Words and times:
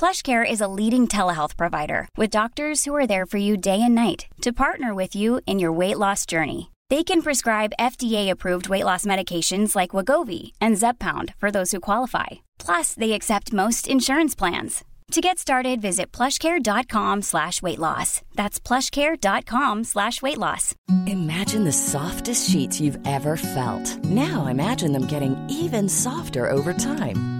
PlushCare 0.00 0.50
is 0.50 0.62
a 0.62 0.72
leading 0.78 1.06
telehealth 1.06 1.58
provider 1.58 2.08
with 2.16 2.30
doctors 2.30 2.86
who 2.86 2.94
are 2.94 3.06
there 3.06 3.26
for 3.26 3.36
you 3.36 3.58
day 3.58 3.82
and 3.82 3.94
night 3.94 4.24
to 4.40 4.50
partner 4.50 4.94
with 4.94 5.14
you 5.14 5.42
in 5.44 5.58
your 5.58 5.72
weight 5.72 5.98
loss 5.98 6.24
journey. 6.24 6.70
They 6.88 7.04
can 7.04 7.20
prescribe 7.20 7.74
FDA-approved 7.78 8.70
weight 8.70 8.86
loss 8.86 9.04
medications 9.04 9.76
like 9.76 9.90
Wagovi 9.90 10.52
and 10.58 10.76
Zepbound 10.76 11.34
for 11.36 11.50
those 11.50 11.72
who 11.72 11.80
qualify. 11.80 12.28
Plus, 12.58 12.94
they 12.94 13.12
accept 13.12 13.52
most 13.52 13.86
insurance 13.86 14.34
plans. 14.34 14.84
To 15.10 15.20
get 15.20 15.38
started, 15.38 15.82
visit 15.82 16.12
plushcare.com 16.12 17.20
slash 17.20 17.60
weight 17.60 17.78
loss. 17.78 18.22
That's 18.36 18.58
plushcare.com 18.58 19.84
slash 19.84 20.22
weight 20.22 20.38
loss. 20.38 20.74
Imagine 21.08 21.64
the 21.64 21.72
softest 21.72 22.48
sheets 22.48 22.80
you've 22.80 23.06
ever 23.06 23.36
felt. 23.36 24.02
Now 24.04 24.46
imagine 24.46 24.92
them 24.92 25.04
getting 25.04 25.36
even 25.50 25.90
softer 25.90 26.48
over 26.48 26.72
time. 26.72 27.39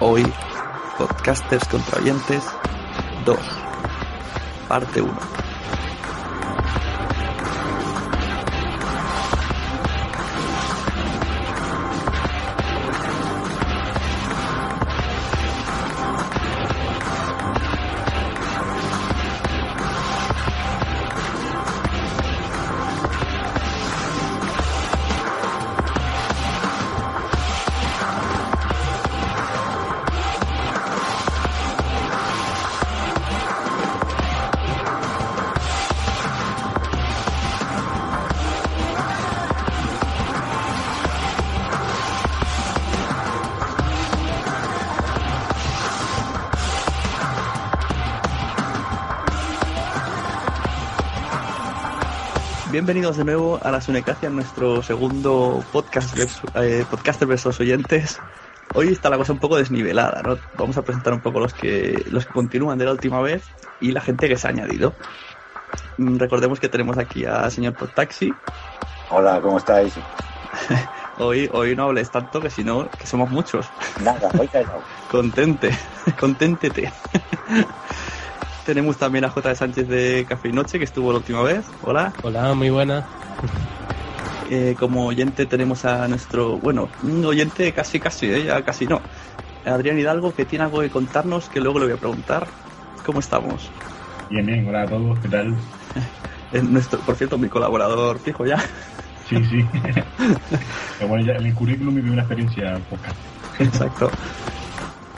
Hoy, 0.00 0.24
Podcasters 0.98 1.66
contra 1.68 2.00
oyentes 2.00 2.44
2, 3.24 3.36
parte 4.68 5.00
1. 5.00 5.45
Bienvenidos 52.86 53.16
de 53.16 53.24
nuevo 53.24 53.58
a 53.60 53.72
la 53.72 53.80
Sunecacia, 53.80 54.30
nuestro 54.30 54.80
segundo 54.80 55.60
podcast 55.72 56.16
versus, 56.16 56.48
eh, 56.54 56.84
podcaster 56.88 57.26
versus 57.26 57.58
oyentes. 57.58 58.20
Hoy 58.74 58.92
está 58.92 59.10
la 59.10 59.16
cosa 59.16 59.32
un 59.32 59.40
poco 59.40 59.56
desnivelada, 59.56 60.22
¿no? 60.22 60.38
Vamos 60.56 60.76
a 60.76 60.82
presentar 60.82 61.12
un 61.12 61.20
poco 61.20 61.40
los 61.40 61.52
que 61.52 62.04
los 62.12 62.26
que 62.26 62.32
continúan 62.32 62.78
de 62.78 62.84
la 62.84 62.92
última 62.92 63.20
vez 63.20 63.42
y 63.80 63.90
la 63.90 64.00
gente 64.00 64.28
que 64.28 64.36
se 64.36 64.46
ha 64.46 64.50
añadido. 64.50 64.94
Mm, 65.98 66.18
Recordemos 66.18 66.60
que 66.60 66.68
tenemos 66.68 66.96
aquí 66.96 67.24
a 67.24 67.50
señor 67.50 67.74
Podtaxi. 67.74 68.32
Hola, 69.10 69.40
¿cómo 69.40 69.58
estáis? 69.58 69.94
Hoy, 71.18 71.50
hoy 71.52 71.74
no 71.74 71.84
hables 71.84 72.08
tanto 72.12 72.40
que 72.40 72.50
si 72.50 72.62
no, 72.62 72.88
que 72.90 73.06
somos 73.08 73.30
muchos. 73.30 73.66
Nada, 74.00 74.28
voy 74.34 74.46
callado. 74.46 74.80
Contente, 75.10 75.76
conténtete. 76.20 76.92
Tenemos 78.66 78.96
también 78.96 79.24
a 79.24 79.30
J. 79.30 79.54
Sánchez 79.54 79.86
de 79.86 80.26
Café 80.28 80.48
y 80.48 80.52
Noche, 80.52 80.78
que 80.78 80.84
estuvo 80.84 81.12
la 81.12 81.18
última 81.18 81.40
vez. 81.42 81.64
Hola. 81.82 82.12
Hola, 82.24 82.52
muy 82.54 82.68
buena. 82.68 83.06
Eh, 84.50 84.74
como 84.76 85.06
oyente 85.06 85.46
tenemos 85.46 85.84
a 85.84 86.08
nuestro, 86.08 86.58
bueno, 86.58 86.88
un 87.04 87.24
oyente 87.24 87.72
casi 87.72 88.00
casi, 88.00 88.26
¿eh? 88.26 88.44
ya 88.44 88.62
casi 88.62 88.86
no. 88.86 89.00
Adrián 89.64 89.96
Hidalgo, 89.96 90.34
que 90.34 90.44
tiene 90.44 90.64
algo 90.64 90.80
que 90.80 90.90
contarnos, 90.90 91.48
que 91.48 91.60
luego 91.60 91.78
le 91.78 91.86
voy 91.86 91.94
a 91.94 91.98
preguntar. 91.98 92.48
¿Cómo 93.04 93.20
estamos? 93.20 93.70
Bien, 94.30 94.44
bien, 94.44 94.68
hola 94.68 94.82
a 94.82 94.86
todos, 94.86 95.16
¿qué 95.20 95.28
tal? 95.28 95.54
Es 96.52 96.62
nuestro, 96.62 96.98
por 97.00 97.14
cierto, 97.14 97.38
mi 97.38 97.48
colaborador 97.48 98.18
fijo 98.18 98.46
ya. 98.46 98.58
Sí, 99.28 99.36
sí. 99.44 99.64
Pero 100.98 101.08
bueno, 101.08 101.24
ya 101.24 101.34
en 101.34 101.46
el 101.46 101.54
currículum 101.54 101.94
mi 101.94 102.00
primera 102.00 102.22
experiencia 102.22 102.80
poca. 102.88 103.12
Exacto. 103.58 104.10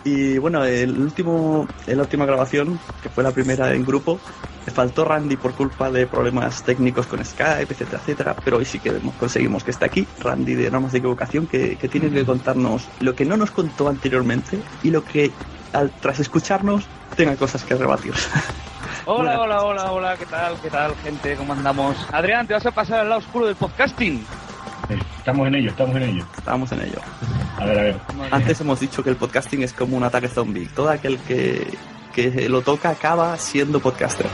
Y 0.08 0.38
bueno, 0.38 0.64
el 0.64 0.98
último, 0.98 1.68
la 1.86 2.00
última 2.00 2.24
grabación, 2.24 2.80
que 3.02 3.10
fue 3.10 3.22
la 3.22 3.30
primera 3.30 3.74
en 3.74 3.84
grupo, 3.84 4.18
le 4.64 4.72
faltó 4.72 5.04
Randy 5.04 5.36
por 5.36 5.52
culpa 5.52 5.90
de 5.90 6.06
problemas 6.06 6.62
técnicos 6.62 7.06
con 7.06 7.22
Skype, 7.22 7.70
etcétera, 7.70 7.98
etcétera. 7.98 8.36
Pero 8.42 8.56
hoy 8.56 8.64
sí 8.64 8.78
que 8.78 8.90
conseguimos 9.20 9.64
que 9.64 9.70
esté 9.70 9.84
aquí, 9.84 10.06
Randy 10.20 10.54
de 10.54 10.70
Normas 10.70 10.92
de 10.92 10.98
Equivocación, 10.98 11.46
que, 11.46 11.76
que 11.76 11.88
tiene 11.88 12.08
que 12.08 12.24
contarnos 12.24 12.88
lo 13.00 13.14
que 13.14 13.26
no 13.26 13.36
nos 13.36 13.50
contó 13.50 13.86
anteriormente 13.86 14.58
y 14.82 14.90
lo 14.90 15.04
que, 15.04 15.30
al, 15.74 15.90
tras 15.90 16.20
escucharnos, 16.20 16.86
tenga 17.14 17.36
cosas 17.36 17.62
que 17.64 17.74
rebatir. 17.74 18.14
Hola, 19.04 19.40
hola, 19.40 19.62
hola, 19.62 19.92
hola, 19.92 20.16
¿qué 20.18 20.26
tal? 20.26 20.54
¿Qué 20.60 20.68
tal, 20.68 20.94
gente? 20.96 21.34
¿Cómo 21.36 21.54
andamos? 21.54 21.96
Adrián, 22.12 22.46
¿te 22.46 22.52
vas 22.52 22.66
a 22.66 22.70
pasar 22.72 23.00
al 23.00 23.08
lado 23.08 23.20
oscuro 23.20 23.46
del 23.46 23.56
podcasting? 23.56 24.22
Estamos 25.16 25.48
en 25.48 25.54
ello, 25.54 25.70
estamos 25.70 25.96
en 25.96 26.02
ello. 26.02 26.24
Estamos 26.36 26.72
en 26.72 26.80
ello. 26.82 26.98
A 27.58 27.64
ver, 27.64 27.78
a 27.78 27.82
ver. 27.82 27.96
Antes 28.30 28.60
hemos 28.60 28.78
dicho 28.78 29.02
que 29.02 29.10
el 29.10 29.16
podcasting 29.16 29.62
es 29.62 29.72
como 29.72 29.96
un 29.96 30.04
ataque 30.04 30.28
zombie. 30.28 30.68
Todo 30.76 30.90
aquel 30.90 31.18
que, 31.18 31.66
que 32.14 32.48
lo 32.48 32.62
toca 32.62 32.90
acaba 32.90 33.36
siendo 33.36 33.80
podcaster. 33.80 34.26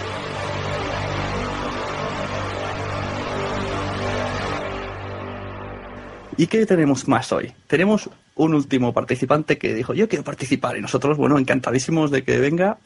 ¿Y 6.37 6.47
qué 6.49 6.67
tenemos 6.67 7.09
más 7.09 7.33
hoy? 7.33 7.53
Tenemos 7.67 8.11
un 8.35 8.55
último 8.55 8.93
participante 8.93 9.57
que 9.57 9.73
dijo, 9.73 9.95
yo 9.95 10.09
quiero 10.09 10.25
participar 10.25 10.77
y 10.77 10.83
nosotros, 10.83 11.17
bueno, 11.17 11.39
encantadísimos 11.39 12.11
de 12.11 12.25
que 12.25 12.39
venga. 12.39 12.79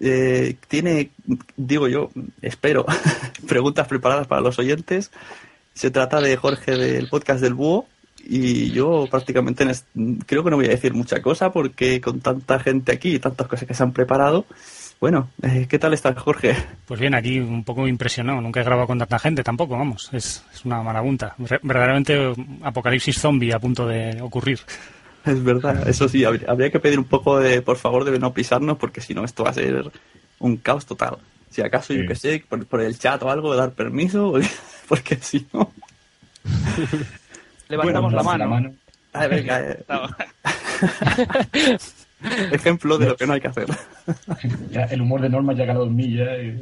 Eh, 0.00 0.56
tiene, 0.68 1.10
digo 1.56 1.88
yo, 1.88 2.10
espero, 2.42 2.84
preguntas 3.48 3.88
preparadas 3.88 4.26
para 4.26 4.42
los 4.42 4.58
oyentes. 4.58 5.10
Se 5.72 5.90
trata 5.90 6.20
de 6.20 6.36
Jorge 6.36 6.76
del 6.76 7.08
podcast 7.08 7.40
del 7.40 7.54
Búho 7.54 7.86
y 8.24 8.70
yo 8.70 9.06
prácticamente 9.10 9.66
creo 10.26 10.44
que 10.44 10.50
no 10.50 10.56
voy 10.56 10.66
a 10.66 10.70
decir 10.70 10.94
mucha 10.94 11.20
cosa 11.22 11.52
porque 11.52 12.00
con 12.00 12.20
tanta 12.20 12.58
gente 12.60 12.92
aquí 12.92 13.14
y 13.14 13.18
tantas 13.18 13.46
cosas 13.46 13.66
que 13.66 13.74
se 13.74 13.82
han 13.82 13.92
preparado, 13.92 14.46
bueno, 15.00 15.30
eh, 15.42 15.66
¿qué 15.68 15.78
tal 15.78 15.94
estás 15.94 16.16
Jorge? 16.18 16.54
Pues 16.86 17.00
bien, 17.00 17.14
aquí 17.14 17.38
un 17.38 17.64
poco 17.64 17.88
impresionado. 17.88 18.40
Nunca 18.42 18.60
he 18.60 18.64
grabado 18.64 18.86
con 18.86 18.98
tanta 18.98 19.18
gente 19.18 19.42
tampoco, 19.42 19.78
vamos. 19.78 20.10
Es, 20.12 20.44
es 20.52 20.64
una 20.66 20.82
marabunta. 20.82 21.34
Verdaderamente 21.38 22.34
apocalipsis 22.62 23.18
zombie 23.18 23.52
a 23.54 23.58
punto 23.58 23.86
de 23.86 24.20
ocurrir. 24.20 24.60
Es 25.24 25.42
verdad, 25.42 25.88
eso 25.88 26.08
sí, 26.08 26.24
habría, 26.24 26.70
que 26.70 26.80
pedir 26.80 26.98
un 26.98 27.04
poco 27.06 27.38
de, 27.38 27.62
por 27.62 27.76
favor, 27.76 28.04
de 28.04 28.18
no 28.18 28.32
pisarnos, 28.34 28.76
porque 28.78 29.00
si 29.00 29.14
no, 29.14 29.24
esto 29.24 29.44
va 29.44 29.50
a 29.50 29.54
ser 29.54 29.90
un 30.38 30.56
caos 30.58 30.84
total. 30.86 31.16
Si 31.50 31.62
acaso, 31.62 31.92
yo 31.94 32.02
Sí. 32.02 32.06
que 32.08 32.14
sé, 32.14 32.44
por, 32.48 32.64
por 32.66 32.80
el 32.80 32.98
chat 32.98 33.22
o 33.22 33.30
algo, 33.30 33.54
dar 33.56 33.72
permiso, 33.72 34.34
porque 34.88 35.16
si 35.16 35.46
no. 35.52 35.72
Levantamos 37.70 38.12
la, 38.12 38.22
Levantamos 38.22 38.46
mano. 38.46 38.74
Ah, 39.12 39.26
venga, 39.26 39.60
eh, 39.70 39.78
ejemplo 42.52 42.96
de 42.96 43.06
lo 43.06 43.16
que 43.16 43.26
no 43.26 43.32
hay 43.32 43.40
que 43.40 43.48
hacer. 43.48 43.66
Ya 44.70 44.84
el 44.84 45.00
humor 45.00 45.20
de 45.20 45.28
Norma 45.28 45.52
ya 45.52 45.64
ha 45.64 45.66
mí 45.96 46.14
ya. 46.14 46.36
y- 46.38 46.60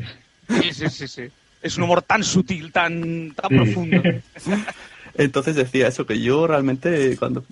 Sí, 0.62 0.72
sí, 0.72 0.88
sí, 0.88 1.08
sí. 1.08 1.22
Es 1.60 1.76
un 1.76 1.82
humor 1.84 2.00
tan 2.00 2.24
sutil, 2.24 2.72
tan, 2.72 3.32
tan 3.32 3.50
Sí. 3.50 3.56
profundo. 3.56 4.02
Entonces 5.14 5.56
decía 5.56 5.88
eso, 5.88 6.06
que 6.06 6.18
yo 6.20 6.46
realmente, 6.46 7.16
cuando 7.18 7.44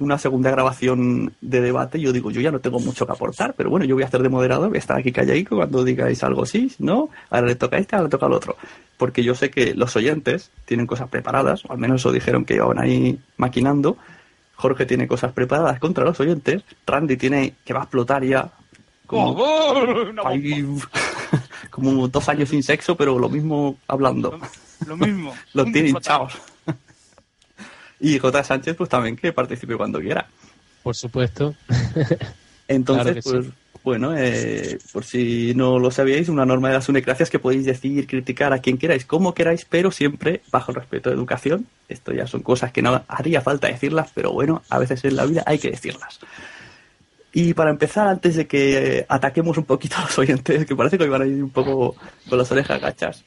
una 0.00 0.18
segunda 0.18 0.50
grabación 0.50 1.32
de 1.40 1.60
debate, 1.60 1.98
yo 2.00 2.12
digo, 2.12 2.30
yo 2.30 2.40
ya 2.40 2.50
no 2.50 2.60
tengo 2.60 2.78
mucho 2.78 3.06
que 3.06 3.12
aportar, 3.12 3.54
pero 3.56 3.70
bueno, 3.70 3.86
yo 3.86 3.94
voy 3.94 4.04
a 4.04 4.06
hacer 4.06 4.22
de 4.22 4.28
moderador, 4.28 4.68
voy 4.68 4.76
a 4.76 4.80
estar 4.80 4.98
aquí 4.98 5.12
calladico 5.12 5.56
cuando 5.56 5.82
digáis 5.82 6.22
algo 6.22 6.44
sí, 6.44 6.72
no, 6.78 7.08
ahora 7.30 7.46
le 7.46 7.54
toca 7.54 7.76
a 7.76 7.78
este, 7.78 7.96
ahora 7.96 8.04
le 8.04 8.10
toca 8.10 8.26
al 8.26 8.32
otro. 8.32 8.56
Porque 8.98 9.22
yo 9.22 9.34
sé 9.34 9.50
que 9.50 9.74
los 9.74 9.94
oyentes 9.96 10.50
tienen 10.64 10.86
cosas 10.86 11.08
preparadas, 11.08 11.64
o 11.64 11.72
al 11.72 11.78
menos 11.78 12.00
eso 12.02 12.12
dijeron 12.12 12.44
que 12.44 12.54
iban 12.54 12.78
ahí 12.78 13.18
maquinando. 13.36 13.96
Jorge 14.56 14.86
tiene 14.86 15.06
cosas 15.06 15.32
preparadas 15.32 15.78
contra 15.78 16.04
los 16.04 16.18
oyentes, 16.20 16.64
Randy 16.84 17.16
tiene 17.16 17.54
que 17.64 17.72
va 17.72 17.80
a 17.80 17.82
explotar 17.84 18.24
ya. 18.24 18.50
Como, 19.06 19.30
¡Oh, 19.30 19.74
oh! 19.82 20.26
Ahí, 20.28 20.66
como 21.70 22.08
dos 22.08 22.28
años 22.28 22.50
sin 22.50 22.62
sexo, 22.62 22.96
pero 22.96 23.18
lo 23.18 23.28
mismo 23.28 23.78
hablando. 23.86 24.38
Lo 24.86 24.96
mismo. 24.96 25.34
Los 25.54 25.66
Un 25.66 25.72
tiene 25.72 25.90
flotado. 25.90 26.24
hinchados. 26.24 26.42
Y 28.00 28.18
J. 28.18 28.44
Sánchez, 28.44 28.76
pues 28.76 28.90
también 28.90 29.16
que 29.16 29.32
participe 29.32 29.76
cuando 29.76 30.00
quiera. 30.00 30.26
Por 30.82 30.94
supuesto. 30.94 31.54
Entonces, 32.68 33.24
Claro 33.24 33.40
pues, 33.40 33.46
sí. 33.46 33.52
bueno, 33.82 34.16
eh, 34.16 34.78
por 34.92 35.04
si 35.04 35.54
no 35.54 35.78
lo 35.78 35.90
sabíais, 35.90 36.28
una 36.28 36.44
norma 36.44 36.68
de 36.68 36.74
las 36.74 36.88
unecracias 36.88 37.30
que 37.30 37.38
podéis 37.38 37.64
decir, 37.64 38.06
criticar 38.06 38.52
a 38.52 38.58
quien 38.58 38.78
queráis, 38.78 39.04
como 39.04 39.34
queráis, 39.34 39.64
pero 39.64 39.90
siempre 39.90 40.42
bajo 40.52 40.72
el 40.72 40.76
respeto 40.76 41.08
de 41.10 41.16
educación. 41.16 41.66
Esto 41.88 42.12
ya 42.12 42.26
son 42.26 42.42
cosas 42.42 42.72
que 42.72 42.82
no 42.82 43.02
haría 43.08 43.40
falta 43.40 43.68
decirlas, 43.68 44.10
pero 44.14 44.32
bueno, 44.32 44.62
a 44.68 44.78
veces 44.78 45.04
en 45.04 45.16
la 45.16 45.24
vida 45.24 45.42
hay 45.46 45.58
que 45.58 45.70
decirlas. 45.70 46.20
Y 47.40 47.54
para 47.54 47.70
empezar, 47.70 48.08
antes 48.08 48.34
de 48.34 48.48
que 48.48 48.98
eh, 48.98 49.06
ataquemos 49.08 49.56
un 49.58 49.64
poquito 49.64 49.94
a 49.98 50.00
los 50.00 50.18
oyentes, 50.18 50.66
que 50.66 50.74
parece 50.74 50.98
que 50.98 51.04
hoy 51.04 51.10
van 51.10 51.22
a 51.22 51.24
ir 51.24 51.40
un 51.40 51.50
poco 51.50 51.94
con 52.28 52.36
las 52.36 52.50
orejas 52.50 52.80
gachas, 52.80 53.24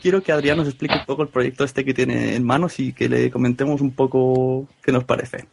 quiero 0.00 0.22
que 0.22 0.30
Adrián 0.30 0.56
nos 0.56 0.68
explique 0.68 0.94
un 0.94 1.04
poco 1.04 1.24
el 1.24 1.30
proyecto 1.30 1.64
este 1.64 1.84
que 1.84 1.92
tiene 1.92 2.36
en 2.36 2.44
manos 2.44 2.78
y 2.78 2.92
que 2.92 3.08
le 3.08 3.28
comentemos 3.28 3.80
un 3.80 3.90
poco 3.90 4.68
qué 4.84 4.92
nos 4.92 5.02
parece. 5.02 5.48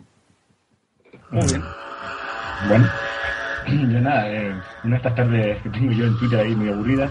Muy 1.32 1.44
bien. 1.48 1.64
Bueno, 2.70 2.88
yo 3.92 4.00
nada, 4.00 4.32
eh, 4.32 4.54
una 4.84 4.92
de 4.92 4.98
estas 4.98 5.16
tardes 5.16 5.64
que 5.64 5.70
tengo 5.72 5.92
yo 5.92 6.06
en 6.06 6.20
Twitter 6.20 6.40
ahí 6.42 6.56
muy 6.56 6.70
aburrida 6.70 7.10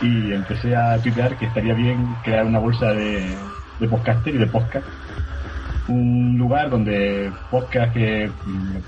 y 0.00 0.34
empecé 0.34 0.76
a 0.76 1.02
tuitear 1.02 1.36
que 1.36 1.46
estaría 1.46 1.74
bien 1.74 2.14
crear 2.22 2.46
una 2.46 2.60
bolsa 2.60 2.92
de, 2.92 3.36
de 3.80 3.88
podcaster 3.88 4.32
y 4.32 4.38
de 4.38 4.46
podcast. 4.46 4.86
Un 5.88 6.36
lugar 6.36 6.70
donde 6.70 7.30
podcast 7.50 7.94
que, 7.94 8.30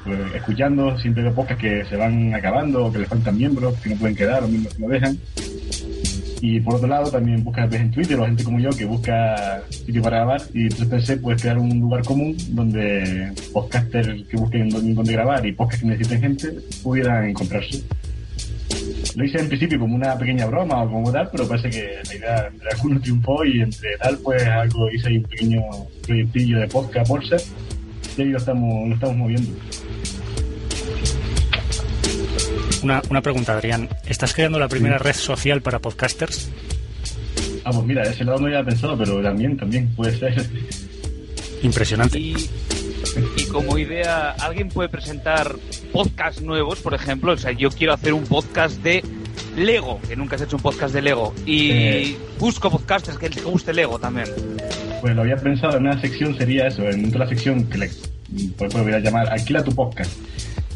pues, 0.04 0.34
escuchando, 0.34 0.98
siempre 0.98 1.22
veo 1.22 1.34
podcast 1.34 1.60
que 1.60 1.84
se 1.86 1.96
van 1.96 2.34
acabando 2.34 2.92
que 2.92 2.98
les 2.98 3.08
faltan 3.08 3.38
miembros, 3.38 3.74
que 3.80 3.90
no 3.90 3.96
pueden 3.96 4.14
quedar 4.14 4.44
o 4.44 4.48
miembros 4.48 4.74
que 4.74 4.82
no 4.82 4.88
dejan. 4.88 5.18
Y 6.42 6.60
por 6.60 6.76
otro 6.76 6.88
lado, 6.88 7.10
también 7.10 7.44
busca 7.44 7.66
ves 7.66 7.80
en 7.80 7.90
Twitter 7.90 8.18
o 8.18 8.24
gente 8.24 8.44
como 8.44 8.60
yo 8.60 8.70
que 8.70 8.84
busca 8.84 9.62
sitio 9.68 10.02
para 10.02 10.18
grabar. 10.18 10.42
Y 10.54 10.64
entonces 10.64 10.88
pensé, 10.88 11.16
pues, 11.16 11.40
crear 11.40 11.58
un 11.58 11.80
lugar 11.80 12.02
común 12.04 12.36
donde 12.50 13.32
podcasters 13.52 14.26
que 14.26 14.36
busquen 14.36 14.68
dónde 14.68 15.12
grabar 15.12 15.44
y 15.46 15.52
podcasts 15.52 15.82
que 15.82 15.88
necesiten 15.88 16.20
gente 16.20 16.48
pudieran 16.82 17.28
encontrarse. 17.28 17.82
Lo 19.16 19.24
hice 19.24 19.38
en 19.38 19.48
principio 19.48 19.78
como 19.78 19.96
una 19.96 20.16
pequeña 20.16 20.46
broma 20.46 20.82
o 20.82 20.90
como 20.90 21.12
tal, 21.12 21.28
pero 21.30 21.48
parece 21.48 21.70
que 21.70 21.98
la 22.08 22.14
idea 22.14 22.46
entre 22.46 22.68
algunos 22.70 23.02
triunfó 23.02 23.44
y 23.44 23.60
entre 23.60 23.96
tal, 23.98 24.18
pues 24.18 24.46
algo 24.46 24.90
hice 24.90 25.08
ahí 25.08 25.16
un 25.18 25.24
pequeño 25.24 25.62
proyectillo 26.06 26.60
de 26.60 26.68
podcast 26.68 27.08
bolsa 27.08 27.36
y 28.16 28.22
ahí 28.22 28.28
lo 28.28 28.38
estamos, 28.38 28.88
lo 28.88 28.94
estamos 28.94 29.16
moviendo. 29.16 29.50
Una, 32.82 33.02
una 33.10 33.20
pregunta, 33.20 33.52
Adrián. 33.52 33.88
¿Estás 34.06 34.32
creando 34.32 34.58
la 34.58 34.68
primera 34.68 34.98
red 34.98 35.14
social 35.14 35.60
para 35.60 35.80
podcasters? 35.80 36.50
Ah, 37.64 37.70
pues 37.72 37.84
mira, 37.84 38.02
ese 38.02 38.24
lado 38.24 38.38
no 38.40 38.46
había 38.46 38.64
pensado, 38.64 38.96
pero 38.96 39.22
también, 39.22 39.56
también 39.56 39.88
puede 39.94 40.16
ser. 40.18 40.46
Impresionante. 41.62 42.18
Y, 42.18 42.34
y 43.36 43.44
como 43.46 43.78
idea, 43.78 44.30
¿alguien 44.32 44.68
puede 44.68 44.88
presentar 44.88 45.56
podcasts 45.92 46.42
nuevos, 46.42 46.80
por 46.80 46.94
ejemplo? 46.94 47.32
O 47.32 47.36
sea, 47.36 47.52
yo 47.52 47.70
quiero 47.70 47.92
hacer 47.92 48.12
un 48.12 48.24
podcast 48.24 48.82
de 48.82 49.02
Lego, 49.56 50.00
que 50.08 50.16
nunca 50.16 50.36
has 50.36 50.42
hecho 50.42 50.56
un 50.56 50.62
podcast 50.62 50.94
de 50.94 51.02
Lego. 51.02 51.34
Y 51.46 51.70
Eh. 51.72 52.16
busco 52.38 52.70
podcasters 52.70 53.18
que 53.18 53.28
les 53.28 53.44
guste 53.44 53.72
Lego 53.72 53.98
también. 53.98 54.28
Pues 55.00 55.14
lo 55.14 55.22
había 55.22 55.36
pensado 55.36 55.76
en 55.76 55.86
una 55.86 56.00
sección, 56.00 56.36
sería 56.36 56.66
eso, 56.68 56.82
en 56.88 57.06
otra 57.06 57.26
sección 57.26 57.64
que 57.68 57.78
le 57.78 57.90
pues, 58.56 58.72
voy 58.72 58.92
a 58.92 58.98
llamar 59.00 59.28
Alquila 59.30 59.64
tu 59.64 59.74
podcast. 59.74 60.12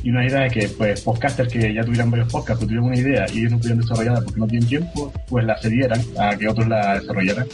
Y 0.03 0.11
una 0.11 0.27
idea 0.27 0.47
es 0.47 0.53
que, 0.53 0.69
pues, 0.69 1.01
podcasters 1.01 1.51
que 1.51 1.73
ya 1.73 1.83
tuvieran 1.83 2.11
varios 2.11 2.31
podcasts, 2.31 2.59
pero 2.65 2.67
tuvieran 2.67 2.85
una 2.85 2.99
idea 2.99 3.26
y 3.33 3.38
ellos 3.41 3.53
no 3.53 3.59
pudieran 3.59 3.81
desarrollarla 3.81 4.21
porque 4.23 4.41
no 4.41 4.47
tienen 4.47 4.69
tiempo, 4.69 5.12
pues 5.29 5.47
la 5.47 5.57
cedieran 5.59 6.00
a 6.19 6.37
que 6.37 6.49
otros 6.49 6.69
la 6.69 6.99
desarrollaran. 6.99 7.47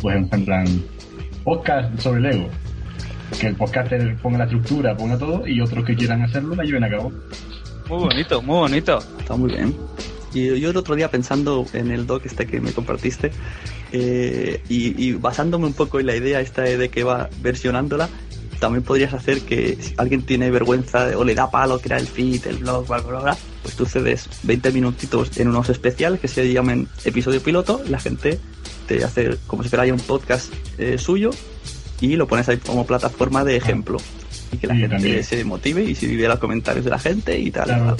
Pues 0.00 0.16
en 0.32 0.44
plan, 0.44 0.84
podcast 1.44 1.98
sobre 2.00 2.20
Lego. 2.20 2.48
Que 3.40 3.48
el 3.48 3.56
podcaster 3.56 4.16
ponga 4.16 4.38
la 4.38 4.44
estructura, 4.44 4.96
ponga 4.96 5.18
todo, 5.18 5.46
y 5.46 5.60
otros 5.60 5.84
que 5.84 5.94
quieran 5.94 6.22
hacerlo 6.22 6.54
la 6.54 6.64
lleven 6.64 6.84
a 6.84 6.90
cabo. 6.90 7.12
Muy 7.88 7.98
bonito, 7.98 8.42
muy 8.42 8.56
bonito. 8.56 8.98
Está 9.18 9.36
muy 9.36 9.52
bien. 9.52 9.74
Y 10.34 10.58
yo 10.60 10.70
el 10.70 10.76
otro 10.76 10.94
día 10.94 11.10
pensando 11.10 11.66
en 11.72 11.90
el 11.90 12.06
doc 12.06 12.26
este 12.26 12.46
que 12.46 12.60
me 12.60 12.72
compartiste 12.72 13.30
eh, 13.92 14.62
y, 14.68 15.02
y 15.02 15.12
basándome 15.14 15.66
un 15.66 15.72
poco 15.72 15.98
en 15.98 16.06
la 16.06 16.16
idea 16.16 16.40
esta 16.40 16.62
de 16.62 16.90
que 16.90 17.02
va 17.02 17.30
versionándola, 17.40 18.08
también 18.58 18.82
podrías 18.82 19.14
hacer 19.14 19.40
que 19.42 19.78
si 19.80 19.94
alguien 19.96 20.22
tiene 20.22 20.50
vergüenza 20.50 21.16
o 21.16 21.24
le 21.24 21.34
da 21.34 21.50
palo 21.50 21.78
crear 21.78 22.00
el 22.00 22.06
feed, 22.06 22.46
el 22.46 22.58
blog, 22.58 22.86
bla, 22.86 22.98
bla, 22.98 23.20
bla, 23.20 23.36
pues 23.62 23.76
tú 23.76 23.86
cedes 23.86 24.28
20 24.42 24.72
minutitos 24.72 25.38
en 25.38 25.48
unos 25.48 25.68
especiales 25.70 26.20
que 26.20 26.28
se 26.28 26.52
llamen 26.52 26.88
episodio 27.04 27.42
piloto, 27.42 27.80
la 27.88 27.98
gente 27.98 28.38
te 28.86 29.04
hace 29.04 29.36
como 29.46 29.62
si 29.62 29.68
fuera 29.68 29.86
ya 29.86 29.92
un 29.92 30.00
podcast 30.00 30.52
eh, 30.78 30.98
suyo 30.98 31.30
y 32.00 32.16
lo 32.16 32.26
pones 32.26 32.48
ahí 32.48 32.56
como 32.58 32.86
plataforma 32.86 33.44
de 33.44 33.56
ejemplo. 33.56 33.98
Y 34.52 34.56
que 34.56 34.66
la 34.66 34.74
gente 34.74 34.88
también. 34.88 35.24
se 35.24 35.44
motive 35.44 35.82
y 35.84 35.94
si 35.94 36.06
vive 36.06 36.26
los 36.28 36.38
comentarios 36.38 36.84
de 36.84 36.90
la 36.90 36.98
gente 36.98 37.38
y 37.38 37.50
tal. 37.50 37.66
Claro. 37.66 37.96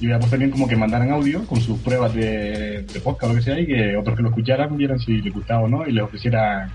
Y 0.00 0.04
hubiera 0.06 0.18
puesto 0.18 0.32
también 0.32 0.50
como 0.50 0.68
que 0.68 0.76
mandaran 0.76 1.10
audio 1.10 1.44
con 1.46 1.60
sus 1.60 1.78
pruebas 1.80 2.14
de, 2.14 2.82
de 2.82 3.00
podcast 3.00 3.24
o 3.24 3.28
lo 3.28 3.34
que 3.34 3.42
sea 3.44 3.58
y 3.58 3.66
que 3.66 3.96
otros 3.96 4.16
que 4.16 4.22
lo 4.22 4.28
escucharan 4.28 4.76
vieran 4.76 4.98
si 5.00 5.20
les 5.20 5.32
gustaba 5.34 5.62
o 5.62 5.68
no 5.68 5.86
y 5.86 5.92
les 5.92 6.02
ofrecieran 6.04 6.70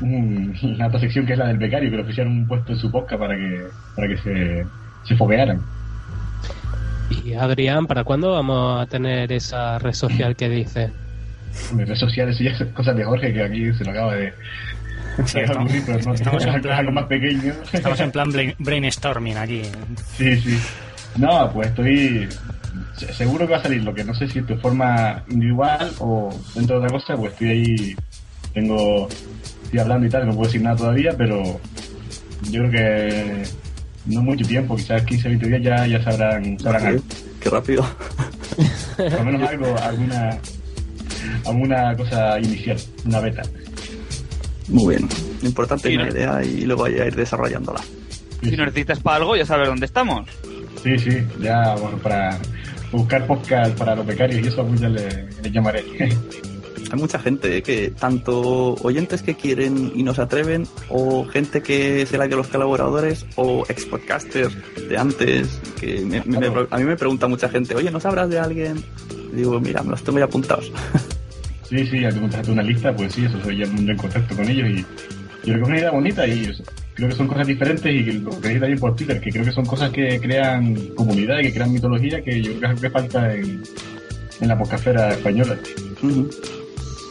un- 0.00 0.54
la 0.78 0.86
otra 0.88 1.00
sección 1.00 1.26
que 1.26 1.32
es 1.34 1.38
la 1.38 1.48
del 1.48 1.58
becario, 1.58 1.90
que 1.90 1.96
le 1.96 2.02
ofrecieran 2.02 2.32
un 2.32 2.46
puesto 2.48 2.72
en 2.72 2.78
su 2.78 2.90
podcast 2.90 3.20
para 3.20 3.36
que, 3.36 3.64
para 3.94 4.08
que 4.08 4.16
se, 4.18 4.66
se 5.06 5.16
foguearan. 5.16 5.60
Y 7.24 7.34
Adrián, 7.34 7.86
¿para 7.86 8.04
cuándo 8.04 8.32
vamos 8.32 8.80
a 8.80 8.86
tener 8.86 9.32
esa 9.32 9.78
red 9.78 9.92
social 9.92 10.36
que 10.36 10.48
dice? 10.48 10.90
Redes 11.76 11.98
sociales 11.98 12.40
y 12.40 12.46
esas 12.46 12.68
cosas 12.68 12.96
de 12.96 13.04
Jorge 13.04 13.32
que 13.32 13.42
aquí 13.42 13.72
se 13.74 13.84
lo 13.84 13.90
acaba 13.90 14.14
de... 14.14 14.32
Sí, 15.26 15.38
estamos- 15.40 15.72
en 15.72 16.60
plan- 16.62 16.78
algo 16.78 16.92
más 16.92 17.04
pequeño. 17.04 17.52
Estamos 17.72 18.00
en 18.00 18.10
plan 18.10 18.30
brain- 18.32 18.54
brainstorming 18.58 19.36
aquí. 19.36 19.62
Sí, 20.16 20.40
sí. 20.40 20.58
No, 21.16 21.50
pues 21.52 21.68
estoy 21.68 22.28
se- 22.96 23.12
seguro 23.12 23.46
que 23.46 23.52
va 23.52 23.58
a 23.58 23.62
salir, 23.62 23.82
lo 23.82 23.92
que 23.94 24.04
no 24.04 24.14
sé 24.14 24.28
si 24.28 24.40
de 24.40 24.56
forma 24.56 25.22
individual 25.28 25.90
o 25.98 26.30
dentro 26.54 26.78
de 26.80 26.86
otra 26.86 26.98
cosa, 26.98 27.16
pues 27.16 27.32
estoy 27.32 27.48
ahí, 27.48 27.96
tengo, 28.54 29.08
estoy 29.64 29.78
hablando 29.80 30.06
y 30.06 30.10
tal, 30.10 30.26
no 30.26 30.32
puedo 30.34 30.46
decir 30.46 30.62
nada 30.62 30.76
todavía, 30.76 31.16
pero 31.16 31.42
yo 32.50 32.62
creo 32.62 32.70
que 32.70 33.42
no 34.06 34.22
mucho 34.22 34.46
tiempo, 34.46 34.76
quizás 34.76 35.02
15, 35.02 35.28
20 35.28 35.48
días 35.48 35.62
ya, 35.62 35.86
ya 35.86 36.02
sabrán, 36.02 36.58
sabrán 36.58 36.86
algo. 36.86 37.02
qué 37.40 37.50
rápido. 37.50 37.84
Por 38.96 39.12
lo 39.12 39.24
menos 39.24 39.48
algo, 39.48 39.76
alguna, 39.82 40.38
alguna 41.46 41.96
cosa 41.96 42.38
inicial, 42.38 42.76
una 43.04 43.20
beta. 43.20 43.42
Muy 44.70 44.96
bien. 44.96 45.08
Lo 45.42 45.48
importante 45.48 45.88
Sí, 45.88 45.94
es 45.94 46.00
una 46.00 46.08
¿no? 46.08 46.12
idea 46.14 46.44
y 46.44 46.60
luego 46.64 46.88
ya 46.88 47.06
ir 47.06 47.14
desarrollándola. 47.16 47.80
Si 48.42 48.50
nos 48.56 48.66
necesitas 48.66 49.00
para 49.00 49.16
algo, 49.16 49.36
ya 49.36 49.44
sabes 49.44 49.68
dónde 49.68 49.86
estamos. 49.86 50.28
Sí, 50.82 50.98
sí, 50.98 51.10
ya 51.40 51.74
bueno, 51.76 51.98
para 51.98 52.38
buscar 52.92 53.26
podcast 53.26 53.76
para 53.76 53.94
los 53.94 54.06
becarios 54.06 54.42
y 54.44 54.48
eso 54.48 54.64
pues 54.66 54.80
ya 54.80 54.88
le, 54.88 55.28
le 55.42 55.50
llamaré. 55.50 55.84
Hay 56.92 56.98
mucha 56.98 57.18
gente 57.20 57.62
que, 57.62 57.90
tanto 57.90 58.74
oyentes 58.82 59.22
que 59.22 59.36
quieren 59.36 59.92
y 59.94 60.02
no 60.02 60.12
se 60.14 60.22
atreven, 60.22 60.66
o 60.88 61.24
gente 61.26 61.62
que 61.62 62.04
se 62.06 62.18
la 62.18 62.26
de 62.26 62.34
los 62.34 62.48
colaboradores, 62.48 63.26
o 63.36 63.64
ex 63.68 63.84
podcasters 63.86 64.52
de 64.88 64.96
antes, 64.96 65.60
que 65.78 66.00
me- 66.00 66.22
me- 66.24 66.40
me- 66.50 66.66
a 66.68 66.76
mí 66.78 66.84
me 66.84 66.96
pregunta 66.96 67.28
mucha 67.28 67.48
gente, 67.48 67.76
oye, 67.76 67.90
¿no 67.92 68.00
sabrás 68.00 68.28
de 68.28 68.40
alguien? 68.40 68.82
Y 69.32 69.36
digo, 69.36 69.60
mira, 69.60 69.82
me 69.84 69.90
los 69.90 70.02
tengo 70.02 70.18
ya 70.18 70.24
apuntados. 70.24 70.72
Sí, 71.70 71.86
sí, 71.86 72.00
ya 72.00 72.10
te 72.10 72.18
montaste 72.18 72.50
una 72.50 72.64
lista, 72.64 72.92
pues 72.92 73.12
sí, 73.12 73.24
eso 73.24 73.40
soy 73.40 73.58
ya 73.58 73.64
en 73.64 73.96
contacto 73.96 74.34
con 74.34 74.48
ellos 74.50 74.68
y 74.68 74.84
yo 75.46 75.54
creo 75.54 75.54
que 75.54 75.62
es 75.62 75.68
una 75.68 75.78
idea 75.78 75.90
bonita 75.92 76.26
y 76.26 76.46
o 76.48 76.52
sea, 76.52 76.66
creo 76.94 77.08
que 77.08 77.14
son 77.14 77.28
cosas 77.28 77.46
diferentes 77.46 77.94
y 77.94 78.04
que 78.04 78.12
lo 78.14 78.30
que 78.40 78.48
dice 78.48 78.60
también 78.60 78.78
por 78.80 78.96
Twitter, 78.96 79.20
que 79.20 79.30
creo 79.30 79.44
que 79.44 79.52
son 79.52 79.64
cosas 79.64 79.90
que 79.90 80.20
crean 80.20 80.74
comunidad 80.96 81.38
y 81.38 81.42
que 81.44 81.54
crean 81.54 81.72
mitología 81.72 82.20
que 82.22 82.42
yo 82.42 82.50
creo 82.54 82.60
que 82.60 82.66
es 82.66 82.70
algo 82.70 82.80
que 82.80 82.90
falta 82.90 83.34
en, 83.34 83.62
en 84.40 84.48
la 84.48 84.58
podcastera 84.58 85.10
española. 85.10 85.56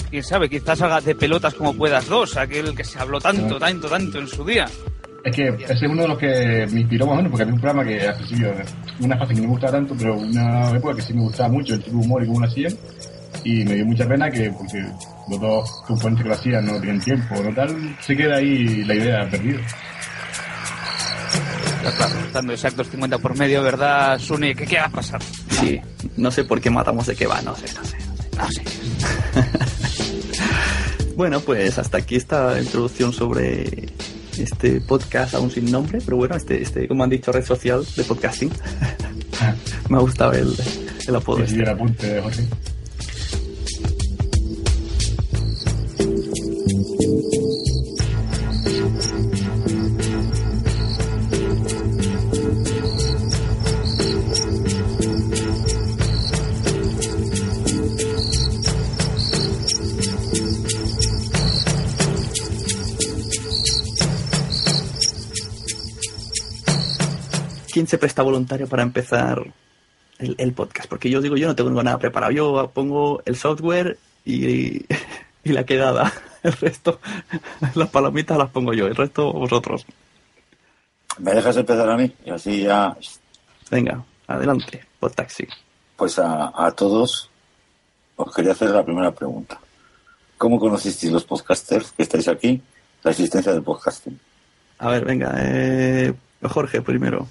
Quién 0.10 0.24
sabe, 0.24 0.50
quizás 0.50 0.80
salga 0.80 1.00
de 1.00 1.16
pelotas 1.16 1.54
como 1.54 1.74
puedas 1.74 2.10
dos, 2.10 2.36
aquel 2.36 2.76
que 2.76 2.84
se 2.84 3.00
habló 3.00 3.22
tanto, 3.22 3.58
tanto, 3.60 3.88
tanto 3.88 4.20
en 4.20 4.28
su 4.28 4.44
día. 4.44 4.66
Es 5.24 5.36
que 5.36 5.48
ese 5.48 5.74
es 5.74 5.84
uno 5.84 6.02
de 6.02 6.08
los 6.10 6.18
que 6.18 6.68
me 6.72 6.82
inspiró 6.82 7.06
más 7.06 7.14
o 7.14 7.18
menos, 7.18 7.32
porque 7.32 7.44
había 7.44 7.56
un 7.56 7.62
programa 7.62 7.88
que 7.88 8.02
ha 8.08 8.28
sido 8.28 8.52
una 9.00 9.18
fase 9.18 9.36
que 9.36 9.42
no 9.42 9.48
me 9.48 9.54
gustaba 9.54 9.74
tanto, 9.74 9.96
pero 9.98 10.18
una 10.18 10.72
época 10.72 10.96
que 10.96 11.02
sí 11.02 11.14
me 11.14 11.22
gustaba 11.22 11.50
mucho, 11.50 11.76
el 11.76 11.82
tipo 11.82 11.98
de 11.98 12.04
humor 12.04 12.24
y 12.24 12.28
cómo 12.28 12.42
lo 12.42 12.48
hacían. 12.48 12.74
Y 13.44 13.64
me 13.64 13.76
dio 13.76 13.86
mucha 13.86 14.08
pena 14.08 14.30
que, 14.30 14.50
porque 14.52 14.84
los 15.30 15.40
dos 15.40 15.84
componentes 15.88 16.24
que 16.24 16.30
lo 16.30 16.36
hacían 16.36 16.66
no 16.66 16.80
tienen 16.80 17.00
tiempo 17.00 17.36
no 17.42 17.54
tal, 17.54 17.98
se 18.02 18.16
queda 18.16 18.38
ahí 18.38 18.84
la 18.84 18.96
idea 18.96 19.30
perdida. 19.30 19.60
Dando 22.34 22.54
exactos 22.54 22.90
50 22.90 23.18
por 23.20 23.38
medio, 23.38 23.64
¿verdad, 23.64 24.20
Sune? 24.20 24.54
¿Qué, 24.54 24.66
qué 24.66 24.78
va 24.78 24.86
a 24.86 24.90
pasar? 24.90 25.22
Sí, 25.50 25.80
no 26.18 26.30
sé 26.32 26.44
por 26.44 26.60
qué 26.60 26.70
matamos 26.70 27.08
de 27.08 27.16
qué 27.16 27.26
va, 27.26 27.42
no 27.42 27.56
sé, 27.56 27.68
no 27.74 27.84
sé. 27.84 27.98
No 28.38 28.52
sé. 28.52 28.64
Bueno, 31.20 31.42
pues 31.42 31.78
hasta 31.78 31.98
aquí 31.98 32.16
esta 32.16 32.58
introducción 32.62 33.12
sobre 33.12 33.90
este 34.38 34.80
podcast 34.80 35.34
aún 35.34 35.52
sin 35.52 35.70
nombre, 35.70 36.00
pero 36.06 36.16
bueno, 36.16 36.38
este, 36.38 36.62
este 36.62 36.88
como 36.88 37.04
han 37.04 37.10
dicho, 37.10 37.34
red 37.34 37.44
social 37.44 37.86
de 37.98 38.06
podcasting. 38.06 38.50
Me 39.90 39.98
ha 39.98 40.00
gustado 40.00 40.32
el, 40.32 40.56
el 41.06 41.16
apodo. 41.18 41.40
Sí, 41.40 41.44
este. 41.44 41.64
el 41.64 41.70
apunte 41.70 42.22
Jorge. 42.22 42.44
¿Quién 67.80 67.88
se 67.88 67.98
presta 67.98 68.24
voluntario 68.24 68.68
para 68.68 68.84
empezar 68.84 69.42
el, 70.18 70.36
el 70.38 70.52
podcast? 70.52 70.90
Porque 70.90 71.10
yo 71.10 71.22
digo, 71.22 71.38
yo 71.38 71.48
no 71.48 71.56
tengo 71.56 71.82
nada 71.82 71.98
preparado. 71.98 72.34
Yo 72.34 72.72
pongo 72.74 73.24
el 73.24 73.38
software 73.38 73.98
y, 74.26 74.86
y 75.46 75.54
la 75.54 75.64
quedada. 75.64 76.12
El 76.44 76.52
resto, 76.52 77.00
las 77.76 77.90
palomitas 77.90 78.38
las 78.38 78.50
pongo 78.50 78.74
yo, 78.74 78.88
el 78.88 78.96
resto 78.98 79.32
vosotros. 79.32 79.86
¿Me 81.20 81.34
dejas 81.34 81.56
empezar 81.56 81.90
a 81.90 81.96
mí? 81.96 82.14
Y 82.26 82.30
así 82.32 82.64
ya, 82.64 82.98
Venga, 83.72 84.04
adelante, 84.28 84.86
podtaxi. 85.00 85.48
pues 85.96 86.20
a, 86.20 86.52
a 86.56 86.72
todos 86.72 87.30
os 88.18 88.36
quería 88.36 88.52
hacer 88.52 88.72
la 88.72 88.84
primera 88.84 89.12
pregunta. 89.14 89.58
¿Cómo 90.38 90.60
conocisteis 90.60 91.14
los 91.14 91.24
podcasters 91.24 91.92
que 91.94 92.04
estáis 92.04 92.28
aquí? 92.28 92.62
La 93.04 93.12
existencia 93.12 93.54
del 93.54 93.64
podcasting. 93.64 94.20
A 94.80 94.90
ver, 94.90 95.06
venga, 95.06 95.34
eh, 95.38 96.14
Jorge 96.44 96.82
primero. 96.82 97.28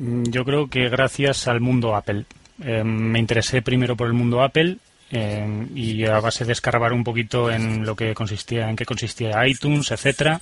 Mm, 0.00 0.24
Yo 0.30 0.44
creo 0.44 0.68
que 0.68 0.88
gracias 0.88 1.46
al 1.46 1.60
mundo 1.60 1.94
Apple. 1.94 2.24
Eh, 2.64 2.82
me 2.84 3.18
interesé 3.18 3.62
primero 3.62 3.96
por 3.96 4.06
el 4.06 4.12
mundo 4.12 4.42
Apple 4.42 4.76
eh, 5.10 5.66
y 5.74 6.04
a 6.04 6.20
base 6.20 6.44
de 6.44 6.52
escarbar 6.52 6.92
un 6.92 7.04
poquito 7.04 7.50
en 7.50 7.84
lo 7.86 7.96
que 7.96 8.14
consistía, 8.14 8.68
en 8.68 8.76
qué 8.76 8.84
consistía 8.84 9.46
iTunes, 9.46 9.90
etcétera, 9.90 10.40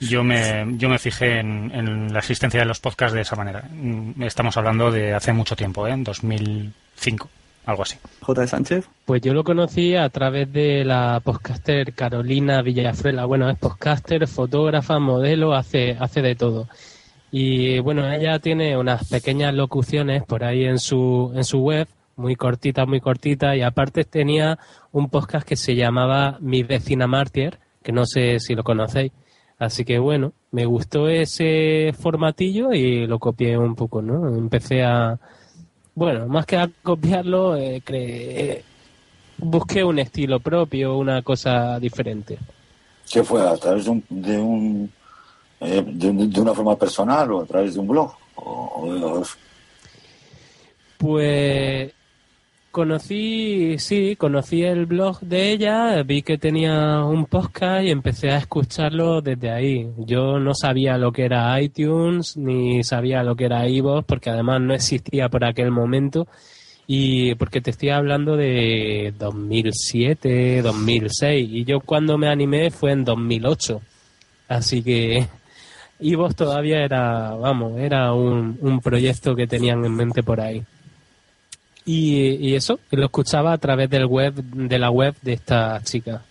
yo 0.00 0.22
me, 0.24 0.64
yo 0.76 0.88
me 0.88 0.98
fijé 0.98 1.38
en, 1.40 1.70
en 1.72 2.12
la 2.12 2.18
existencia 2.18 2.60
de 2.60 2.66
los 2.66 2.80
podcasts 2.80 3.14
de 3.14 3.22
esa 3.22 3.36
manera. 3.36 3.62
Mm, 3.70 4.22
Estamos 4.22 4.56
hablando 4.56 4.90
de 4.90 5.14
hace 5.14 5.32
mucho 5.32 5.54
tiempo, 5.56 5.86
¿eh? 5.86 5.92
en 5.92 6.04
2005, 6.04 7.30
algo 7.66 7.82
así. 7.84 7.96
J. 8.20 8.46
Sánchez. 8.48 8.88
Pues 9.04 9.22
yo 9.22 9.32
lo 9.34 9.44
conocí 9.44 9.94
a 9.94 10.08
través 10.10 10.52
de 10.52 10.84
la 10.84 11.20
podcaster 11.24 11.92
Carolina 11.94 12.60
Villafruela. 12.62 13.24
Bueno, 13.24 13.48
es 13.48 13.56
podcaster, 13.58 14.26
fotógrafa, 14.26 14.98
modelo, 14.98 15.54
hace, 15.54 15.96
hace 15.98 16.22
de 16.22 16.34
todo. 16.34 16.68
Y 17.34 17.78
bueno, 17.78 18.08
ella 18.12 18.38
tiene 18.40 18.76
unas 18.76 19.08
pequeñas 19.08 19.54
locuciones 19.54 20.22
por 20.22 20.44
ahí 20.44 20.66
en 20.66 20.78
su, 20.78 21.32
en 21.34 21.44
su 21.44 21.60
web, 21.60 21.88
muy 22.16 22.36
cortita, 22.36 22.84
muy 22.84 23.00
cortita, 23.00 23.56
y 23.56 23.62
aparte 23.62 24.04
tenía 24.04 24.58
un 24.92 25.08
podcast 25.08 25.48
que 25.48 25.56
se 25.56 25.74
llamaba 25.74 26.36
Mi 26.40 26.62
vecina 26.62 27.06
Martier, 27.06 27.58
que 27.82 27.90
no 27.90 28.04
sé 28.04 28.38
si 28.38 28.54
lo 28.54 28.62
conocéis. 28.62 29.12
Así 29.58 29.84
que 29.84 29.98
bueno, 29.98 30.32
me 30.50 30.66
gustó 30.66 31.08
ese 31.08 31.94
formatillo 31.98 32.74
y 32.74 33.06
lo 33.06 33.18
copié 33.18 33.56
un 33.56 33.74
poco, 33.76 34.02
¿no? 34.02 34.28
Empecé 34.36 34.82
a, 34.82 35.18
bueno, 35.94 36.26
más 36.26 36.44
que 36.44 36.56
a 36.58 36.68
copiarlo, 36.82 37.56
eh, 37.56 37.80
cre- 37.82 38.60
busqué 39.38 39.82
un 39.84 39.98
estilo 40.00 40.38
propio, 40.40 40.98
una 40.98 41.22
cosa 41.22 41.80
diferente. 41.80 42.38
¿Qué 43.10 43.22
fue? 43.22 43.40
¿A 43.48 43.56
través 43.56 43.86
de, 44.10 44.38
un, 44.38 44.90
eh, 45.62 45.84
de, 45.86 46.08
un- 46.10 46.30
de 46.30 46.40
una 46.40 46.54
forma 46.54 46.76
personal 46.76 47.32
o 47.32 47.42
a 47.42 47.46
través 47.46 47.74
de 47.74 47.80
un 47.80 47.88
blog? 47.88 48.12
O, 48.36 48.92
de 48.94 49.24
Pues 50.98 51.92
conocí, 52.70 53.78
sí, 53.78 54.16
conocí 54.16 54.62
el 54.62 54.86
blog 54.86 55.20
de 55.20 55.52
ella, 55.52 56.02
vi 56.04 56.22
que 56.22 56.38
tenía 56.38 57.04
un 57.04 57.26
podcast 57.26 57.84
y 57.84 57.90
empecé 57.90 58.30
a 58.30 58.38
escucharlo 58.38 59.20
desde 59.20 59.50
ahí. 59.50 59.88
Yo 59.98 60.38
no 60.38 60.54
sabía 60.54 60.96
lo 60.96 61.12
que 61.12 61.24
era 61.24 61.60
iTunes 61.60 62.36
ni 62.36 62.82
sabía 62.84 63.22
lo 63.22 63.36
que 63.36 63.44
era 63.46 63.68
iVoox 63.68 64.04
porque 64.06 64.30
además 64.30 64.60
no 64.62 64.74
existía 64.74 65.28
por 65.28 65.44
aquel 65.44 65.70
momento 65.70 66.26
y 66.86 67.34
porque 67.34 67.60
te 67.60 67.70
estoy 67.70 67.90
hablando 67.90 68.36
de 68.36 69.12
2007, 69.18 70.62
2006 70.62 71.48
y 71.52 71.64
yo 71.64 71.80
cuando 71.80 72.16
me 72.16 72.28
animé 72.28 72.70
fue 72.70 72.92
en 72.92 73.04
2008. 73.04 73.80
Así 74.48 74.82
que 74.82 75.26
iVoox 76.00 76.34
todavía 76.34 76.84
era, 76.84 77.30
vamos, 77.34 77.78
era 77.78 78.12
un, 78.12 78.58
un 78.60 78.80
proyecto 78.80 79.34
que 79.36 79.46
tenían 79.46 79.84
en 79.84 79.94
mente 79.94 80.22
por 80.22 80.40
ahí. 80.40 80.62
Y, 81.84 82.34
y 82.48 82.54
eso, 82.54 82.78
lo 82.90 83.04
escuchaba 83.06 83.52
a 83.52 83.58
través 83.58 83.90
del 83.90 84.06
web, 84.06 84.34
de 84.34 84.78
la 84.78 84.90
web 84.90 85.14
de 85.22 85.32
esta 85.32 85.80
chica. 85.82 86.22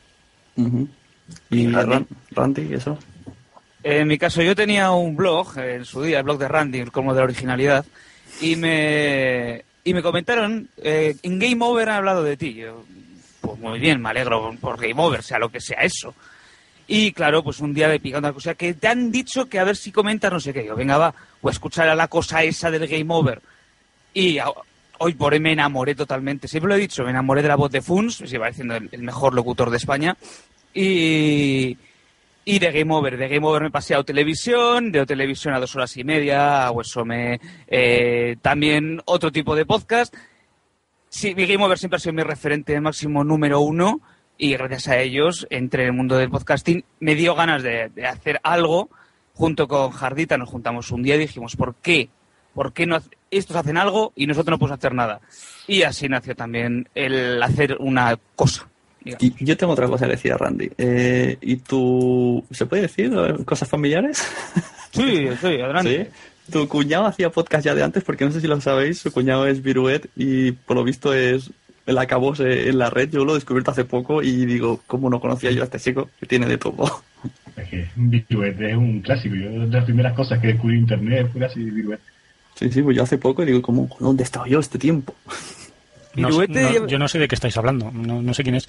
¿Y 1.49 1.67
Ran- 1.67 2.07
Randy, 2.31 2.73
eso? 2.73 2.97
En 3.83 4.07
mi 4.07 4.17
caso, 4.17 4.41
yo 4.41 4.55
tenía 4.55 4.91
un 4.91 5.15
blog, 5.15 5.57
eh, 5.57 5.75
en 5.75 5.85
su 5.85 6.03
día, 6.03 6.19
el 6.19 6.23
blog 6.23 6.37
de 6.39 6.47
Randy, 6.47 6.83
como 6.85 7.13
de 7.13 7.19
la 7.19 7.23
originalidad, 7.25 7.85
y 8.41 8.55
me, 8.55 9.63
y 9.83 9.93
me 9.93 10.01
comentaron, 10.03 10.67
eh, 10.77 11.15
en 11.23 11.39
Game 11.39 11.57
Over 11.65 11.89
han 11.89 11.95
hablado 11.97 12.23
de 12.23 12.37
ti. 12.37 12.53
Yo, 12.53 12.83
pues 13.41 13.57
muy 13.59 13.79
bien, 13.79 14.01
me 14.01 14.09
alegro 14.09 14.53
por 14.61 14.79
Game 14.79 15.01
Over, 15.01 15.23
sea 15.23 15.39
lo 15.39 15.49
que 15.49 15.59
sea 15.59 15.79
eso. 15.81 16.13
Y 16.93 17.13
claro, 17.13 17.41
pues 17.41 17.61
un 17.61 17.73
día 17.73 17.87
le 17.87 18.01
picando 18.01 18.27
una 18.27 18.33
cosa 18.33 18.53
que 18.53 18.73
te 18.73 18.89
han 18.89 19.13
dicho 19.13 19.47
que 19.47 19.59
a 19.59 19.63
ver 19.63 19.77
si 19.77 19.93
comentas 19.93 20.29
no 20.29 20.41
sé 20.41 20.51
qué. 20.51 20.65
Yo, 20.65 20.75
venga, 20.75 20.97
va, 20.97 21.07
a 21.07 21.49
escuchar 21.49 21.87
a 21.87 21.95
la 21.95 22.09
cosa 22.09 22.43
esa 22.43 22.69
del 22.69 22.85
Game 22.85 23.05
Over. 23.07 23.41
Y 24.13 24.39
hoy 24.97 25.13
por 25.13 25.31
hoy 25.31 25.39
me 25.39 25.53
enamoré 25.53 25.95
totalmente. 25.95 26.49
Siempre 26.49 26.67
lo 26.67 26.75
he 26.75 26.79
dicho, 26.79 27.05
me 27.05 27.11
enamoré 27.11 27.43
de 27.43 27.47
la 27.47 27.55
voz 27.55 27.71
de 27.71 27.81
Funs, 27.81 28.19
me 28.19 28.27
sigue 28.27 28.41
pareciendo 28.41 28.75
el, 28.75 28.89
el 28.91 29.03
mejor 29.03 29.33
locutor 29.33 29.69
de 29.69 29.77
España. 29.77 30.17
Y, 30.73 31.77
y 32.43 32.59
de 32.59 32.71
Game 32.73 32.93
Over. 32.93 33.15
De 33.15 33.29
Game 33.29 33.47
Over 33.47 33.61
me 33.61 33.71
pasé 33.71 33.93
a 33.93 33.99
O 33.99 34.03
Televisión, 34.03 34.91
de 34.91 34.99
O 34.99 35.05
Televisión 35.05 35.53
a 35.53 35.61
dos 35.61 35.73
horas 35.77 35.95
y 35.95 36.03
media, 36.03 36.65
a 36.65 36.71
Huesome, 36.71 37.39
eh, 37.67 38.35
también 38.41 39.01
otro 39.05 39.31
tipo 39.31 39.55
de 39.55 39.65
podcast. 39.65 40.13
Sí, 41.07 41.35
mi 41.35 41.45
Game 41.45 41.63
Over 41.63 41.77
siempre 41.77 41.95
ha 41.95 41.99
sido 42.01 42.11
mi 42.11 42.23
referente 42.23 42.77
máximo 42.81 43.23
número 43.23 43.61
uno 43.61 44.01
y 44.41 44.53
gracias 44.53 44.87
a 44.87 44.97
ellos 44.97 45.45
entré 45.51 45.83
en 45.83 45.89
el 45.89 45.93
mundo 45.93 46.17
del 46.17 46.31
podcasting. 46.31 46.83
Me 46.99 47.13
dio 47.13 47.35
ganas 47.35 47.61
de, 47.61 47.89
de 47.93 48.07
hacer 48.07 48.39
algo 48.41 48.89
junto 49.35 49.67
con 49.67 49.91
Jardita. 49.91 50.35
Nos 50.35 50.49
juntamos 50.49 50.89
un 50.89 51.03
día 51.03 51.15
y 51.15 51.19
dijimos, 51.19 51.55
¿por 51.55 51.75
qué? 51.75 52.09
¿Por 52.55 52.73
qué 52.73 52.87
no 52.87 52.99
estos 53.29 53.55
hacen 53.55 53.77
algo 53.77 54.13
y 54.15 54.25
nosotros 54.25 54.51
no 54.51 54.57
podemos 54.57 54.79
hacer 54.79 54.95
nada. 54.95 55.21
Y 55.67 55.83
así 55.83 56.09
nació 56.09 56.35
también 56.35 56.89
el 56.95 57.41
hacer 57.43 57.77
una 57.79 58.17
cosa. 58.35 58.67
digamos. 58.99 59.23
Y 59.23 59.45
yo 59.45 59.55
tengo 59.55 59.73
otra 59.73 59.87
cosa 59.87 60.05
que 60.05 60.13
decir 60.13 60.33
a 60.33 60.37
Randy. 60.37 60.71
Eh, 60.75 61.37
¿Y 61.39 61.57
tú, 61.57 62.43
se 62.49 62.65
puede 62.65 62.83
decir 62.83 63.13
eh, 63.15 63.43
cosas 63.45 63.69
familiares? 63.69 64.27
Sí, 64.93 65.29
sí, 65.39 65.47
adelante. 65.47 66.11
¿Sí? 66.13 66.51
Tu 66.51 66.67
cuñado 66.67 67.05
hacía 67.05 67.29
podcast 67.29 67.63
ya 67.63 67.73
de 67.73 67.81
antes, 67.81 68.03
porque 68.03 68.25
no 68.25 68.31
sé 68.31 68.41
si 68.41 68.47
lo 68.47 68.59
sabéis, 68.59 68.99
su 68.99 69.13
cuñado 69.13 69.47
es 69.47 69.63
Viruet 69.63 70.09
y 70.17 70.51
por 70.51 70.75
lo 70.75 70.83
visto 70.83 71.13
es 71.13 71.49
el 71.91 71.97
acabose 71.97 72.69
en 72.69 72.77
la 72.77 72.89
red. 72.89 73.09
Yo 73.11 73.23
lo 73.23 73.33
he 73.33 73.35
descubierto 73.35 73.71
hace 73.71 73.85
poco 73.85 74.21
y 74.21 74.45
digo, 74.45 74.81
¿cómo 74.87 75.09
no 75.09 75.19
conocía 75.19 75.51
yo 75.51 75.61
a 75.61 75.65
este 75.65 75.79
chico 75.79 76.09
que 76.19 76.25
tiene 76.25 76.47
de 76.47 76.57
todo? 76.57 77.03
Es 77.57 77.67
que 77.67 77.85
Viruet 77.95 78.59
es 78.59 78.75
un 78.75 79.01
clásico. 79.01 79.35
Yo, 79.35 79.51
de 79.51 79.67
las 79.67 79.83
primeras 79.83 80.13
cosas 80.13 80.39
que 80.39 80.47
descubrí 80.47 80.75
en 80.75 80.81
internet 80.81 81.29
fue 81.31 81.45
así 81.45 81.59
Viruet. 81.59 81.99
Sí, 82.55 82.71
sí, 82.71 82.81
pues 82.81 82.95
yo 82.95 83.03
hace 83.03 83.17
poco 83.17 83.45
digo, 83.45 83.61
¿cómo, 83.61 83.89
¿dónde 83.99 84.23
he 84.23 84.25
estado 84.25 84.45
yo 84.45 84.59
este 84.59 84.79
tiempo? 84.79 85.13
No, 86.13 86.27
Viruete 86.27 86.79
no, 86.81 86.87
yo 86.87 86.99
no 86.99 87.07
sé 87.07 87.19
de 87.19 87.27
qué 87.29 87.35
estáis 87.35 87.55
hablando, 87.55 87.89
no, 87.89 88.21
no 88.21 88.33
sé 88.33 88.43
quién 88.43 88.55
es. 88.55 88.67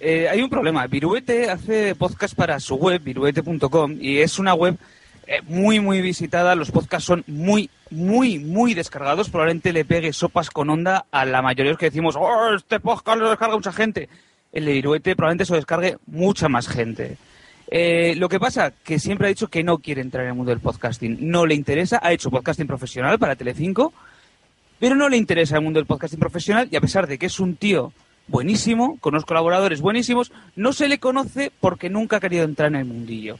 Eh, 0.00 0.28
hay 0.30 0.40
un 0.40 0.48
problema. 0.48 0.86
Viruete 0.86 1.50
hace 1.50 1.94
podcast 1.94 2.34
para 2.34 2.58
su 2.58 2.76
web, 2.76 3.02
viruete.com, 3.02 3.96
y 4.00 4.18
es 4.18 4.38
una 4.38 4.54
web 4.54 4.78
eh, 5.30 5.42
muy, 5.46 5.78
muy 5.78 6.00
visitada. 6.00 6.54
Los 6.54 6.70
podcasts 6.70 7.06
son 7.06 7.22
muy, 7.26 7.68
muy, 7.90 8.38
muy 8.38 8.72
descargados. 8.72 9.28
Probablemente 9.28 9.74
le 9.74 9.84
pegue 9.84 10.14
sopas 10.14 10.48
con 10.48 10.70
onda 10.70 11.04
a 11.10 11.26
la 11.26 11.42
mayoría 11.42 11.64
de 11.64 11.70
los 11.72 11.78
que 11.78 11.90
decimos, 11.90 12.16
oh, 12.18 12.54
este 12.54 12.80
podcast 12.80 13.18
lo 13.18 13.28
descarga 13.28 13.54
mucha 13.54 13.72
gente. 13.72 14.08
El 14.52 14.64
de 14.64 14.72
Viruete 14.72 15.14
probablemente 15.14 15.44
se 15.44 15.52
lo 15.52 15.56
descargue 15.56 15.98
mucha 16.06 16.48
más 16.48 16.66
gente. 16.66 17.18
Eh, 17.70 18.14
lo 18.16 18.30
que 18.30 18.40
pasa 18.40 18.72
que 18.82 18.98
siempre 18.98 19.26
ha 19.26 19.28
dicho 19.28 19.48
que 19.48 19.62
no 19.62 19.80
quiere 19.80 20.00
entrar 20.00 20.24
en 20.24 20.30
el 20.30 20.34
mundo 20.34 20.48
del 20.48 20.60
podcasting. 20.60 21.18
No 21.20 21.44
le 21.44 21.54
interesa. 21.54 22.00
Ha 22.02 22.12
hecho 22.12 22.30
podcasting 22.30 22.66
profesional 22.66 23.18
para 23.18 23.36
Telecinco, 23.36 23.92
pero 24.78 24.94
no 24.94 25.10
le 25.10 25.18
interesa 25.18 25.56
el 25.56 25.62
mundo 25.62 25.78
del 25.78 25.86
podcasting 25.86 26.20
profesional 26.20 26.68
y 26.70 26.76
a 26.76 26.80
pesar 26.80 27.06
de 27.06 27.18
que 27.18 27.26
es 27.26 27.38
un 27.38 27.56
tío 27.56 27.92
buenísimo, 28.28 28.96
con 29.00 29.12
unos 29.12 29.26
colaboradores 29.26 29.82
buenísimos, 29.82 30.32
no 30.56 30.72
se 30.72 30.88
le 30.88 30.98
conoce 30.98 31.52
porque 31.60 31.90
nunca 31.90 32.16
ha 32.16 32.20
querido 32.20 32.44
entrar 32.44 32.68
en 32.68 32.76
el 32.76 32.84
mundillo. 32.86 33.38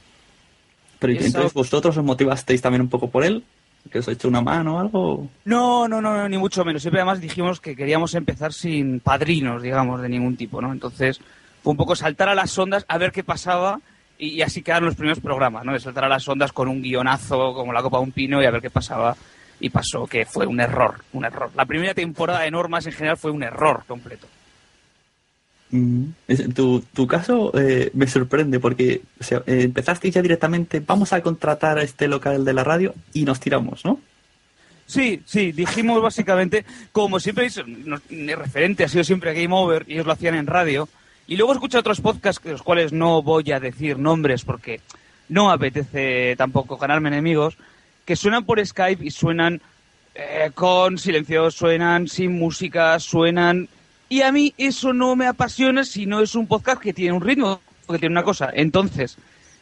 Pero 0.99 1.13
entonces 1.13 1.53
vosotros 1.53 1.97
os 1.97 2.03
motivasteis 2.03 2.61
también 2.61 2.81
un 2.81 2.89
poco 2.89 3.09
por 3.09 3.23
él, 3.23 3.43
que 3.89 3.99
os 3.99 4.07
ha 4.07 4.11
hecho 4.11 4.27
una 4.27 4.41
mano 4.41 4.75
o 4.75 4.79
algo. 4.79 5.27
No, 5.45 5.87
no, 5.87 6.01
no, 6.01 6.13
no, 6.13 6.27
ni 6.27 6.37
mucho 6.37 6.65
menos. 6.65 6.81
Siempre 6.81 7.01
además 7.01 7.21
dijimos 7.21 7.61
que 7.61 7.75
queríamos 7.75 8.13
empezar 8.15 8.53
sin 8.53 8.99
padrinos, 8.99 9.61
digamos, 9.61 10.01
de 10.01 10.09
ningún 10.09 10.35
tipo, 10.35 10.61
¿no? 10.61 10.71
Entonces 10.71 11.19
fue 11.63 11.71
un 11.71 11.77
poco 11.77 11.95
saltar 11.95 12.29
a 12.29 12.35
las 12.35 12.57
ondas 12.57 12.85
a 12.87 12.97
ver 12.97 13.11
qué 13.11 13.23
pasaba 13.23 13.79
y, 14.17 14.27
y 14.29 14.41
así 14.41 14.61
quedaron 14.61 14.87
los 14.87 14.95
primeros 14.95 15.21
programas, 15.21 15.63
¿no? 15.63 15.73
De 15.73 15.79
saltar 15.79 16.03
a 16.03 16.09
las 16.09 16.27
ondas 16.27 16.51
con 16.51 16.67
un 16.67 16.81
guionazo 16.81 17.53
como 17.53 17.71
la 17.71 17.81
copa 17.81 17.97
de 17.97 18.03
un 18.03 18.11
pino 18.11 18.41
y 18.41 18.45
a 18.45 18.51
ver 18.51 18.61
qué 18.61 18.69
pasaba. 18.69 19.15
Y 19.61 19.69
pasó 19.69 20.05
que 20.05 20.25
fue 20.25 20.45
un 20.45 20.59
error, 20.59 20.95
un 21.13 21.25
error. 21.25 21.51
La 21.55 21.65
primera 21.65 21.93
temporada 21.93 22.41
de 22.41 22.51
Normas 22.51 22.85
en 22.85 22.93
general 22.93 23.17
fue 23.17 23.31
un 23.31 23.43
error 23.43 23.83
completo. 23.87 24.27
Mm, 25.71 26.05
Tu, 26.55 26.81
tu 26.93 27.05
caso 27.05 27.51
eh, 27.53 27.91
me 27.93 28.07
sorprende 28.07 28.59
porque 28.59 29.01
eh, 29.29 29.41
empezasteis 29.45 30.15
ya 30.15 30.21
directamente, 30.21 30.79
vamos 30.79 31.13
a 31.13 31.21
contratar 31.21 31.77
a 31.77 31.83
este 31.83 32.07
local 32.07 32.43
de 32.43 32.53
la 32.53 32.63
radio 32.63 32.95
y 33.13 33.23
nos 33.23 33.39
tiramos, 33.39 33.85
¿no? 33.85 33.99
Sí, 34.87 35.21
sí, 35.25 35.51
dijimos 35.51 36.01
básicamente, 36.01 36.65
como 36.91 37.19
siempre, 37.19 37.47
mi 38.09 38.33
referente 38.33 38.83
ha 38.83 38.87
sido 38.87 39.03
siempre 39.03 39.39
Game 39.39 39.53
Over 39.53 39.85
y 39.87 39.93
ellos 39.93 40.07
lo 40.07 40.13
hacían 40.13 40.33
en 40.33 40.47
radio. 40.47 40.89
Y 41.27 41.37
luego 41.37 41.53
escuché 41.53 41.77
otros 41.77 42.01
podcasts, 42.01 42.43
de 42.43 42.53
los 42.53 42.63
cuales 42.63 42.91
no 42.91 43.21
voy 43.21 43.51
a 43.51 43.59
decir 43.59 43.99
nombres 43.99 44.43
porque 44.43 44.81
no 45.27 45.51
apetece 45.51 46.33
tampoco 46.35 46.77
ganarme 46.77 47.09
enemigos, 47.09 47.55
que 48.03 48.15
suenan 48.15 48.45
por 48.45 48.65
Skype 48.65 49.05
y 49.05 49.11
suenan 49.11 49.61
eh, 50.15 50.49
con 50.55 50.97
silencio, 50.97 51.51
suenan 51.51 52.07
sin 52.07 52.31
música, 52.31 52.99
suenan... 52.99 53.69
Y 54.09 54.21
a 54.23 54.31
mí 54.31 54.53
eso 54.57 54.91
no 54.93 55.15
me 55.15 55.27
apasiona 55.27 55.83
si 55.83 56.05
no 56.05 56.21
es 56.21 56.33
un 56.35 56.47
podcast 56.47 56.81
que 56.81 56.93
tiene 56.93 57.13
un 57.13 57.21
ritmo, 57.21 57.61
que 57.87 57.99
tiene 57.99 58.13
una 58.13 58.23
cosa. 58.23 58.49
Entonces, 58.53 59.17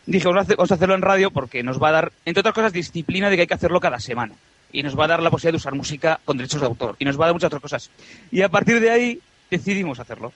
dije, 0.06 0.26
vamos 0.26 0.39
a, 0.39 0.43
hacer- 0.43 0.56
vamos 0.58 0.71
a 0.71 0.76
hacerlo 0.76 0.95
en 0.95 1.02
radio 1.02 1.32
porque 1.32 1.63
nos 1.63 1.82
va 1.82 1.89
a 1.89 1.91
dar, 1.91 2.12
entre 2.26 2.39
otras 2.41 2.56
cosas, 2.56 2.71
disciplina 2.74 3.30
de 3.30 3.36
que 3.36 3.41
hay 3.41 3.48
que 3.48 3.54
hacerlo 3.54 3.80
cada 3.80 4.00
semana. 4.00 4.34
Y 4.71 4.84
nos 4.84 4.98
va 4.98 5.06
a 5.06 5.08
dar 5.08 5.21
la 5.24 5.30
posibilidad 5.30 5.54
de 5.54 5.58
usar 5.58 5.76
música 5.76 6.19
con 6.26 6.38
derechos 6.38 6.62
de 6.62 6.67
autor. 6.67 6.95
Y 7.00 7.06
nos 7.06 7.19
va 7.19 7.26
a 7.26 7.28
dar 7.28 7.36
muchas 7.36 7.48
otras 7.48 7.62
cosas. 7.62 7.89
Y 8.32 8.41
a 8.41 8.50
partir 8.50 8.80
de 8.80 8.89
ahí 8.91 9.19
decidimos 9.52 10.00
hacerlo. 10.00 10.32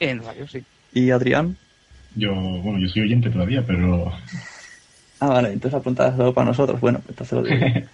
En 0.00 0.22
radio, 0.22 0.46
sí. 0.48 0.62
¿Y 0.92 1.10
Adrián? 1.10 1.56
Yo, 2.14 2.32
bueno, 2.34 2.78
yo 2.80 2.88
soy 2.88 3.02
oyente 3.02 3.30
todavía, 3.30 3.64
pero 3.66 4.12
Ah, 5.20 5.28
vale, 5.28 5.52
entonces 5.52 5.78
apuntadas 5.80 6.18
algo 6.18 6.34
para 6.34 6.48
nosotros. 6.48 6.80
Bueno, 6.80 7.00
entonces 7.08 7.32
lo 7.32 7.42
digo. 7.42 7.64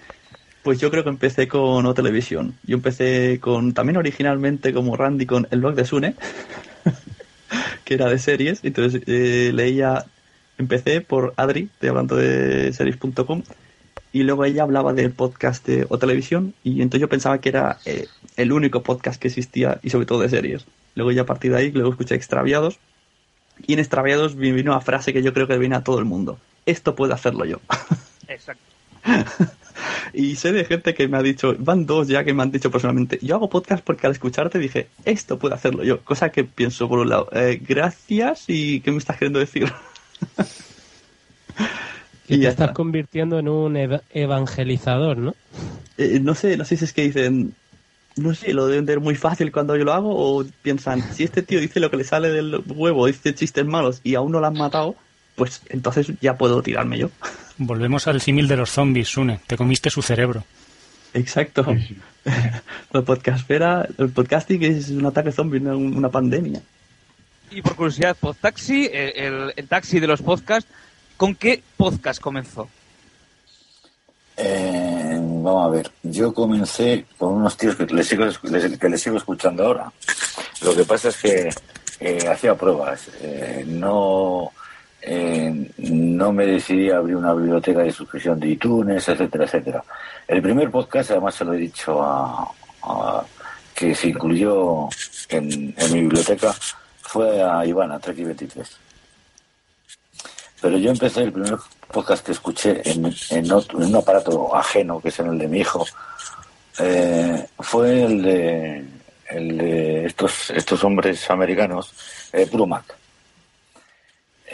Pues 0.62 0.79
yo 0.79 0.90
creo 0.90 1.03
que 1.03 1.11
empecé 1.11 1.48
con 1.48 1.85
O 1.87 1.94
Televisión. 1.94 2.55
Yo 2.64 2.77
empecé 2.77 3.40
con, 3.40 3.75
también 3.75 3.96
originalmente 3.96 4.72
como 4.72 4.96
Randy, 4.96 5.27
con 5.27 5.48
el 5.51 5.61
blog 5.61 5.75
de 5.75 5.85
Sune, 5.85 6.14
que 7.85 7.94
era 7.94 8.09
de 8.09 8.18
series. 8.18 8.61
Entonces 8.62 9.03
eh, 9.07 9.51
leía, 9.53 10.05
empecé 10.59 11.01
por 11.01 11.35
Adri, 11.37 11.68
estoy 11.72 11.88
hablando 11.88 12.14
de 12.14 12.72
series.com, 12.72 13.42
y 14.12 14.22
luego 14.22 14.44
ella 14.44 14.62
hablaba 14.62 14.92
del 14.92 15.11
podcast 15.11 15.66
de 15.66 15.85
O 15.88 15.98
Televisión, 15.98 16.55
y 16.62 16.83
entonces 16.83 17.01
yo 17.01 17.09
pensaba 17.09 17.40
que 17.40 17.48
era 17.48 17.79
eh, 17.85 18.07
el 18.37 18.53
único 18.53 18.85
podcast 18.85 19.20
que 19.20 19.29
existía, 19.29 19.81
y 19.83 19.90
sobre 19.90 20.07
todo 20.07 20.20
de 20.20 20.29
series. 20.29 20.66
Luego 20.94 21.11
ya 21.11 21.22
a 21.22 21.27
partir 21.27 21.51
de 21.51 21.59
ahí, 21.59 21.72
luego 21.72 21.90
escuché 21.90 22.14
Extraviados, 22.14 22.79
y 23.66 23.72
en 23.72 23.81
Extraviados 23.81 24.37
me 24.37 24.53
vino 24.53 24.70
una 24.70 24.81
frase 24.81 25.12
que 25.12 25.22
yo 25.22 25.33
creo 25.33 25.48
que 25.48 25.59
viene 25.59 25.75
a 25.75 25.83
todo 25.83 25.98
el 25.98 26.05
mundo. 26.05 26.38
Esto 26.66 26.94
puedo 26.94 27.14
hacerlo 27.14 27.44
yo. 27.44 27.61
Exacto. 28.29 28.62
Y 30.14 30.37
sé 30.37 30.53
de 30.53 30.64
gente 30.64 30.95
que 30.95 31.09
me 31.09 31.16
ha 31.18 31.23
dicho, 31.23 31.55
van 31.59 31.87
dos 31.87 32.09
ya 32.09 32.25
que 32.25 32.35
me 32.35 32.42
han 32.42 32.51
dicho 32.51 32.71
personalmente, 32.71 33.18
yo 33.23 33.37
hago 33.37 33.49
podcast 33.49 33.85
porque 33.85 34.07
al 34.07 34.12
escucharte 34.12 34.59
dije, 34.59 34.88
esto 35.05 35.38
puedo 35.38 35.55
hacerlo 35.55 35.85
yo. 35.85 36.01
Cosa 36.05 36.31
que 36.31 36.45
pienso 36.45 36.88
por 36.88 36.99
un 36.99 37.09
lado, 37.09 37.29
eh, 37.33 37.61
gracias 37.66 38.45
y 38.49 38.81
¿qué 38.81 38.90
me 38.92 38.99
estás 38.99 39.16
queriendo 39.18 39.38
decir? 39.38 39.73
Que 42.27 42.37
Y 42.37 42.40
te 42.40 42.49
estás 42.49 42.68
está. 42.68 42.73
convirtiendo 42.73 43.38
en 43.38 43.49
un 43.49 43.77
eva- 43.77 44.03
evangelizador, 44.11 45.18
¿no? 45.18 45.35
Eh, 45.99 46.21
no 46.21 46.35
sé, 46.35 46.57
no 46.57 46.64
sé 46.64 46.77
si 46.77 46.85
es 46.85 46.92
que 46.92 47.03
dicen, 47.03 47.55
no 48.16 48.35
sé, 48.35 48.53
lo 48.55 48.66
deben 48.66 48.87
ver 48.87 49.01
muy 49.01 49.14
fácil 49.16 49.51
cuando 49.53 49.77
yo 49.77 49.85
lo 49.85 49.92
hago 49.92 50.11
o 50.14 50.45
piensan, 50.62 51.03
si 51.12 51.25
este 51.25 51.42
tío 51.42 51.61
dice 51.61 51.81
lo 51.81 51.90
que 51.90 51.97
le 51.97 52.05
sale 52.05 52.31
del 52.31 52.62
huevo, 52.66 53.07
dice 53.07 53.35
chistes 53.35 53.66
malos 53.66 54.01
y 54.05 54.14
aún 54.14 54.33
no 54.33 54.40
lo 54.40 54.47
han 54.47 54.55
matado, 54.57 54.95
pues 55.42 55.61
entonces 55.70 56.07
ya 56.20 56.37
puedo 56.37 56.62
tirarme 56.62 56.98
yo. 56.98 57.11
Volvemos 57.59 58.07
al 58.07 58.20
símil 58.20 58.46
de 58.46 58.57
los 58.57 58.70
zombies, 58.70 59.09
Sune. 59.09 59.40
Te 59.48 59.57
comiste 59.57 59.90
su 59.90 60.00
cerebro. 60.00 60.44
Exacto. 61.14 61.66
La 62.92 63.02
podcastfera, 63.05 63.88
el 63.98 64.11
podcasting 64.11 64.62
es 64.62 64.90
un 64.90 65.05
ataque 65.05 65.33
zombie, 65.33 65.59
una, 65.59 65.74
una 65.74 66.09
pandemia. 66.09 66.62
Y 67.50 67.61
por 67.61 67.74
curiosidad, 67.74 68.16
Podtaxi, 68.20 68.88
el, 68.92 69.11
el- 69.16 69.52
el 69.57 69.66
taxi 69.66 69.98
de 69.98 70.07
los 70.07 70.22
podcasts, 70.22 70.70
¿con 71.16 71.35
qué 71.35 71.61
podcast 71.76 72.20
comenzó? 72.20 72.68
Eh, 74.37 75.18
vamos 75.18 75.66
a 75.66 75.68
ver, 75.68 75.90
yo 76.05 76.33
comencé 76.33 77.05
con 77.18 77.35
unos 77.35 77.57
tíos 77.57 77.74
que 77.74 77.85
les 77.87 78.07
sigo, 78.07 78.24
les- 78.44 78.78
que 78.78 78.88
les 78.88 79.02
sigo 79.02 79.16
escuchando 79.16 79.66
ahora. 79.66 79.92
Lo 80.62 80.74
que 80.76 80.85
pasa 80.85 81.09
es 81.09 81.16
que 81.16 81.50
eh, 82.00 82.28
hacía 82.28 82.55
pruebas. 82.55 83.09
eh, 83.20 83.64
no, 83.66 84.52
eh, 85.05 85.71
no 85.79 86.33
me 86.33 86.47
decidí 86.47 86.88
a 86.91 86.99
abrir 86.99 87.17
una 87.17 87.35
biblioteca 87.35 87.81
de 87.81 87.91
suscripción 87.91 88.38
de 88.38 88.51
iTunes, 88.51 89.09
etcétera, 89.09 89.45
etcétera. 89.45 89.85
El 90.29 90.41
primer 90.41 90.71
podcast, 90.71 91.11
además 91.11 91.35
se 91.35 91.45
lo 91.45 91.55
he 91.55 91.59
dicho 91.59 92.01
a, 92.01 93.25
que 93.75 93.95
se 93.95 94.09
incluyó 94.09 94.88
en, 95.29 95.75
mi 95.91 96.01
biblioteca, 96.01 96.55
fue 97.01 97.43
a 97.43 97.67
Iván, 97.67 97.91
a 97.91 97.99
Trek 97.99 98.17
23. 98.17 98.79
Pero 100.61 100.79
yo 100.79 100.91
empecé 100.91 101.23
el 101.23 101.33
primer 101.33 101.59
podcast 101.91 102.25
que 102.25 102.33
escuché 102.33 102.81
en, 102.85 103.05
un 103.05 103.97
aparato 103.97 104.55
ajeno, 104.55 105.01
que 105.01 105.09
es 105.09 105.19
en 105.19 105.27
el 105.27 105.38
de 105.38 105.49
mi 105.49 105.59
hijo, 105.59 105.85
eh, 106.79 107.45
fue 107.59 108.05
el 108.05 108.23
de, 108.23 108.85
el 109.31 109.59
de 109.59 110.07
estos, 110.07 110.85
hombres 110.85 111.29
americanos, 111.29 111.93
eh. 112.33 112.49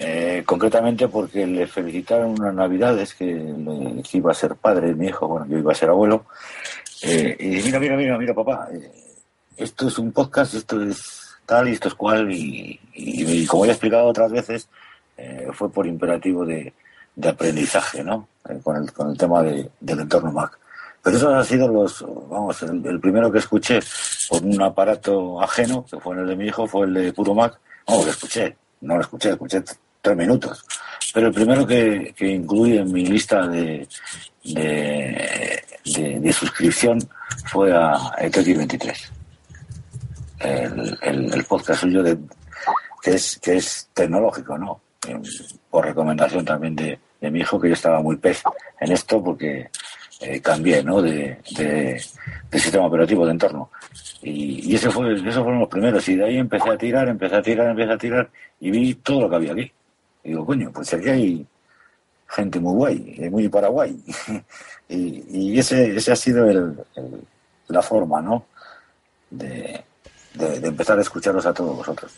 Eh, 0.01 0.45
concretamente 0.47 1.09
porque 1.09 1.45
le 1.45 1.67
felicitaron 1.67 2.31
unas 2.39 2.55
navidades 2.55 3.15
que, 3.15 3.35
que 4.09 4.19
iba 4.19 4.31
a 4.31 4.35
ser 4.35 4.55
padre 4.55 4.95
mi 4.95 5.07
hijo, 5.09 5.27
bueno, 5.27 5.47
yo 5.49 5.59
iba 5.59 5.73
a 5.73 5.75
ser 5.75 5.89
abuelo, 5.89 6.25
eh, 7.03 7.37
y 7.41 7.47
mira, 7.65 7.81
mira, 7.81 7.97
mira, 7.97 8.17
mira, 8.17 8.33
papá, 8.33 8.69
eh, 8.73 8.93
esto 9.57 9.89
es 9.89 9.99
un 9.99 10.13
podcast, 10.13 10.55
esto 10.55 10.81
es 10.85 11.31
tal 11.45 11.69
y 11.69 11.73
esto 11.73 11.89
es 11.89 11.95
cual, 11.95 12.31
y, 12.31 12.79
como 13.49 13.65
ya 13.65 13.73
he 13.73 13.75
explicado 13.75 14.07
otras 14.07 14.31
veces, 14.31 14.69
eh, 15.17 15.49
fue 15.53 15.69
por 15.69 15.85
imperativo 15.85 16.47
de, 16.47 16.73
de 17.17 17.29
aprendizaje, 17.29 18.05
¿no? 18.05 18.29
Con, 18.63 18.77
el, 18.77 18.93
con 18.93 19.11
el 19.11 19.19
tema 19.19 19.43
de- 19.43 19.69
del 19.81 19.99
entorno 20.01 20.31
Mac. 20.31 20.57
Pero 21.03 21.17
esos 21.17 21.35
han 21.35 21.45
sido 21.45 21.67
los, 21.67 22.05
vamos, 22.31 22.63
el, 22.63 23.01
primero 23.01 23.33
que 23.33 23.39
escuché 23.39 23.81
por 24.29 24.45
un 24.45 24.63
aparato 24.63 25.43
ajeno, 25.43 25.85
que 25.91 25.99
fue 25.99 26.17
el 26.17 26.27
de 26.29 26.37
mi 26.37 26.47
hijo, 26.47 26.69
fue 26.69 26.87
el 26.87 26.95
de 26.95 27.13
Puro 27.13 27.35
Mac. 27.35 27.59
Vamos, 27.87 28.05
lo 28.05 28.11
escuché, 28.13 28.57
no 28.83 28.95
lo 28.95 29.01
escuché, 29.01 29.31
escuché 29.31 29.63
tres 30.01 30.17
minutos. 30.17 30.65
Pero 31.13 31.29
el 31.29 31.33
primero 31.33 31.67
que, 31.67 32.15
que 32.17 32.27
incluí 32.29 32.77
en 32.79 32.93
mi 32.93 33.07
lista 33.07 33.47
de, 33.47 33.89
de, 34.45 36.33
suscripción 36.33 36.99
fue 37.47 37.73
a 37.73 37.95
X23. 38.21 39.11
El, 40.41 40.99
el, 41.03 41.35
el 41.35 41.45
podcast 41.45 41.81
suyo 41.81 42.03
de, 42.03 42.19
que 43.03 43.15
es 43.15 43.39
que 43.39 43.57
es 43.57 43.89
tecnológico, 43.95 44.59
¿no? 44.59 44.81
Por 45.71 45.87
recomendación 45.87 46.45
también 46.45 46.77
de, 46.77 46.99
de 47.21 47.31
mi 47.31 47.41
hijo, 47.41 47.61
que 47.61 47.69
yo 47.69 47.75
estaba 47.75 48.01
muy 48.03 48.17
pez 48.17 48.43
en 48.81 48.93
esto 48.93 49.23
porque 49.23 49.71
eh, 50.21 50.41
cambié, 50.41 50.83
¿no? 50.83 51.01
De, 51.01 51.39
de, 51.57 52.03
de 52.51 52.59
sistema 52.59 52.87
operativo 52.87 53.25
de 53.25 53.33
entorno. 53.33 53.71
Y, 54.23 54.73
y 54.73 54.75
ese 54.75 54.91
fue, 54.91 55.15
esos 55.15 55.43
fueron 55.43 55.61
los 55.61 55.69
primeros. 55.69 56.09
Y 56.09 56.17
de 56.17 56.25
ahí 56.25 56.37
empecé 56.39 56.71
a 56.71 56.77
tirar, 56.79 57.09
empecé 57.09 57.37
a 57.37 57.43
tirar, 57.43 57.71
empecé 57.71 57.93
a 57.93 57.99
tirar 57.99 58.31
y 58.61 58.71
vi 58.71 58.95
todo 58.97 59.23
lo 59.23 59.31
que 59.31 59.37
había 59.37 59.53
aquí. 59.53 59.73
Y 60.25 60.31
digo, 60.31 60.45
coño, 60.47 60.71
pues 60.73 60.93
aquí 60.95 61.09
hay 61.09 61.47
gente 62.29 62.61
muy 62.61 62.75
guay, 62.75 63.15
eh, 63.19 63.31
muy 63.31 63.49
Paraguay. 63.49 63.99
y 64.89 65.55
y 65.55 65.59
ese, 65.59 65.97
ese 65.97 66.13
ha 66.13 66.17
sido 66.17 66.49
el, 66.49 66.77
la 67.69 67.83
forma, 67.83 68.21
¿no? 68.21 68.47
De, 69.31 69.85
de, 70.35 70.69
empezar 70.69 70.99
a 70.99 71.03
escucharos 71.03 71.45
a 71.47 71.53
todos 71.53 71.77
vosotros. 71.77 72.13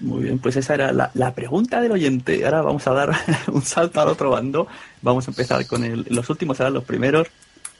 Muy 0.00 0.24
bien, 0.24 0.38
pues 0.38 0.56
esa 0.56 0.74
era 0.74 0.92
la, 0.92 1.10
la 1.14 1.34
pregunta 1.34 1.80
del 1.80 1.92
oyente. 1.92 2.44
Ahora 2.44 2.62
vamos 2.62 2.86
a 2.86 2.92
dar 2.92 3.12
un 3.52 3.62
salto 3.62 4.00
al 4.00 4.08
otro 4.08 4.30
bando. 4.30 4.66
Vamos 5.00 5.28
a 5.28 5.30
empezar 5.30 5.66
con 5.66 5.84
el, 5.84 6.06
los 6.10 6.28
últimos, 6.30 6.56
serán 6.56 6.74
los 6.74 6.84
primeros. 6.84 7.28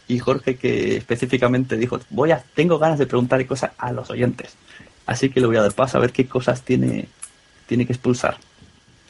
Y 0.09 0.18
Jorge 0.18 0.57
que 0.57 0.96
específicamente 0.96 1.76
dijo, 1.76 1.98
voy 2.11 2.33
a, 2.33 2.44
tengo 2.55 2.78
ganas 2.78 2.98
de 2.98 3.07
preguntarle 3.07 3.46
cosas 3.46 3.72
a 3.78 3.92
los 3.92 4.11
oyentes. 4.11 4.57
Así 5.07 5.31
que 5.31 5.40
le 5.40 5.46
voy 5.46 5.57
a 5.57 5.62
dar 5.62 5.72
paso 5.72 5.98
a 5.98 6.00
ver 6.00 6.12
qué 6.12 6.26
cosas 6.26 6.62
tiene, 6.62 7.09
tiene 7.66 7.87
que 7.87 7.92
expulsar. 7.92 8.37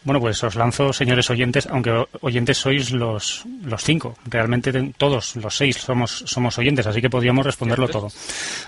Bueno, 0.04 0.20
pues 0.20 0.42
os 0.42 0.56
lanzo, 0.56 0.92
señores 0.92 1.30
oyentes, 1.30 1.68
aunque 1.68 2.06
oyentes 2.22 2.58
sois 2.58 2.90
los, 2.90 3.44
los 3.62 3.82
cinco. 3.84 4.16
Realmente 4.24 4.72
todos 4.96 5.36
los 5.36 5.56
seis 5.56 5.76
somos, 5.76 6.24
somos 6.26 6.58
oyentes, 6.58 6.86
así 6.86 7.00
que 7.00 7.08
podríamos 7.08 7.46
responderlo 7.46 7.88
todo. 7.88 8.08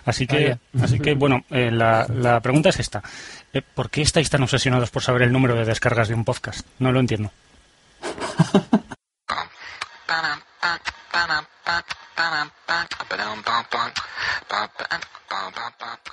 Así 0.04 0.26
que, 0.26 0.58
Vaya. 0.72 0.84
así 0.84 1.00
que 1.00 1.14
bueno, 1.14 1.44
eh, 1.50 1.70
la, 1.72 2.06
la 2.08 2.40
pregunta 2.40 2.68
es 2.68 2.78
esta. 2.78 3.02
Eh, 3.52 3.62
¿Por 3.62 3.90
qué 3.90 4.02
estáis 4.02 4.30
tan 4.30 4.42
obsesionados 4.42 4.90
por 4.90 5.02
saber 5.02 5.22
el 5.22 5.32
número 5.32 5.54
de 5.56 5.64
descargas 5.64 6.08
de 6.08 6.14
un 6.14 6.24
podcast? 6.24 6.66
No 6.78 6.92
lo 6.92 7.00
entiendo. 7.00 7.32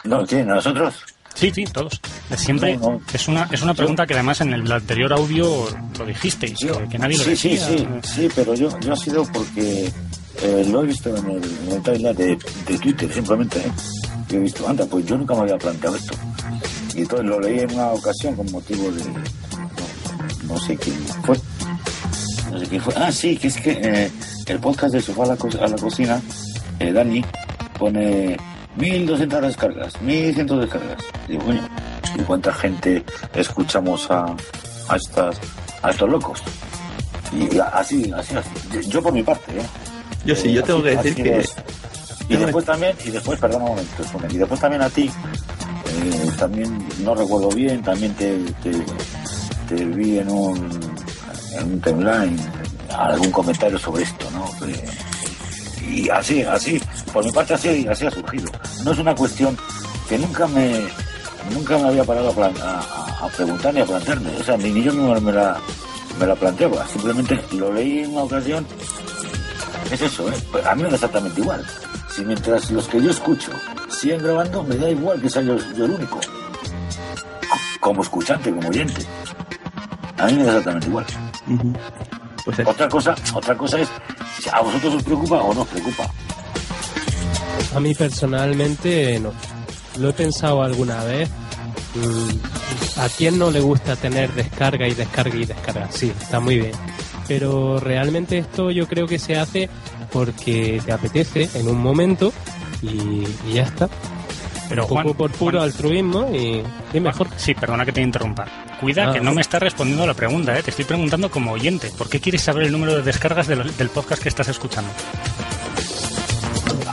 ¿No? 0.03 0.25
¿Quién? 0.25 0.47
¿Nosotros? 0.47 1.05
Sí, 1.33 1.51
sí, 1.53 1.63
todos. 1.65 1.99
Siempre 2.35 2.77
No, 2.77 2.91
no. 2.91 3.01
es 3.13 3.27
una 3.27 3.47
es 3.51 3.61
una 3.61 3.73
pregunta 3.73 4.05
que 4.05 4.13
además 4.13 4.41
en 4.41 4.53
el 4.53 4.71
anterior 4.71 5.11
audio 5.13 5.65
lo 5.97 6.05
dijisteis, 6.05 6.57
que, 6.59 6.87
que 6.89 6.97
nadie 6.99 7.17
lo 7.17 7.23
sí, 7.23 7.35
sí, 7.35 7.49
decía. 7.49 7.67
sí, 7.67 7.87
sí, 8.15 8.29
pero 8.35 8.53
yo, 8.53 8.69
yo 8.81 8.93
ha 8.93 8.97
sido 8.97 9.23
porque 9.31 9.91
eh, 10.43 10.65
lo 10.69 10.83
he 10.83 10.87
visto 10.87 11.15
en 11.15 11.29
el, 11.31 11.43
en 11.67 11.71
el 11.73 11.81
timeline 11.83 12.15
de, 12.15 12.37
de 12.67 12.77
Twitter, 12.79 13.11
simplemente. 13.13 13.59
¿eh? 13.59 13.71
Yo 14.29 14.37
he 14.37 14.41
visto, 14.41 14.67
anda, 14.67 14.85
pues 14.85 15.05
yo 15.05 15.17
nunca 15.17 15.33
me 15.35 15.41
había 15.41 15.57
planteado 15.57 15.95
esto. 15.95 16.13
Y 16.95 16.99
entonces 17.01 17.27
lo 17.27 17.39
leí 17.39 17.59
en 17.59 17.73
una 17.73 17.87
ocasión 17.87 18.35
con 18.35 18.51
motivo 18.51 18.91
de. 18.91 19.03
No, 19.05 20.53
no 20.53 20.57
sé 20.59 20.75
quién 20.77 20.95
fue. 21.23 21.37
No 22.51 22.59
sé 22.59 22.67
quién 22.67 22.81
fue. 22.81 22.93
Ah, 22.97 23.11
sí, 23.11 23.37
que 23.37 23.47
es 23.47 23.57
que 23.57 23.71
eh, 23.71 24.11
el 24.47 24.59
podcast 24.59 24.93
de 24.93 25.01
Sofá 25.01 25.23
a 25.23 25.27
la, 25.27 25.35
Co- 25.37 25.49
a 25.61 25.67
la 25.67 25.75
Cocina, 25.77 26.21
eh, 26.79 26.91
Dani, 26.91 27.23
pone 27.79 28.37
1200 28.77 29.41
descargas, 29.41 30.01
1100 30.01 30.47
descargas. 30.59 30.97
Y 31.27 31.31
digo, 31.33 31.43
coño, 31.45 31.67
¿y 32.15 32.21
cuánta 32.21 32.53
gente 32.53 33.03
escuchamos 33.33 34.09
a, 34.11 34.25
a, 34.87 34.95
estas, 34.95 35.37
a 35.81 35.89
estos 35.91 36.09
locos? 36.09 36.41
Y 37.33 37.57
así, 37.59 38.11
así, 38.15 38.35
así. 38.35 38.89
Yo 38.89 39.01
por 39.01 39.13
mi 39.13 39.23
parte, 39.23 39.51
¿eh? 39.57 39.65
Yo 40.25 40.35
sí, 40.35 40.51
yo 40.53 40.63
tengo 40.63 40.83
que 40.83 40.95
decir 40.95 41.15
que... 41.15 41.39
es. 41.39 41.55
Y 42.29 42.35
después 42.37 42.65
también, 42.65 42.95
y 43.05 43.09
después, 43.09 43.39
perdón 43.39 43.63
un 43.63 43.67
momento, 43.69 44.03
y 44.29 44.37
después 44.37 44.59
también 44.59 44.81
a 44.81 44.89
ti, 44.89 45.09
eh, 45.09 46.31
también, 46.37 46.87
no 47.03 47.13
recuerdo 47.15 47.49
bien, 47.49 47.81
también 47.81 48.13
te, 48.15 48.37
te, 48.63 48.71
te 49.67 49.85
vi 49.85 50.19
en 50.19 50.29
un, 50.29 50.57
en 51.57 51.63
un 51.73 51.81
timeline 51.81 52.37
algún 52.97 53.31
comentario 53.31 53.77
sobre 53.79 54.03
esto, 54.03 54.29
¿no? 54.31 54.45
Que- 54.65 55.10
y 55.91 56.09
así, 56.09 56.41
así, 56.43 56.81
por 57.11 57.23
mi 57.25 57.31
parte 57.31 57.53
así, 57.53 57.87
así 57.87 58.05
ha 58.05 58.11
surgido. 58.11 58.49
No 58.83 58.91
es 58.91 58.97
una 58.99 59.13
cuestión 59.15 59.57
que 60.07 60.17
nunca 60.17 60.47
me, 60.47 60.87
nunca 61.53 61.77
me 61.77 61.89
había 61.89 62.03
parado 62.03 62.29
a, 62.29 62.33
plan- 62.33 62.53
preguntar 63.35 63.73
ni 63.73 63.81
a 63.81 63.85
plantearme, 63.85 64.29
o 64.39 64.43
sea, 64.43 64.57
ni, 64.57 64.71
ni 64.71 64.83
yo 64.83 64.91
mismo 64.93 65.19
me 65.21 65.31
la, 65.31 65.57
me 66.19 66.25
la 66.27 66.35
planteaba, 66.35 66.87
simplemente 66.87 67.39
lo 67.53 67.71
leí 67.73 67.99
en 67.99 68.11
una 68.11 68.23
ocasión 68.23 68.65
es 69.91 70.01
eso, 70.01 70.29
¿eh? 70.29 70.33
Pues 70.51 70.65
a 70.65 70.73
mí 70.75 70.83
me 70.83 70.89
da 70.89 70.95
exactamente 70.95 71.41
igual. 71.41 71.65
Si 72.15 72.23
mientras 72.23 72.71
los 72.71 72.87
que 72.87 73.01
yo 73.01 73.11
escucho 73.11 73.51
siguen 73.89 74.23
grabando, 74.23 74.63
me 74.63 74.75
da 74.77 74.89
igual 74.89 75.21
que 75.21 75.29
sea 75.29 75.41
yo, 75.41 75.55
el 75.55 75.81
único. 75.81 76.19
Como 77.81 78.01
escuchante, 78.01 78.51
como 78.51 78.69
oyente. 78.69 79.05
A 80.17 80.27
mí 80.27 80.33
me 80.33 80.43
da 80.43 80.49
exactamente 80.51 80.87
igual. 80.87 81.05
Pues 82.45 82.59
Otra 82.65 82.89
cosa, 82.89 83.15
otra 83.33 83.55
cosa 83.55 83.79
es 83.79 83.87
si 84.39 84.49
a 84.49 84.59
vosotros 84.61 84.95
os 84.95 85.03
preocupa 85.03 85.35
o 85.41 85.53
no 85.53 85.61
os 85.61 85.67
preocupa. 85.67 86.09
A 87.75 87.79
mí 87.79 87.93
personalmente 87.93 89.19
no. 89.19 89.31
Lo 89.99 90.09
he 90.09 90.13
pensado 90.13 90.63
alguna 90.63 91.03
vez. 91.03 91.29
Mm, 91.95 92.99
¿A 92.99 93.09
quién 93.09 93.37
no 93.37 93.51
le 93.51 93.59
gusta 93.59 93.95
tener 93.95 94.31
descarga 94.33 94.87
y 94.87 94.93
descarga 94.93 95.35
y 95.35 95.45
descarga? 95.45 95.87
Sí, 95.91 96.11
está 96.19 96.39
muy 96.39 96.57
bien. 96.59 96.71
Pero 97.27 97.79
realmente 97.79 98.37
esto 98.37 98.71
yo 98.71 98.87
creo 98.87 99.05
que 99.07 99.19
se 99.19 99.37
hace 99.37 99.69
porque 100.11 100.81
te 100.85 100.91
apetece 100.91 101.49
en 101.59 101.67
un 101.67 101.79
momento 101.81 102.33
y, 102.81 103.23
y 103.47 103.53
ya 103.53 103.63
está. 103.63 103.89
Pero 104.69 104.83
un 104.83 104.89
poco 104.89 105.01
Juan, 105.03 105.13
por 105.15 105.31
puro 105.31 105.59
Juan- 105.59 105.69
altruismo 105.69 106.29
y, 106.33 106.63
y 106.93 106.99
mejor. 106.99 107.27
Sí, 107.37 107.53
perdona 107.53 107.85
que 107.85 107.91
te 107.91 108.01
interrumpa. 108.01 108.45
Cuida 108.81 109.09
Ah, 109.09 109.13
que 109.13 109.21
no 109.21 109.29
sí. 109.29 109.35
me 109.35 109.41
estás 109.41 109.61
respondiendo 109.61 110.03
a 110.03 110.07
la 110.07 110.13
pregunta, 110.15 110.57
¿eh? 110.57 110.63
te 110.63 110.71
estoy 110.71 110.85
preguntando 110.85 111.29
como 111.29 111.51
oyente. 111.51 111.91
¿Por 111.97 112.09
qué 112.09 112.19
quieres 112.19 112.41
saber 112.41 112.63
el 112.65 112.71
número 112.71 112.95
de 112.95 113.03
descargas 113.03 113.47
de 113.47 113.55
los- 113.55 113.77
del 113.77 113.89
podcast 113.89 114.21
que 114.23 114.29
estás 114.29 114.47
escuchando? 114.47 114.89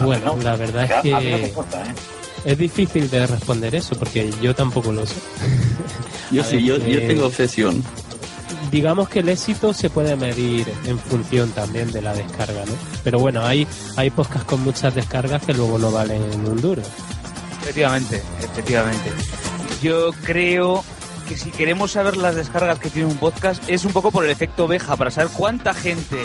Bueno, 0.01 0.37
la 0.43 0.55
verdad 0.57 0.85
es 0.85 1.13
no 1.13 1.19
que 1.21 1.41
importa, 1.49 1.83
¿eh? 1.83 1.95
es 2.45 2.59
difícil 2.59 3.11
de 3.11 3.27
responder 3.27 3.75
eso 3.75 3.97
porque 3.99 4.31
yo 4.41 4.55
tampoco 4.55 4.93
lo 4.93 5.07
sé. 5.07 5.17
yo 6.31 6.43
a 6.43 6.45
sí, 6.45 6.57
ver, 6.57 6.65
yo, 6.65 6.77
yo 6.79 6.99
eh, 6.99 7.07
tengo 7.09 7.27
obsesión. 7.27 7.83
digamos 8.71 9.09
que 9.09 9.21
el 9.21 9.29
éxito 9.31 9.73
se 9.73 9.91
puede 9.91 10.15
medir 10.15 10.67
en 10.87 10.99
función 10.99 11.51
también 11.51 11.91
de 11.91 12.03
la 12.03 12.13
descarga, 12.15 12.65
¿no? 12.67 12.73
Pero 13.03 13.19
bueno, 13.19 13.45
hay, 13.45 13.67
hay 13.97 14.11
podcasts 14.11 14.45
con 14.47 14.63
muchas 14.63 14.95
descargas 14.95 15.43
que 15.43 15.55
luego 15.55 15.79
no 15.79 15.91
valen 15.91 16.23
un 16.47 16.61
duro. 16.61 16.83
Efectivamente, 17.63 18.23
efectivamente. 18.43 19.11
Yo 19.83 20.11
creo 20.25 20.85
que 21.29 21.37
si 21.37 21.51
queremos 21.51 21.93
saber 21.93 22.17
las 22.17 22.35
descargas 22.35 22.79
que 22.79 22.89
tiene 22.89 23.07
un 23.07 23.19
podcast 23.19 23.63
es 23.69 23.85
un 23.85 23.93
poco 23.93 24.11
por 24.11 24.25
el 24.25 24.31
efecto 24.31 24.65
oveja, 24.65 24.97
para 24.97 25.11
saber 25.11 25.31
cuánta 25.37 25.75
gente 25.75 26.17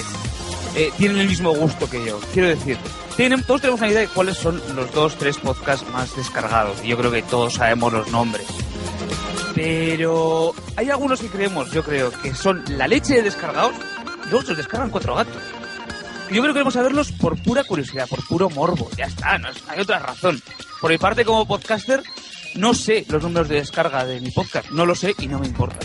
eh, 0.75 0.91
tiene 0.97 1.19
el 1.21 1.27
mismo 1.27 1.53
gusto 1.53 1.89
que 1.89 2.05
yo. 2.05 2.19
Quiero 2.33 2.47
decir, 2.47 2.77
tienen, 3.17 3.43
todos 3.43 3.61
tenemos 3.61 3.81
una 3.81 3.89
idea 3.89 3.99
de 3.99 4.07
cuáles 4.07 4.37
son 4.37 4.61
los 4.75 4.91
dos, 4.93 5.17
tres 5.17 5.37
podcasts 5.37 5.87
más 5.91 6.15
descargados. 6.15 6.83
Y 6.83 6.87
yo 6.87 6.97
creo 6.97 7.11
que 7.11 7.21
todos 7.21 7.55
sabemos 7.55 7.91
los 7.91 8.11
nombres. 8.11 8.47
Pero 9.53 10.55
hay 10.77 10.89
algunos 10.89 11.19
que 11.19 11.27
creemos, 11.27 11.69
yo 11.71 11.83
creo, 11.83 12.09
que 12.09 12.33
son 12.33 12.63
la 12.69 12.87
leche 12.87 13.15
de 13.15 13.23
descargados 13.23 13.73
y 14.25 14.29
luego 14.29 14.45
se 14.45 14.55
descargan 14.55 14.89
cuatro 14.89 15.15
gatos. 15.15 15.41
Yo 16.31 16.41
creo 16.41 16.53
que 16.53 16.53
queremos 16.53 16.73
saberlos 16.73 17.11
por 17.11 17.37
pura 17.43 17.63
curiosidad, 17.65 18.07
por 18.07 18.25
puro 18.25 18.49
morbo. 18.49 18.89
Ya 18.97 19.05
está, 19.05 19.37
no 19.37 19.49
hay 19.67 19.79
otra 19.81 19.99
razón. 19.99 20.41
Por 20.81 20.89
mi 20.89 20.97
parte, 20.97 21.25
como 21.25 21.45
podcaster, 21.45 22.01
no 22.55 22.73
sé 22.73 23.05
los 23.09 23.21
números 23.23 23.49
de 23.49 23.55
descarga 23.55 24.05
de 24.05 24.19
mi 24.21 24.31
podcast. 24.31 24.69
No 24.71 24.85
lo 24.85 24.95
sé 24.95 25.15
y 25.19 25.27
no 25.27 25.39
me 25.39 25.47
importa. 25.47 25.77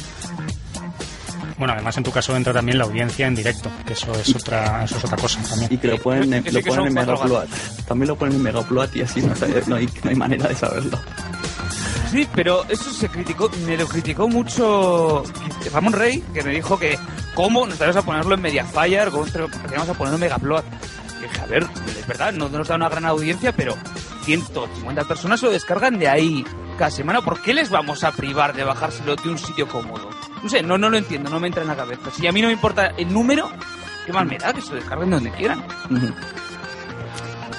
Bueno, 1.58 1.72
además 1.74 1.96
en 1.96 2.04
tu 2.04 2.12
caso 2.12 2.36
entra 2.36 2.52
también 2.52 2.78
la 2.78 2.84
audiencia 2.84 3.26
en 3.26 3.34
directo, 3.34 3.68
que 3.84 3.94
eso 3.94 4.12
es 4.12 4.32
otra, 4.34 4.84
eso 4.84 4.96
es 4.96 5.04
otra 5.04 5.16
cosa 5.16 5.40
también. 5.42 5.72
Y 5.72 5.78
que 5.78 5.88
lo 5.88 5.98
ponen, 5.98 6.32
en- 6.32 6.44
lo 6.44 6.52
que 6.62 6.62
ponen 6.70 6.86
en 6.86 6.94
Megaupload. 6.94 7.48
También 7.86 8.08
lo 8.08 8.16
ponen 8.16 8.36
en 8.36 8.42
Megaupload 8.44 8.94
y 8.94 9.02
así 9.02 9.20
no, 9.22 9.34
sabe- 9.34 9.62
no, 9.66 9.74
hay, 9.76 9.86
no 10.04 10.10
hay 10.10 10.16
manera 10.16 10.46
de 10.48 10.54
saberlo. 10.54 10.98
Sí, 12.12 12.28
pero 12.34 12.64
eso 12.68 12.90
se 12.92 13.08
criticó, 13.08 13.50
me 13.66 13.76
lo 13.76 13.86
criticó 13.88 14.28
mucho 14.28 15.24
Ramón 15.72 15.92
Rey, 15.94 16.22
que 16.32 16.42
me 16.44 16.52
dijo 16.52 16.78
que 16.78 16.96
cómo 17.34 17.66
nos 17.66 17.76
vamos 17.78 17.96
a 17.96 18.02
ponerlo 18.02 18.34
en 18.36 18.40
Mediafire, 18.40 19.10
cómo 19.10 19.26
vamos 19.26 19.88
a 19.88 19.94
ponerlo 19.94 20.14
en 20.14 20.20
Megaplot. 20.20 20.64
Y 21.18 21.22
dije, 21.24 21.40
a 21.40 21.46
ver, 21.46 21.66
es 21.98 22.06
verdad, 22.06 22.32
no 22.32 22.48
nos 22.48 22.68
da 22.68 22.76
una 22.76 22.88
gran 22.88 23.04
audiencia, 23.04 23.52
pero 23.52 23.76
150 24.36 25.04
personas 25.04 25.42
lo 25.42 25.50
descargan 25.50 25.98
de 25.98 26.06
ahí 26.06 26.44
cada 26.76 26.90
semana. 26.90 27.22
¿Por 27.22 27.40
qué 27.40 27.54
les 27.54 27.70
vamos 27.70 28.04
a 28.04 28.12
privar 28.12 28.54
de 28.54 28.62
bajárselo 28.62 29.16
de 29.16 29.26
un 29.30 29.38
sitio 29.38 29.66
cómodo? 29.66 30.10
No 30.42 30.50
sé, 30.50 30.62
no, 30.62 30.76
no 30.76 30.90
lo 30.90 30.98
entiendo, 30.98 31.30
no 31.30 31.40
me 31.40 31.46
entra 31.46 31.62
en 31.62 31.68
la 31.68 31.76
cabeza. 31.76 32.10
Si 32.10 32.26
a 32.26 32.32
mí 32.32 32.42
no 32.42 32.48
me 32.48 32.52
importa 32.52 32.88
el 32.98 33.10
número, 33.10 33.48
¿qué 34.04 34.12
más 34.12 34.26
me 34.26 34.36
da 34.36 34.52
que 34.52 34.60
se 34.60 34.68
lo 34.68 34.74
descarguen 34.74 35.08
donde 35.08 35.30
quieran? 35.30 35.64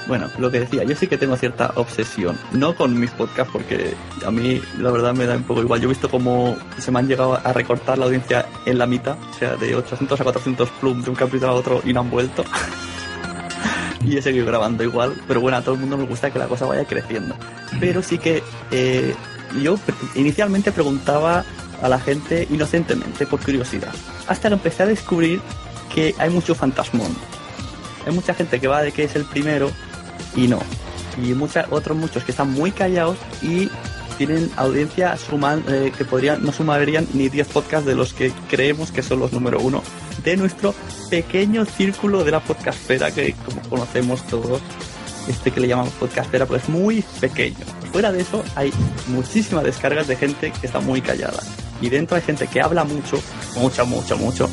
Bueno, 0.07 0.27
lo 0.37 0.51
que 0.51 0.59
decía, 0.59 0.83
yo 0.83 0.95
sí 0.95 1.07
que 1.07 1.17
tengo 1.17 1.35
cierta 1.37 1.71
obsesión, 1.75 2.37
no 2.51 2.75
con 2.75 2.99
mis 2.99 3.09
podcasts, 3.11 3.51
porque 3.51 3.95
a 4.25 4.29
mí 4.29 4.61
la 4.77 4.91
verdad 4.91 5.15
me 5.15 5.25
da 5.25 5.35
un 5.35 5.43
poco 5.43 5.61
igual. 5.61 5.81
Yo 5.81 5.85
he 5.85 5.89
visto 5.89 6.09
cómo 6.09 6.55
se 6.77 6.91
me 6.91 6.99
han 6.99 7.07
llegado 7.07 7.33
a 7.35 7.53
recortar 7.53 7.97
la 7.97 8.05
audiencia 8.05 8.45
en 8.65 8.77
la 8.77 8.85
mitad, 8.85 9.17
o 9.19 9.33
sea, 9.33 9.55
de 9.55 9.75
800 9.75 10.21
a 10.21 10.23
400 10.23 10.69
plum 10.79 11.01
de 11.01 11.09
un 11.09 11.15
capítulo 11.15 11.49
a 11.49 11.53
otro 11.53 11.81
y 11.83 11.93
no 11.93 12.01
han 12.01 12.11
vuelto. 12.11 12.43
y 14.05 14.17
he 14.17 14.21
seguido 14.21 14.45
grabando 14.45 14.83
igual, 14.83 15.15
pero 15.27 15.41
bueno, 15.41 15.57
a 15.57 15.61
todo 15.61 15.75
el 15.75 15.81
mundo 15.81 15.97
nos 15.97 16.07
gusta 16.07 16.31
que 16.31 16.39
la 16.39 16.47
cosa 16.47 16.65
vaya 16.65 16.85
creciendo. 16.85 17.35
Pero 17.79 18.01
sí 18.01 18.17
que 18.17 18.43
eh, 18.71 19.15
yo 19.61 19.77
inicialmente 20.15 20.71
preguntaba 20.71 21.43
a 21.81 21.89
la 21.89 21.99
gente 21.99 22.47
inocentemente, 22.49 23.25
por 23.25 23.39
curiosidad, 23.43 23.93
hasta 24.27 24.49
que 24.49 24.55
empecé 24.55 24.83
a 24.83 24.87
descubrir 24.87 25.41
que 25.93 26.15
hay 26.17 26.29
mucho 26.29 26.55
fantasmón. 26.55 27.15
Hay 28.05 28.13
mucha 28.13 28.33
gente 28.33 28.59
que 28.59 28.67
va 28.67 28.81
de 28.81 28.91
que 28.91 29.03
es 29.03 29.15
el 29.15 29.25
primero 29.25 29.71
y 30.35 30.47
no. 30.47 30.59
Y 31.21 31.33
mucha, 31.33 31.65
otros 31.69 31.97
muchos 31.97 32.23
que 32.23 32.31
están 32.31 32.51
muy 32.51 32.71
callados 32.71 33.17
y 33.41 33.69
tienen 34.17 34.51
audiencia 34.57 35.15
suman, 35.17 35.63
eh, 35.67 35.91
que 35.97 36.05
podrían, 36.05 36.43
no 36.43 36.51
sumarían 36.51 37.07
ni 37.13 37.29
10 37.29 37.47
podcasts 37.47 37.85
de 37.85 37.95
los 37.95 38.13
que 38.13 38.31
creemos 38.49 38.91
que 38.91 39.01
son 39.01 39.19
los 39.19 39.31
número 39.31 39.59
uno 39.59 39.81
de 40.23 40.37
nuestro 40.37 40.73
pequeño 41.09 41.65
círculo 41.65 42.23
de 42.23 42.31
la 42.31 42.39
podcastfera 42.39 43.11
que 43.11 43.33
como 43.45 43.61
conocemos 43.69 44.23
todos 44.23 44.61
este 45.27 45.51
que 45.51 45.59
le 45.59 45.67
llamamos 45.67 45.93
podcastera 45.93 46.45
pues 46.45 46.63
es 46.63 46.69
muy 46.69 47.03
pequeño. 47.19 47.57
Fuera 47.91 48.11
de 48.11 48.21
eso 48.21 48.43
hay 48.55 48.71
muchísimas 49.07 49.63
descargas 49.63 50.07
de 50.07 50.15
gente 50.15 50.51
que 50.51 50.67
está 50.67 50.79
muy 50.79 51.01
callada. 51.01 51.39
Y 51.81 51.89
dentro 51.89 52.15
hay 52.15 52.23
gente 52.23 52.47
que 52.47 52.61
habla 52.61 52.83
mucho 52.83 53.21
mucho 53.57 53.85
mucho 53.85 54.17
mucho 54.17 54.49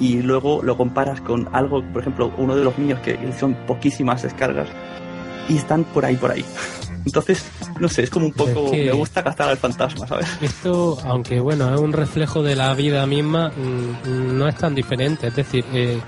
y 0.00 0.22
luego 0.22 0.62
lo 0.62 0.76
comparas 0.76 1.20
con 1.20 1.48
algo 1.54 1.82
por 1.92 2.02
ejemplo 2.02 2.32
uno 2.36 2.56
de 2.56 2.64
los 2.64 2.78
míos 2.78 3.00
que 3.00 3.18
son 3.38 3.54
poquísimas 3.66 4.22
descargas 4.22 4.68
y 5.48 5.56
están 5.56 5.84
por 5.84 6.04
ahí 6.04 6.16
por 6.16 6.30
ahí 6.30 6.44
entonces 7.08 7.44
no 7.80 7.88
sé 7.88 8.02
es 8.04 8.10
como 8.10 8.26
un 8.26 8.32
poco 8.32 8.70
que- 8.70 8.84
me 8.84 8.92
gusta 8.92 9.22
gastar 9.22 9.48
al 9.48 9.56
fantasma 9.58 10.06
sabes 10.06 10.28
Esto, 10.40 10.98
aunque 11.04 11.40
bueno, 11.40 11.74
es 11.74 11.80
un 11.80 11.92
reflejo 11.92 12.42
de 12.42 12.54
la 12.54 12.72
vida 12.74 13.04
misma, 13.06 13.48
mm, 13.50 14.36
no 14.38 14.46
es 14.48 14.54
tan 14.56 14.74
diferente. 14.74 15.28
Es 15.28 15.36
decir, 15.36 15.64
eh, 15.72 15.98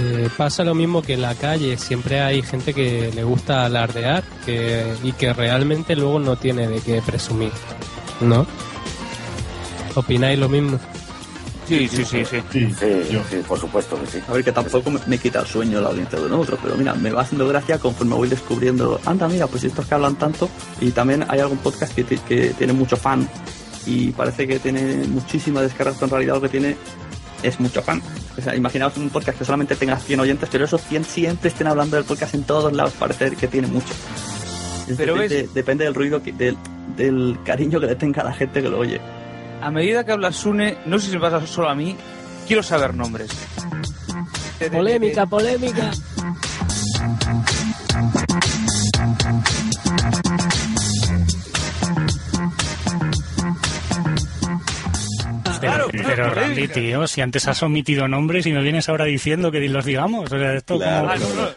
eh, 0.00 0.28
pasa 0.36 0.64
lo 0.64 0.74
mismo 0.74 1.02
que 1.02 1.14
en 1.14 1.22
la 1.22 1.34
calle. 1.34 1.76
Siempre 1.78 2.20
hay 2.20 2.42
gente 2.42 2.72
que 2.74 3.10
le 3.14 3.24
gusta 3.24 3.64
alardear 3.66 4.22
que, 4.44 4.84
y 5.02 5.12
que 5.12 5.32
realmente 5.32 5.94
luego 5.96 6.18
no 6.18 6.36
tiene 6.36 6.66
de 6.68 6.80
qué 6.80 7.00
presumir. 7.02 7.52
¿No? 8.20 8.46
¿Opináis 9.94 10.38
lo 10.38 10.48
mismo? 10.48 10.78
Sí, 11.68 11.88
sí, 11.88 12.04
sí, 12.04 12.24
sí. 12.24 12.40
Sí, 12.52 12.74
Sí, 12.78 13.18
sí, 13.30 13.36
por 13.46 13.58
supuesto 13.58 13.98
que 14.00 14.06
sí. 14.06 14.18
A 14.28 14.32
ver, 14.32 14.44
que 14.44 14.52
tampoco 14.52 14.90
me, 14.90 15.00
me 15.06 15.18
quita 15.18 15.40
el 15.40 15.46
sueño 15.46 15.80
la 15.80 15.88
audiencia 15.88 16.18
de 16.18 16.26
un 16.26 16.32
otro, 16.32 16.58
pero 16.62 16.76
mira, 16.76 16.94
me 16.94 17.10
va 17.10 17.22
haciendo 17.22 17.46
gracia 17.48 17.78
conforme 17.78 18.14
voy 18.14 18.28
descubriendo, 18.28 19.00
anda, 19.06 19.28
mira, 19.28 19.46
pues 19.46 19.64
estos 19.64 19.86
que 19.86 19.94
hablan 19.94 20.16
tanto, 20.16 20.48
y 20.80 20.90
también 20.90 21.24
hay 21.28 21.40
algún 21.40 21.58
podcast 21.58 21.94
que, 21.94 22.04
ti- 22.04 22.18
que 22.28 22.50
tiene 22.58 22.72
mucho 22.72 22.96
fan, 22.96 23.28
y 23.86 24.10
parece 24.10 24.46
que 24.46 24.58
tiene 24.58 25.04
muchísimas 25.08 25.62
descargas, 25.62 25.94
pero 25.96 26.06
en 26.06 26.10
realidad 26.10 26.34
lo 26.34 26.40
que 26.42 26.48
tiene 26.48 26.76
es 27.42 27.58
mucho 27.60 27.82
fan. 27.82 28.00
O 28.36 28.40
sea, 28.40 28.54
imaginaos 28.54 28.96
un 28.96 29.10
podcast 29.10 29.38
que 29.38 29.44
solamente 29.44 29.74
tenga 29.76 29.98
100 29.98 30.20
oyentes, 30.20 30.48
pero 30.50 30.64
esos 30.64 30.80
100 30.82 31.04
siempre 31.04 31.48
estén 31.48 31.66
hablando 31.66 31.96
del 31.96 32.04
podcast 32.04 32.34
en 32.34 32.44
todos 32.44 32.72
lados, 32.72 32.92
parece 32.98 33.30
que 33.36 33.48
tiene 33.48 33.66
mucho. 33.68 33.92
Pero 34.96 35.14
depende, 35.14 35.42
ves- 35.42 35.54
depende 35.54 35.84
del 35.84 35.94
ruido, 35.94 36.22
que- 36.22 36.32
del, 36.32 36.56
del 36.96 37.38
cariño 37.44 37.80
que 37.80 37.86
le 37.86 37.94
tenga 37.96 38.22
a 38.22 38.24
la 38.26 38.32
gente 38.32 38.62
que 38.62 38.68
lo 38.68 38.78
oye. 38.78 39.00
A 39.62 39.70
medida 39.70 40.04
que 40.04 40.10
habla 40.10 40.32
Sune, 40.32 40.76
no 40.86 40.98
sé 40.98 41.06
si 41.06 41.14
me 41.14 41.20
pasa 41.20 41.46
solo 41.46 41.68
a 41.68 41.74
mí, 41.74 41.96
quiero 42.48 42.64
saber 42.64 42.94
nombres. 42.94 43.30
Polémica, 44.72 45.24
polémica. 45.24 45.90
Pero, 56.14 56.24
Claro, 56.24 56.32
claro, 56.34 56.48
Randy, 56.48 56.68
tío, 56.68 57.06
si 57.06 57.20
antes 57.20 57.48
has 57.48 57.62
omitido 57.62 58.06
nombres 58.08 58.46
y 58.46 58.52
me 58.52 58.62
vienes 58.62 58.88
ahora 58.88 59.04
diciendo 59.06 59.50
que 59.50 59.60
los 59.68 59.84
digamos. 59.84 60.30
O 60.32 60.38
sea, 60.38 60.54
esto 60.54 60.76
Claro. 60.78 61.08
como- 61.08 61.12
Ah, 61.12 61.16
no, 61.16 61.42
no. 61.42 61.48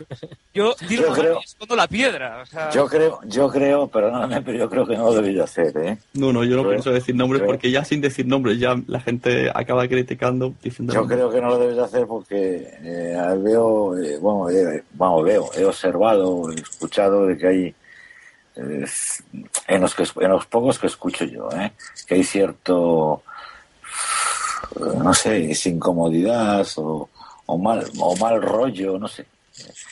Yo 0.54 0.76
Yo 0.90 1.08
la 1.10 1.14
creo- 1.14 1.40
escondo 1.44 1.76
la 1.76 1.88
piedra. 1.88 2.42
O 2.42 2.46
sea, 2.46 2.70
Yo 2.72 2.88
creo, 2.88 3.20
yo 3.26 3.50
creo, 3.50 3.88
perdóname, 3.88 4.42
pero 4.42 4.58
yo 4.58 4.70
creo 4.70 4.86
que 4.88 4.96
no 4.96 5.06
lo 5.06 5.14
debí 5.22 5.34
de 5.34 5.44
hacer, 5.44 5.76
¿eh? 5.78 5.98
No, 6.14 6.32
no, 6.32 6.44
yo 6.44 6.56
no 6.56 6.62
Creo- 6.62 6.72
pienso 6.74 6.92
decir 6.92 7.16
nombres 7.16 7.42
creo- 7.42 7.52
porque 7.52 7.72
ya 7.72 7.84
sin 7.84 8.00
decir 8.02 8.26
nombres 8.26 8.58
ya 8.60 8.76
la 8.88 9.00
gente 9.02 9.52
acaba 9.54 9.88
criticando 9.88 10.54
diciendo 10.64 10.94
Yo 10.94 11.00
nombres. 11.02 11.18
creo 11.20 11.32
que 11.32 11.42
no 11.42 11.50
lo 11.50 11.58
debes 11.60 11.76
de 11.76 11.84
hacer 11.84 12.06
porque 12.08 12.70
eh, 12.84 13.18
veo, 13.40 13.98
eh, 13.98 14.18
bueno, 14.20 14.50
eh, 14.50 14.84
vamos, 14.94 15.24
veo, 15.26 15.50
he 15.58 15.66
observado, 15.66 16.52
he 16.52 16.56
escuchado 16.56 17.26
de 17.28 17.38
que 17.38 17.48
hay, 17.48 17.76
eh, 18.56 18.86
en, 19.68 19.82
los 19.82 19.94
que, 19.96 20.04
en 20.22 20.32
los 20.32 20.46
pocos 20.46 20.80
que 20.80 20.88
escucho 20.88 21.26
yo, 21.26 21.50
¿eh? 21.52 21.74
que 22.08 22.16
hay 22.16 22.24
cierto, 22.24 23.24
eh, 23.28 23.35
no 25.04 25.14
sé, 25.14 25.52
es 25.52 25.66
incomodidad 25.68 26.66
o, 26.78 27.10
o 27.46 27.58
mal, 27.58 27.86
o 28.00 28.16
mal 28.18 28.42
rollo, 28.42 28.98
no 28.98 29.08
sé. 29.08 29.26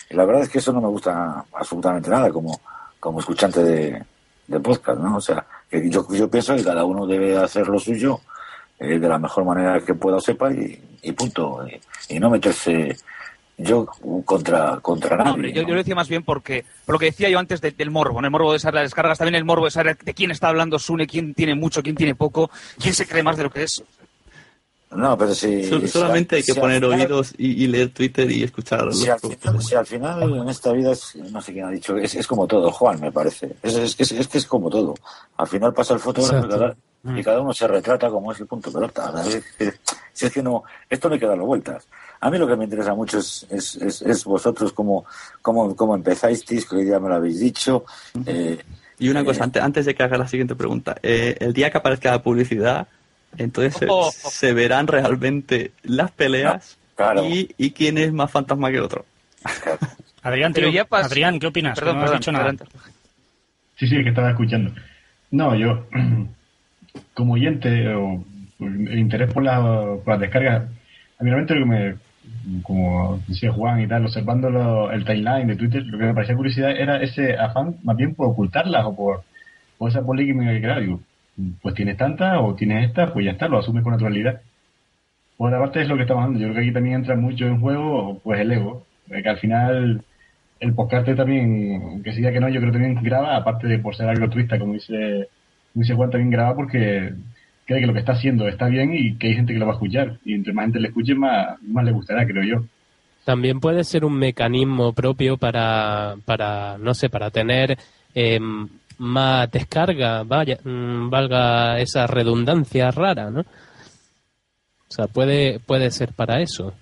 La 0.09 0.25
verdad 0.25 0.43
es 0.43 0.49
que 0.49 0.59
eso 0.59 0.73
no 0.73 0.81
me 0.81 0.87
gusta 0.87 1.45
absolutamente 1.53 2.09
nada 2.09 2.29
como, 2.31 2.59
como 2.99 3.19
escuchante 3.19 3.63
de, 3.63 4.03
de 4.47 4.59
podcast, 4.59 4.99
¿no? 4.99 5.17
O 5.17 5.21
sea, 5.21 5.45
que 5.69 5.89
yo, 5.89 6.05
yo 6.13 6.29
pienso 6.29 6.55
que 6.55 6.63
cada 6.63 6.83
uno 6.85 7.07
debe 7.07 7.37
hacer 7.37 7.67
lo 7.67 7.79
suyo 7.79 8.19
eh, 8.79 8.99
de 8.99 9.07
la 9.07 9.17
mejor 9.17 9.45
manera 9.45 9.79
que 9.81 9.93
pueda 9.95 10.17
o 10.17 10.21
sepa 10.21 10.51
y, 10.51 10.81
y 11.01 11.11
punto. 11.13 11.65
Y, 11.67 12.15
y 12.15 12.19
no 12.19 12.29
meterse 12.29 12.95
yo 13.57 13.85
contra, 14.25 14.79
contra 14.81 15.15
no, 15.15 15.23
nadie. 15.23 15.33
hombre, 15.33 15.53
yo, 15.53 15.61
¿no? 15.61 15.67
yo 15.69 15.73
lo 15.75 15.79
decía 15.79 15.95
más 15.95 16.09
bien 16.09 16.23
porque, 16.23 16.65
por 16.85 16.93
lo 16.93 16.99
que 16.99 17.05
decía 17.05 17.29
yo 17.29 17.39
antes 17.39 17.61
de- 17.61 17.71
del 17.71 17.91
morbo, 17.91 18.19
en 18.19 18.25
el 18.25 18.31
morbo 18.31 18.51
de 18.51 18.59
saber 18.59 18.75
las 18.75 18.83
descargas, 18.85 19.17
también 19.19 19.35
el 19.35 19.45
morbo 19.45 19.65
de 19.65 19.71
saber 19.71 19.97
de 19.97 20.13
quién 20.13 20.31
está 20.31 20.49
hablando 20.49 20.77
Sune, 20.79 21.07
quién 21.07 21.33
tiene 21.33 21.55
mucho, 21.55 21.81
quién 21.83 21.95
tiene 21.95 22.15
poco, 22.15 22.49
quién 22.81 22.93
se 22.93 23.07
cree 23.07 23.23
más 23.23 23.37
de 23.37 23.43
lo 23.43 23.51
que 23.51 23.63
es. 23.63 23.83
No, 24.95 25.17
pero 25.17 25.33
si... 25.33 25.63
Sol- 25.65 25.81
si 25.81 25.87
solamente 25.87 26.35
al- 26.35 26.37
hay 26.39 26.43
que 26.45 26.53
si 26.53 26.59
poner 26.59 26.81
final- 26.81 26.99
oídos 27.01 27.33
y, 27.37 27.63
y 27.63 27.67
leer 27.67 27.89
Twitter 27.93 28.29
y 28.31 28.43
escuchar 28.43 28.83
los 28.83 28.99
Si 28.99 29.09
al, 29.09 29.19
final, 29.19 29.61
si 29.61 29.75
al 29.75 29.85
final 29.85 30.23
en 30.37 30.49
esta 30.49 30.71
vida 30.71 30.91
es, 30.91 31.15
no 31.15 31.41
sé 31.41 31.53
quién 31.53 31.65
ha 31.65 31.71
dicho, 31.71 31.97
es, 31.97 32.15
es 32.15 32.27
como 32.27 32.47
todo, 32.47 32.71
Juan, 32.71 32.99
me 33.01 33.11
parece. 33.11 33.55
Es, 33.61 33.75
es, 33.75 33.95
que 33.95 34.03
es, 34.03 34.11
es 34.11 34.27
que 34.27 34.37
es 34.37 34.45
como 34.45 34.69
todo. 34.69 34.93
Al 35.37 35.47
final 35.47 35.73
pasa 35.73 35.93
el 35.93 35.99
fotógrafo 35.99 36.45
y 36.45 36.49
cada, 36.49 36.75
y 37.19 37.23
cada 37.23 37.41
uno 37.41 37.53
se 37.53 37.67
retrata 37.67 38.09
como 38.09 38.31
es 38.31 38.39
el 38.39 38.47
punto 38.47 38.69
de 38.69 38.75
pelota. 38.75 39.13
Es 39.25 39.43
que- 39.57 39.73
Si 40.13 40.27
es 40.27 40.31
que 40.31 40.43
no, 40.43 40.63
esto 40.89 41.09
no 41.09 41.15
hay 41.15 41.19
que 41.19 41.25
darle 41.25 41.43
vueltas. 41.43 41.87
A 42.19 42.29
mí 42.29 42.37
lo 42.37 42.47
que 42.47 42.55
me 42.55 42.65
interesa 42.65 42.93
mucho 42.93 43.17
es, 43.17 43.45
es, 43.49 43.75
es, 43.77 44.01
es 44.03 44.23
vosotros 44.23 44.71
cómo, 44.71 45.05
cómo, 45.41 45.75
cómo 45.75 45.95
empezáis, 45.95 46.45
que 46.45 46.59
hoy 46.75 46.85
ya 46.87 46.99
me 46.99 47.09
lo 47.09 47.15
habéis 47.15 47.39
dicho. 47.39 47.83
Eh, 48.25 48.59
Y 48.99 49.09
una 49.09 49.21
eh, 49.21 49.25
cosa, 49.25 49.43
antes, 49.43 49.61
antes 49.61 49.85
de 49.87 49.95
que 49.95 50.03
haga 50.03 50.17
la 50.19 50.27
siguiente 50.27 50.55
pregunta, 50.55 50.95
eh, 51.01 51.35
el 51.39 51.51
día 51.51 51.71
que 51.71 51.79
aparezca 51.79 52.11
la 52.11 52.21
publicidad, 52.21 52.87
entonces 53.37 53.75
se- 53.75 53.87
Oh. 53.89 54.11
se, 54.11 54.53
verán 54.53 54.87
realmente 54.87 55.71
las 55.83 56.11
peleas 56.11 56.77
Claro. 56.95 57.25
y, 57.27 57.53
y 57.57 57.71
quién 57.71 57.97
es 57.97 58.13
más 58.13 58.29
fantasma 58.31 58.69
que 58.71 58.79
otro. 58.79 59.05
Adrián, 60.21 60.53
tío, 60.53 60.69
ya 60.69 60.85
Adrián, 60.89 61.39
¿qué 61.39 61.47
opinas? 61.47 61.77
Perdón, 61.77 61.95
no 61.97 62.01
has 62.03 62.05
perdón, 62.11 62.19
dicho 62.19 62.31
nada. 62.31 62.45
adelante. 62.45 62.65
Sí, 63.77 63.87
sí, 63.87 64.03
que 64.03 64.09
estaba 64.09 64.29
escuchando. 64.29 64.71
No, 65.31 65.55
yo, 65.55 65.85
como 67.13 67.33
oyente 67.33 67.93
o 67.95 68.23
por 68.57 68.67
el 68.67 68.99
interés 68.99 69.33
por, 69.33 69.43
la, 69.43 69.59
por 70.03 70.07
las 70.07 70.19
descargas, 70.19 70.63
a 71.19 71.23
mí 71.23 71.29
realmente 71.29 71.55
lo 71.55 71.65
que 71.65 71.69
me, 71.71 72.61
como 72.61 73.21
decía 73.27 73.51
Juan 73.51 73.81
y 73.81 73.87
tal, 73.87 74.05
observando 74.05 74.49
lo- 74.49 74.91
el 74.91 75.03
timeline 75.03 75.47
de 75.47 75.55
Twitter, 75.55 75.83
lo 75.85 75.97
que 75.97 76.05
me 76.05 76.13
parecía 76.13 76.35
curiosidad 76.35 76.71
era 76.71 77.01
ese 77.01 77.35
afán 77.37 77.77
más 77.83 77.97
bien 77.97 78.15
por 78.15 78.27
ocultarlas 78.27 78.85
o 78.85 78.95
por, 78.95 79.23
por 79.77 79.89
esa 79.89 80.01
polémica 80.03 80.51
que 80.53 80.61
crear. 80.61 80.79
Digo, 80.81 81.01
pues 81.61 81.75
tienes 81.75 81.97
tantas 81.97 82.37
o 82.41 82.55
tienes 82.55 82.87
estas, 82.87 83.11
pues 83.11 83.25
ya 83.25 83.31
está, 83.31 83.47
lo 83.47 83.59
asumes 83.59 83.83
con 83.83 83.93
naturalidad. 83.93 84.41
Por 85.37 85.49
otra 85.49 85.59
parte 85.59 85.81
es 85.81 85.87
lo 85.87 85.95
que 85.95 86.03
estamos 86.03 86.23
hablando. 86.23 86.39
Yo 86.39 86.47
creo 86.47 86.55
que 86.55 86.67
aquí 86.67 86.73
también 86.73 86.95
entra 86.95 87.15
mucho 87.15 87.45
en 87.45 87.59
juego 87.59 88.19
pues 88.23 88.39
el 88.39 88.51
ego, 88.51 88.85
de 89.07 89.23
que 89.23 89.29
al 89.29 89.37
final 89.37 90.03
el 90.59 90.73
podcast 90.73 91.07
también, 91.15 92.01
que 92.03 92.13
siga 92.13 92.31
que 92.31 92.39
no, 92.39 92.47
yo 92.49 92.61
creo 92.61 92.71
que 92.71 92.79
también 92.79 93.03
graba, 93.03 93.35
aparte 93.35 93.67
de 93.67 93.79
por 93.79 93.95
ser 93.95 94.07
altruista, 94.07 94.57
como 94.57 94.73
dice, 94.73 95.27
como 95.73 95.83
dice 95.83 95.93
Juan, 95.93 96.09
también 96.09 96.31
graba 96.31 96.55
porque 96.55 97.13
cree 97.65 97.81
que 97.81 97.87
lo 97.87 97.93
que 97.93 97.99
está 97.99 98.13
haciendo 98.13 98.47
está 98.47 98.67
bien 98.67 98.93
y 98.93 99.15
que 99.15 99.27
hay 99.27 99.35
gente 99.35 99.53
que 99.53 99.59
lo 99.59 99.65
va 99.65 99.73
a 99.73 99.75
escuchar. 99.75 100.19
Y 100.23 100.35
entre 100.35 100.53
más 100.53 100.65
gente 100.65 100.79
le 100.79 100.87
escuche, 100.87 101.15
más, 101.15 101.61
más 101.63 101.83
le 101.83 101.91
gustará, 101.91 102.25
creo 102.25 102.43
yo. 102.43 102.65
También 103.25 103.59
puede 103.59 103.83
ser 103.83 104.05
un 104.05 104.17
mecanismo 104.17 104.93
propio 104.93 105.37
para, 105.37 106.15
para 106.25 106.77
no 106.77 106.93
sé, 106.93 107.09
para 107.09 107.29
tener 107.29 107.77
eh, 108.15 108.39
más 108.97 109.49
descarga, 109.51 110.23
vaya, 110.23 110.57
mm, 110.63 111.09
valga 111.09 111.79
esa 111.79 112.07
redundancia 112.07 112.91
rara, 112.91 113.29
¿no? 113.29 113.41
O 113.41 114.95
sea, 114.95 115.07
puede, 115.07 115.59
puede 115.59 115.89
ser 115.91 116.13
para 116.13 116.41
eso. 116.41 116.73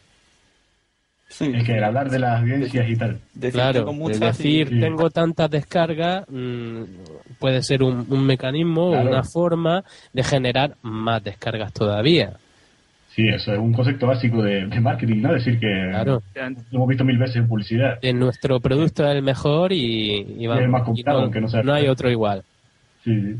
Sí. 1.30 1.50
Es 1.56 1.64
que 1.64 1.78
el 1.78 1.84
hablar 1.84 2.10
de 2.10 2.20
las 2.20 2.42
audiencias 2.42 2.90
y 2.90 2.96
tal. 2.98 3.22
Decir, 3.34 3.54
claro, 3.54 3.80
tengo 3.80 3.94
muchas 3.94 4.20
decir, 4.38 4.68
Sí. 4.68 4.80
tengo 4.82 5.10
tantas 5.10 5.50
descargas, 5.50 6.26
mm, 6.28 6.84
puede 7.40 7.64
ser 7.64 7.84
un, 7.84 8.06
un 8.10 8.26
mecanismo, 8.26 8.92
Claro. 8.92 9.10
una 9.10 9.24
forma 9.24 9.84
de 10.12 10.24
generar 10.24 10.76
más 10.82 11.24
descargas 11.24 11.72
todavía. 11.72 12.34
Sí, 13.16 13.28
eso 13.28 13.52
es 13.52 13.60
un 13.60 13.74
concepto 13.74 14.08
básico 14.08 14.42
de, 14.42 14.68
de 14.68 14.80
marketing, 14.80 15.22
¿no? 15.22 15.34
Decir 15.34 15.60
que 15.60 15.68
Claro. 15.90 16.22
lo 16.36 16.78
hemos 16.78 16.88
visto 16.88 17.04
mil 17.04 17.18
veces 17.18 17.36
en 17.38 17.48
publicidad. 17.48 18.00
De 18.00 18.14
nuestro 18.14 18.60
producto 18.62 19.04
es 19.06 19.16
el 19.18 19.22
mejor 19.22 19.74
y, 19.74 20.26
y 20.40 20.48
vamos, 20.48 20.64
el 20.64 20.70
más 20.70 20.82
y 20.84 20.86
comprado, 20.86 21.20
no, 21.20 21.24
aunque 21.26 21.42
no 21.42 21.50
sea 21.50 21.62
no 21.62 21.74
hay 21.74 21.88
otro 21.88 22.10
igual. 22.10 22.44
Sí, 23.04 23.14
sí. 23.14 23.36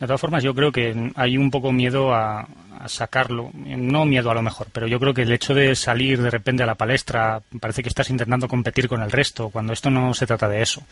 De 0.00 0.06
todas 0.06 0.20
formas, 0.20 0.42
yo 0.42 0.54
creo 0.54 0.72
que 0.72 1.10
hay 1.14 1.36
un 1.36 1.50
poco 1.50 1.70
miedo 1.70 2.14
a, 2.14 2.48
a 2.82 2.88
sacarlo. 2.88 3.50
No 3.54 4.04
miedo 4.04 4.30
a 4.30 4.34
lo 4.34 4.42
mejor, 4.42 4.66
pero 4.72 4.86
yo 4.86 4.98
creo 4.98 5.14
que 5.14 5.22
el 5.22 5.32
hecho 5.32 5.54
de 5.54 5.74
salir 5.76 6.20
de 6.20 6.30
repente 6.30 6.62
a 6.62 6.66
la 6.66 6.74
palestra 6.74 7.40
parece 7.60 7.82
que 7.82 7.88
estás 7.88 8.10
intentando 8.10 8.48
competir 8.48 8.88
con 8.88 9.02
el 9.02 9.10
resto, 9.10 9.50
cuando 9.50 9.72
esto 9.72 9.90
no 9.90 10.12
se 10.14 10.26
trata 10.26 10.48
de 10.48 10.62
eso. 10.62 10.82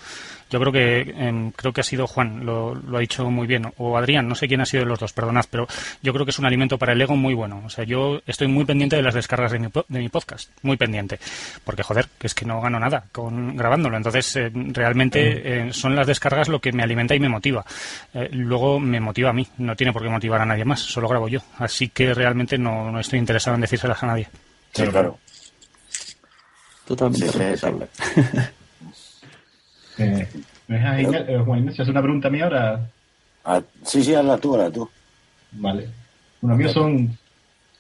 Yo 0.51 0.61
creo 0.61 0.73
que 0.73 1.01
em, 1.17 1.51
creo 1.53 1.73
que 1.73 1.81
ha 1.81 1.85
sido 1.85 2.07
Juan, 2.07 2.45
lo, 2.47 2.75
lo, 2.75 2.97
ha 2.97 3.01
dicho 3.01 3.29
muy 3.31 3.47
bien, 3.47 3.73
o 3.77 3.97
Adrián, 3.97 4.29
no 4.29 4.35
sé 4.35 4.49
quién 4.49 4.61
ha 4.61 4.67
sido 4.67 4.85
de 4.85 4.89
los 4.89 4.99
dos, 4.99 5.13
perdonad, 5.13 5.45
pero 5.51 5.67
yo 6.03 6.13
creo 6.13 6.25
que 6.25 6.31
es 6.31 6.39
un 6.39 6.47
alimento 6.47 6.79
para 6.79 6.93
el 6.93 7.01
ego 7.01 7.17
muy 7.17 7.35
bueno. 7.35 7.63
O 7.65 7.71
sea, 7.71 7.85
yo 7.85 8.21
estoy 8.27 8.49
muy 8.49 8.65
pendiente 8.65 8.97
de 8.97 9.03
las 9.03 9.15
descargas 9.15 9.53
de 9.53 9.59
mi, 9.59 9.67
de 9.67 9.99
mi 9.99 10.09
podcast, 10.09 10.51
muy 10.63 10.77
pendiente, 10.77 11.19
porque 11.65 11.83
joder, 11.83 12.09
que 12.19 12.27
es 12.27 12.35
que 12.35 12.45
no 12.45 12.61
gano 12.61 12.79
nada 12.79 13.05
con 13.13 13.57
grabándolo. 13.57 13.97
Entonces, 13.97 14.37
eh, 14.37 14.51
realmente 14.53 15.69
eh, 15.69 15.73
son 15.73 15.97
las 15.97 16.07
descargas 16.07 16.49
lo 16.49 16.61
que 16.61 16.73
me 16.73 16.83
alimenta 16.83 17.15
y 17.15 17.21
me 17.21 17.29
motiva. 17.29 17.65
Eh, 18.15 18.29
luego 18.33 18.79
me 18.79 19.01
motiva 19.01 19.31
a 19.31 19.33
mí, 19.33 19.47
no 19.59 19.77
tiene 19.77 19.93
por 19.93 20.03
qué 20.03 20.09
motivar 20.09 20.41
a 20.41 20.47
nadie 20.47 20.65
más, 20.65 20.81
solo 20.81 21.09
grabo 21.09 21.29
yo. 21.29 21.41
Así 21.59 21.80
que 21.89 22.15
realmente 22.15 22.59
no, 22.59 22.91
no 22.91 23.01
estoy 23.01 23.19
interesado 23.19 23.55
en 23.55 23.63
decírselas 23.63 24.03
a 24.03 24.07
nadie. 24.07 24.29
Sí, 24.73 24.85
claro. 24.87 25.19
Totalmente 26.87 27.27
Sí, 27.27 27.33
sí, 27.33 27.39
respetable. 27.39 27.87
Eh, 29.99 30.27
¿Me 30.67 30.77
dejas, 30.77 31.01
Igna- 31.01 31.25
eh, 31.29 31.43
Juan 31.45 31.59
Ignacio, 31.59 31.83
hacer 31.83 31.93
una 31.93 32.01
pregunta 32.03 32.29
a 32.29 32.31
mí 32.31 32.41
ahora? 32.41 32.91
Ah, 33.45 33.61
sí, 33.83 34.03
sí, 34.03 34.15
hazla 34.15 34.39
tú, 34.39 34.55
hazla 34.55 34.71
tú. 34.71 34.89
Vale. 35.53 35.89
Bueno, 36.41 36.57
mío 36.57 36.69
son 36.71 37.19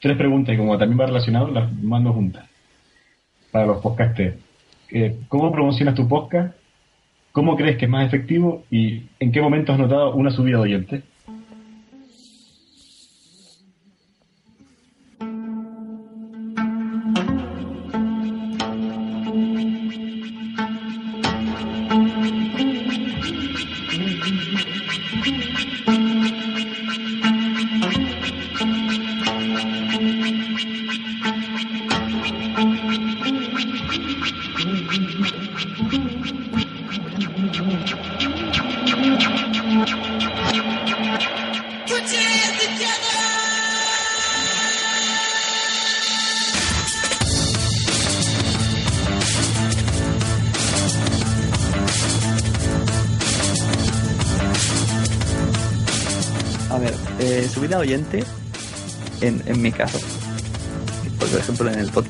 tres 0.00 0.16
preguntas 0.18 0.54
y 0.54 0.58
como 0.58 0.76
también 0.76 1.00
va 1.00 1.06
relacionado, 1.06 1.48
las 1.48 1.72
mando 1.72 2.12
juntas. 2.12 2.46
Para 3.50 3.66
los 3.66 3.80
podcasters. 3.80 4.36
Eh, 4.90 5.18
¿Cómo 5.28 5.50
promocionas 5.50 5.94
tu 5.94 6.06
podcast? 6.08 6.54
¿Cómo 7.32 7.56
crees 7.56 7.78
que 7.78 7.86
es 7.86 7.90
más 7.90 8.06
efectivo? 8.06 8.64
¿Y 8.70 9.04
en 9.18 9.32
qué 9.32 9.40
momento 9.40 9.72
has 9.72 9.78
notado 9.78 10.12
una 10.14 10.30
subida 10.30 10.56
de 10.58 10.62
oyentes? 10.64 11.02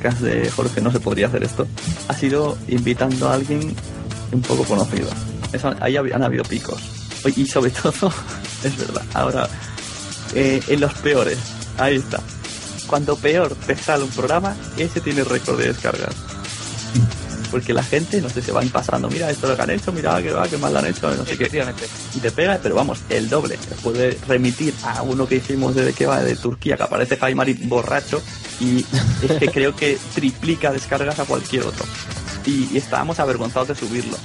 De 0.01 0.51
Jorge 0.51 0.81
no 0.81 0.91
se 0.91 0.99
podría 0.99 1.27
hacer 1.27 1.45
esto, 1.45 1.67
ha 2.09 2.15
sido 2.15 2.57
invitando 2.69 3.29
a 3.29 3.35
alguien 3.35 3.75
un 4.33 4.43
poco 4.43 4.65
conocido. 4.65 5.09
Eso, 5.53 5.75
ahí 5.81 5.97
han 5.97 6.23
habido 6.23 6.45
picos. 6.45 6.81
Y 7.37 7.47
sobre 7.47 7.71
todo, 7.83 8.13
es 8.65 8.77
verdad, 8.77 9.03
ahora, 9.15 9.49
eh, 10.35 10.61
en 10.69 10.81
los 10.81 10.95
peores, 10.95 11.39
ahí 11.77 11.97
está. 11.97 12.21
Cuando 12.87 13.15
peor 13.17 13.55
te 13.67 13.77
sale 13.77 14.05
un 14.05 14.11
programa, 14.11 14.57
ese 14.77 15.01
tiene 15.01 15.23
récord 15.23 15.59
de 15.59 15.69
descargas. 15.69 16.15
Porque 17.51 17.73
la 17.73 17.83
gente, 17.83 18.21
no 18.21 18.29
sé, 18.29 18.43
se 18.43 18.53
van 18.53 18.69
pasando, 18.69 19.09
mira 19.09 19.31
esto 19.31 19.49
lo 19.49 19.57
que 19.57 19.63
han 19.63 19.71
hecho, 19.71 19.93
mira 19.93 20.23
que 20.23 20.31
va, 20.31 20.49
que 20.49 20.57
mal 20.57 20.73
lo 20.73 20.79
han 20.79 20.87
hecho, 20.87 21.11
no 21.15 21.25
sé 21.25 21.37
qué 21.37 21.51
y 22.15 22.19
te 22.21 22.31
pega, 22.31 22.59
pero 22.63 22.75
vamos, 22.75 23.01
el 23.09 23.29
doble. 23.29 23.57
Te 23.57 23.75
puede 23.77 24.17
remitir 24.27 24.75
a 24.85 25.03
uno 25.03 25.27
que 25.27 25.37
hicimos 25.37 25.75
de 25.75 25.93
que 25.93 26.07
va 26.07 26.21
de 26.23 26.37
Turquía, 26.37 26.77
que 26.77 26.83
aparece 26.83 27.17
Jaimari 27.17 27.55
borracho, 27.55 28.23
y 28.61 28.85
es 29.23 29.33
que 29.39 29.49
creo 29.49 29.75
que 29.75 29.99
triplica 30.15 30.73
descargas 30.73 31.19
a 31.19 31.25
cualquier 31.25 31.65
otro. 31.65 31.85
Y, 32.47 32.69
y 32.73 32.79
estábamos 32.79 33.19
avergonzados 33.21 33.69
de 33.69 33.75
subirlo. 33.75 34.17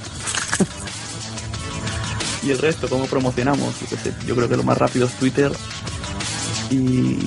y 2.42 2.50
el 2.50 2.58
resto, 2.58 2.88
¿cómo 2.88 3.06
promocionamos? 3.06 3.74
Yo 4.26 4.34
creo 4.34 4.48
que 4.48 4.56
lo 4.56 4.62
más 4.62 4.78
rápido 4.78 5.06
es 5.06 5.12
Twitter. 5.14 5.52
Y, 6.70 7.18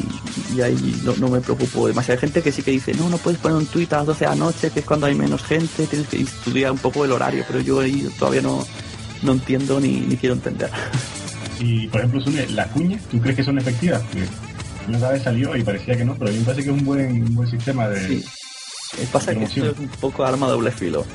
y 0.55 0.61
ahí 0.61 1.01
no, 1.03 1.15
no 1.15 1.29
me 1.29 1.39
preocupo 1.39 1.87
demasiado. 1.87 2.17
Hay 2.17 2.21
gente 2.21 2.41
que 2.41 2.51
sí 2.51 2.61
que 2.61 2.71
dice, 2.71 2.93
no, 2.93 3.09
no 3.09 3.17
puedes 3.17 3.39
poner 3.39 3.57
un 3.57 3.65
tweet 3.65 3.87
a 3.91 3.97
las 3.97 4.07
12 4.07 4.25
de 4.25 4.29
la 4.29 4.35
noche, 4.35 4.69
que 4.71 4.79
es 4.81 4.85
cuando 4.85 5.05
hay 5.05 5.15
menos 5.15 5.43
gente, 5.43 5.85
tienes 5.87 6.07
que 6.07 6.21
estudiar 6.21 6.71
un 6.71 6.77
poco 6.77 7.05
el 7.05 7.11
horario, 7.11 7.43
pero 7.47 7.59
yo 7.61 7.79
ahí 7.79 8.09
todavía 8.17 8.41
no, 8.41 8.65
no 9.21 9.31
entiendo 9.31 9.79
ni, 9.79 9.99
ni 10.01 10.17
quiero 10.17 10.35
entender. 10.35 10.69
Y, 11.59 11.87
por 11.87 12.01
ejemplo, 12.01 12.21
Sune, 12.21 12.47
las 12.47 12.67
cuñas, 12.67 13.01
¿tú 13.09 13.19
crees 13.19 13.37
que 13.37 13.43
son 13.43 13.57
efectivas? 13.57 14.01
Una 14.87 15.09
vez 15.09 15.23
salió 15.23 15.55
y 15.55 15.63
parecía 15.63 15.95
que 15.95 16.05
no, 16.05 16.15
pero 16.15 16.29
a 16.29 16.33
mí 16.33 16.39
me 16.39 16.45
parece 16.45 16.63
que 16.63 16.69
es 16.71 16.77
un 16.77 16.85
buen, 16.85 17.23
un 17.23 17.35
buen 17.35 17.49
sistema 17.49 17.87
de... 17.87 18.07
Sí. 18.07 18.25
Eh, 18.97 19.07
pasa 19.11 19.35
que 19.35 19.43
esto 19.43 19.69
es 19.69 19.77
un 19.77 19.87
poco 19.87 20.25
arma 20.25 20.47
doble 20.47 20.71
filo. 20.71 21.05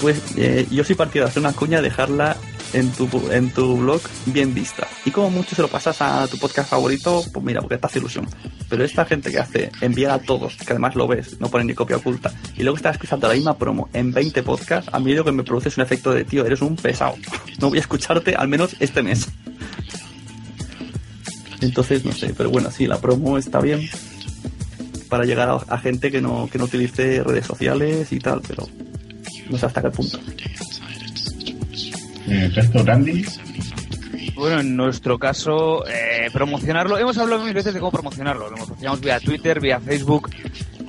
Pues 0.00 0.20
eh, 0.36 0.66
yo 0.70 0.82
soy 0.82 0.96
partidario 0.96 1.26
de 1.26 1.30
hacer 1.30 1.40
una 1.40 1.52
cuña, 1.52 1.80
dejarla 1.80 2.36
en 2.72 2.90
tu, 2.92 3.08
en 3.30 3.50
tu 3.50 3.76
blog 3.76 4.00
bien 4.26 4.54
vista. 4.54 4.86
Y 5.04 5.10
como 5.10 5.30
mucho 5.30 5.54
se 5.54 5.62
lo 5.62 5.68
pasas 5.68 6.00
a 6.00 6.26
tu 6.28 6.38
podcast 6.38 6.70
favorito, 6.70 7.24
pues 7.32 7.44
mira, 7.44 7.60
porque 7.60 7.78
te 7.78 7.86
hace 7.86 7.98
ilusión. 7.98 8.26
Pero 8.68 8.84
esta 8.84 9.04
gente 9.04 9.30
que 9.30 9.38
hace 9.38 9.70
enviar 9.80 10.12
a 10.12 10.18
todos, 10.18 10.56
que 10.56 10.72
además 10.72 10.94
lo 10.94 11.06
ves, 11.06 11.40
no 11.40 11.48
ponen 11.48 11.66
ni 11.66 11.74
copia 11.74 11.96
oculta, 11.96 12.32
y 12.56 12.62
luego 12.62 12.76
estás 12.76 12.96
escuchando 12.96 13.28
la 13.28 13.34
misma 13.34 13.56
promo 13.56 13.88
en 13.92 14.12
20 14.12 14.42
podcasts, 14.42 14.90
a 14.92 14.98
mí 14.98 15.14
lo 15.14 15.24
que 15.24 15.32
me 15.32 15.44
produce 15.44 15.68
es 15.68 15.76
un 15.76 15.82
efecto 15.82 16.12
de 16.12 16.24
tío, 16.24 16.44
eres 16.46 16.62
un 16.62 16.76
pesado. 16.76 17.16
No 17.60 17.68
voy 17.68 17.78
a 17.78 17.80
escucharte 17.82 18.34
al 18.34 18.48
menos 18.48 18.74
este 18.80 19.02
mes. 19.02 19.28
Entonces, 21.60 22.04
no 22.04 22.10
sé, 22.10 22.34
pero 22.36 22.50
bueno, 22.50 22.72
sí, 22.72 22.86
la 22.88 23.00
promo 23.00 23.38
está 23.38 23.60
bien 23.60 23.88
para 25.08 25.24
llegar 25.24 25.48
a, 25.48 25.54
a 25.54 25.78
gente 25.78 26.10
que 26.10 26.20
no, 26.20 26.48
que 26.50 26.58
no 26.58 26.64
utilice 26.64 27.22
redes 27.22 27.46
sociales 27.46 28.10
y 28.12 28.18
tal, 28.18 28.40
pero 28.48 28.66
no 29.48 29.58
sé 29.58 29.66
hasta 29.66 29.82
qué 29.82 29.90
punto. 29.90 30.18
El 32.26 32.54
resto, 32.54 32.82
Randy, 32.84 33.24
Bueno, 34.34 34.60
en 34.60 34.76
nuestro 34.76 35.18
caso, 35.18 35.86
eh, 35.86 36.28
promocionarlo. 36.32 36.98
Hemos 36.98 37.18
hablado 37.18 37.44
mil 37.44 37.54
veces 37.54 37.74
de 37.74 37.80
cómo 37.80 37.92
promocionarlo. 37.92 38.48
Lo 38.50 38.56
promocionamos 38.56 39.00
vía 39.00 39.20
Twitter, 39.20 39.60
vía 39.60 39.80
Facebook. 39.80 40.30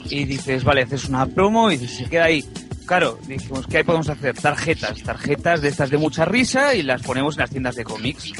Y 0.09 0.25
dices, 0.25 0.63
vale, 0.63 0.83
haces 0.83 1.05
una 1.09 1.25
promo 1.25 1.71
y 1.71 1.77
se 1.77 2.05
queda 2.05 2.25
ahí. 2.25 2.43
Claro, 2.85 3.17
dijimos, 3.27 3.65
¿qué 3.67 3.83
podemos 3.83 4.09
hacer? 4.09 4.35
Tarjetas, 4.35 5.01
tarjetas 5.01 5.61
de 5.61 5.69
estas 5.69 5.89
de 5.89 5.97
mucha 5.97 6.25
risa 6.25 6.75
y 6.75 6.83
las 6.83 7.01
ponemos 7.01 7.35
en 7.35 7.41
las 7.41 7.49
tiendas 7.49 7.75
de 7.75 7.83
cómics. 7.83 8.33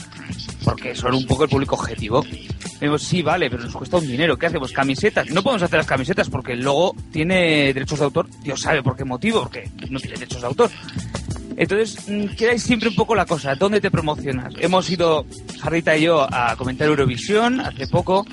Porque 0.63 0.95
son 0.95 1.15
un 1.15 1.25
poco 1.25 1.45
el 1.45 1.49
público 1.49 1.75
objetivo. 1.75 2.23
Dijimos, 2.23 3.01
sí, 3.01 3.21
vale, 3.21 3.49
pero 3.49 3.63
nos 3.63 3.73
cuesta 3.73 3.97
un 3.97 4.07
dinero. 4.07 4.37
¿Qué 4.37 4.47
hacemos? 4.47 4.71
¿Camisetas? 4.71 5.29
No 5.29 5.41
podemos 5.41 5.63
hacer 5.63 5.77
las 5.77 5.87
camisetas 5.87 6.29
porque 6.29 6.53
el 6.53 6.61
logo 6.61 6.95
tiene 7.11 7.73
derechos 7.73 7.99
de 7.99 8.05
autor. 8.05 8.27
Dios 8.41 8.61
sabe 8.61 8.83
por 8.83 8.95
qué 8.95 9.05
motivo, 9.05 9.41
porque 9.43 9.69
no 9.89 9.99
tiene 9.99 10.17
derechos 10.17 10.41
de 10.41 10.47
autor. 10.47 10.69
Entonces, 11.57 12.07
mm, 12.07 12.35
quedáis 12.35 12.63
siempre 12.63 12.89
un 12.89 12.95
poco 12.95 13.15
la 13.15 13.25
cosa, 13.25 13.55
¿dónde 13.55 13.79
te 13.81 13.91
promocionas? 13.91 14.53
Hemos 14.59 14.89
ido, 14.89 15.25
Jarrita 15.61 15.95
y 15.95 16.03
yo, 16.03 16.27
a 16.31 16.55
comentar 16.55 16.87
Eurovisión 16.87 17.59
hace 17.61 17.87
poco. 17.87 18.25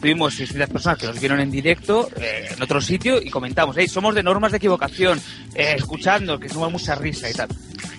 Tuvimos 0.00 0.34
600 0.34 0.70
personas 0.70 0.98
que 0.98 1.06
nos 1.06 1.20
vieron 1.20 1.40
en 1.40 1.50
directo 1.50 2.08
eh, 2.16 2.48
en 2.50 2.62
otro 2.62 2.80
sitio 2.80 3.20
y 3.20 3.30
comentamos, 3.30 3.76
hey, 3.78 3.88
somos 3.88 4.14
de 4.14 4.22
normas 4.22 4.52
de 4.52 4.58
equivocación, 4.58 5.20
eh, 5.54 5.74
escuchando, 5.76 6.38
que 6.38 6.48
somos 6.48 6.72
mucha 6.72 6.94
risa 6.94 7.30
y 7.30 7.34
tal. 7.34 7.48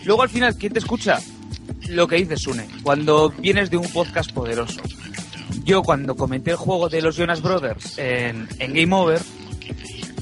Luego 0.05 0.23
al 0.23 0.29
final, 0.29 0.55
¿quién 0.57 0.73
te 0.73 0.79
escucha? 0.79 1.19
Lo 1.89 2.07
que 2.07 2.15
dices, 2.17 2.41
Sune, 2.41 2.67
cuando 2.81 3.29
vienes 3.29 3.69
de 3.69 3.77
un 3.77 3.89
podcast 3.91 4.31
poderoso. 4.31 4.81
Yo 5.63 5.81
cuando 5.83 6.15
comenté 6.15 6.51
el 6.51 6.57
juego 6.57 6.89
de 6.89 7.01
los 7.01 7.15
Jonas 7.15 7.41
Brothers 7.41 7.97
en, 7.97 8.47
en 8.59 8.73
Game 8.73 8.93
Over, 8.95 9.21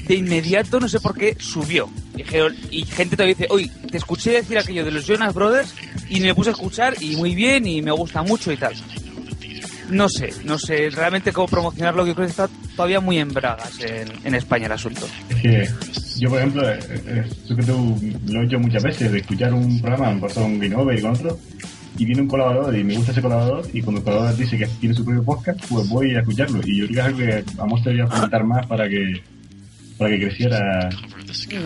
de 0.06 0.14
inmediato, 0.14 0.80
no 0.80 0.88
sé 0.88 1.00
por 1.00 1.16
qué, 1.16 1.36
subió. 1.38 1.88
Y 2.70 2.84
gente 2.84 3.16
todavía 3.16 3.34
dice, 3.34 3.46
oye, 3.50 3.70
te 3.90 3.96
escuché 3.96 4.32
decir 4.32 4.58
aquello 4.58 4.84
de 4.84 4.90
los 4.90 5.06
Jonas 5.06 5.34
Brothers 5.34 5.74
y 6.08 6.20
me 6.20 6.34
puse 6.34 6.50
a 6.50 6.52
escuchar 6.52 6.94
y 7.00 7.16
muy 7.16 7.34
bien 7.34 7.66
y 7.66 7.82
me 7.82 7.90
gusta 7.90 8.22
mucho 8.22 8.52
y 8.52 8.56
tal. 8.56 8.74
No 9.90 10.08
sé, 10.08 10.32
no 10.44 10.58
sé 10.58 10.88
realmente 10.90 11.32
cómo 11.32 11.48
promocionarlo, 11.48 12.06
yo 12.06 12.14
creo 12.14 12.26
que 12.26 12.30
está 12.30 12.48
todavía 12.76 13.00
muy 13.00 13.18
en 13.18 13.28
bragas 13.28 13.78
en, 13.80 14.08
en 14.24 14.34
España 14.34 14.66
el 14.66 14.72
asunto. 14.72 15.06
que 15.42 15.68
yo, 16.18 16.28
por 16.28 16.38
ejemplo, 16.38 16.68
eh, 16.68 16.78
eh, 17.06 17.24
eso 17.44 17.56
que 17.56 17.62
tú 17.62 18.00
lo 18.28 18.42
he 18.42 18.44
hecho 18.44 18.58
muchas 18.58 18.82
veces, 18.82 19.12
de 19.12 19.18
escuchar 19.18 19.52
un 19.52 19.80
programa, 19.80 20.20
pasó 20.20 20.42
con 20.42 20.58
Game 20.58 20.74
Over 20.74 20.98
y 20.98 21.02
con 21.02 21.10
otro, 21.12 21.38
y 21.98 22.04
viene 22.04 22.22
un 22.22 22.28
colaborador 22.28 22.76
y 22.76 22.84
me 22.84 22.96
gusta 22.96 23.12
ese 23.12 23.22
colaborador, 23.22 23.66
y 23.72 23.82
cuando 23.82 24.00
el 24.00 24.04
colaborador 24.04 24.38
dice 24.38 24.58
que 24.58 24.66
tiene 24.66 24.94
su 24.94 25.04
propio 25.04 25.24
podcast, 25.24 25.60
pues 25.68 25.88
voy 25.88 26.14
a 26.14 26.20
escucharlo. 26.20 26.60
Y 26.64 26.80
yo 26.80 26.86
creo 26.86 26.94
que 26.94 27.00
es 27.00 27.06
algo 27.06 27.18
que 27.18 27.44
vamos 27.56 27.80
a 27.80 28.06
fomentar 28.06 28.44
más 28.44 28.66
para 28.66 28.88
que, 28.88 29.22
para 30.02 30.16
que 30.16 30.26
creciera 30.26 30.90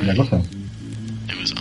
la 0.05 0.15
cosa. 0.15 0.43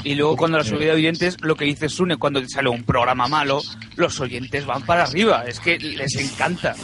Y 0.03 0.15
luego 0.15 0.36
cuando 0.36 0.57
la 0.57 0.63
subida 0.63 0.91
de 0.91 0.97
oyentes, 0.97 1.38
lo 1.41 1.55
que 1.55 1.65
dice 1.65 1.89
Sune, 1.89 2.17
cuando 2.17 2.45
sale 2.47 2.69
un 2.69 2.84
programa 2.84 3.28
malo, 3.28 3.61
los 3.95 4.19
oyentes 4.19 4.65
van 4.65 4.84
para 4.84 5.03
arriba. 5.03 5.43
Es 5.47 5.59
que 5.59 5.78
les 5.80 6.15
encanta. 6.15 6.76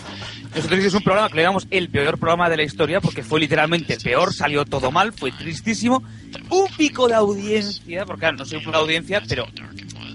Nosotros 0.56 0.80
hicimos 0.80 0.96
un 0.96 1.04
programa 1.04 1.30
que 1.30 1.36
le 1.36 1.42
llamamos 1.44 1.68
el 1.72 1.90
peor 1.90 2.18
programa 2.18 2.50
de 2.50 2.58
la 2.58 2.64
historia 2.64 3.00
porque 3.00 3.24
fue 3.24 3.40
literalmente 3.40 3.94
el 3.94 4.02
peor, 4.02 4.34
salió 4.34 4.66
todo 4.66 4.92
mal, 4.92 5.14
fue 5.14 5.32
tristísimo. 5.32 6.04
Un 6.50 6.68
pico 6.76 7.08
de 7.08 7.16
audiencia, 7.16 8.06
porque 8.06 8.22
claro, 8.22 8.38
no 8.38 8.46
soy 8.46 8.66
una 8.66 8.80
audiencia, 8.80 9.22
pero 9.28 9.48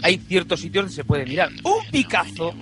hay 0.03 0.19
ciertos 0.19 0.61
sitios 0.61 0.85
donde 0.85 0.95
se 0.95 1.05
puede 1.05 1.25
mirar. 1.25 1.51
Un 1.63 1.91
picazo. 1.91 2.55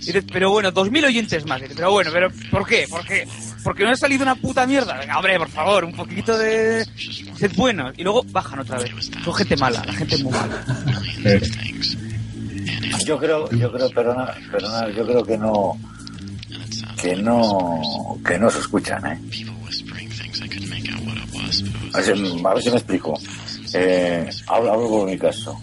Y 0.00 0.06
dices, 0.06 0.24
pero 0.32 0.50
bueno, 0.50 0.72
dos 0.72 0.90
mil 0.90 1.04
oyentes 1.04 1.46
más. 1.46 1.60
Y 1.60 1.62
dices, 1.62 1.76
pero 1.76 1.92
bueno, 1.92 2.10
pero 2.12 2.28
¿por 2.50 2.66
qué? 2.66 2.86
¿Por 2.88 3.04
qué? 3.06 3.26
Porque 3.64 3.84
no 3.84 3.90
ha 3.90 3.96
salido 3.96 4.22
una 4.22 4.34
puta 4.34 4.66
mierda. 4.66 4.98
Venga, 4.98 5.16
hombre, 5.16 5.38
por 5.38 5.48
favor, 5.48 5.84
un 5.84 5.92
poquito 5.92 6.36
de... 6.36 6.84
Sed 7.36 7.52
buenos. 7.56 7.92
Y 7.96 8.02
luego 8.02 8.22
bajan 8.30 8.58
otra 8.60 8.78
vez. 8.78 8.90
Son 9.24 9.34
gente 9.34 9.56
mala, 9.56 9.84
la 9.84 9.92
gente 9.92 10.16
es 10.16 10.22
muy 10.24 10.32
mala. 10.32 10.64
Yo 13.04 13.18
creo, 13.18 13.50
yo 13.50 13.72
creo, 13.72 13.90
perdona, 13.90 14.34
perdona, 14.50 14.88
yo 14.90 15.04
creo 15.06 15.24
que 15.24 15.38
no, 15.38 15.76
que 17.00 17.16
no, 17.16 18.18
que 18.24 18.38
no 18.38 18.50
se 18.50 18.60
escuchan, 18.60 19.04
¿eh? 19.06 19.20
A 21.94 22.00
ver, 22.00 22.16
a 22.46 22.54
ver 22.54 22.62
si 22.62 22.70
me 22.70 22.76
explico. 22.76 23.18
Eh, 23.74 24.28
hablo, 24.46 24.72
hablo 24.72 24.88
por 24.88 25.08
mi 25.08 25.18
caso. 25.18 25.58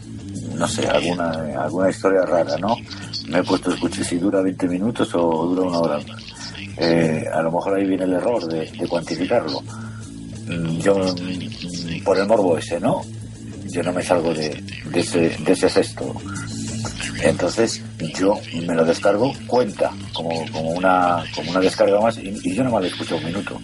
No 0.55 0.67
sé, 0.67 0.87
alguna, 0.87 1.29
alguna 1.61 1.89
historia 1.89 2.23
rara, 2.23 2.57
¿no? 2.57 2.75
Me 3.27 3.39
he 3.39 3.43
puesto 3.43 3.71
a 3.71 3.73
escuchar 3.73 4.03
si 4.03 4.17
dura 4.17 4.41
20 4.41 4.67
minutos 4.67 5.09
o 5.13 5.45
dura 5.47 5.61
una 5.61 5.79
hora. 5.79 5.99
Eh, 6.79 7.25
a 7.31 7.41
lo 7.41 7.51
mejor 7.51 7.75
ahí 7.75 7.85
viene 7.85 8.05
el 8.05 8.13
error 8.13 8.45
de, 8.45 8.69
cuantificarlo. 8.87 9.61
Mm, 10.47 10.77
Yo, 10.79 10.95
mm, 10.95 12.03
por 12.03 12.17
el 12.17 12.27
morbo 12.27 12.57
ese, 12.57 12.79
¿no? 12.79 13.01
Yo 13.65 13.83
no 13.83 13.91
me 13.91 14.01
salgo 14.01 14.33
de, 14.33 14.63
ese, 14.93 15.29
de 15.29 15.51
ese 15.51 15.69
sexto. 15.69 16.15
Entonces 17.21 17.83
yo 18.17 18.39
me 18.65 18.75
lo 18.75 18.85
descargo, 18.85 19.33
cuenta 19.45 19.91
como, 20.13 20.29
como, 20.51 20.69
una, 20.71 21.23
como 21.35 21.51
una 21.51 21.59
descarga 21.59 21.99
más 21.99 22.17
y, 22.17 22.55
yo 22.55 22.63
no 22.63 22.71
me 22.71 22.79
lo 22.79 22.85
escucho 22.85 23.17
un 23.17 23.25
minuto. 23.25 23.59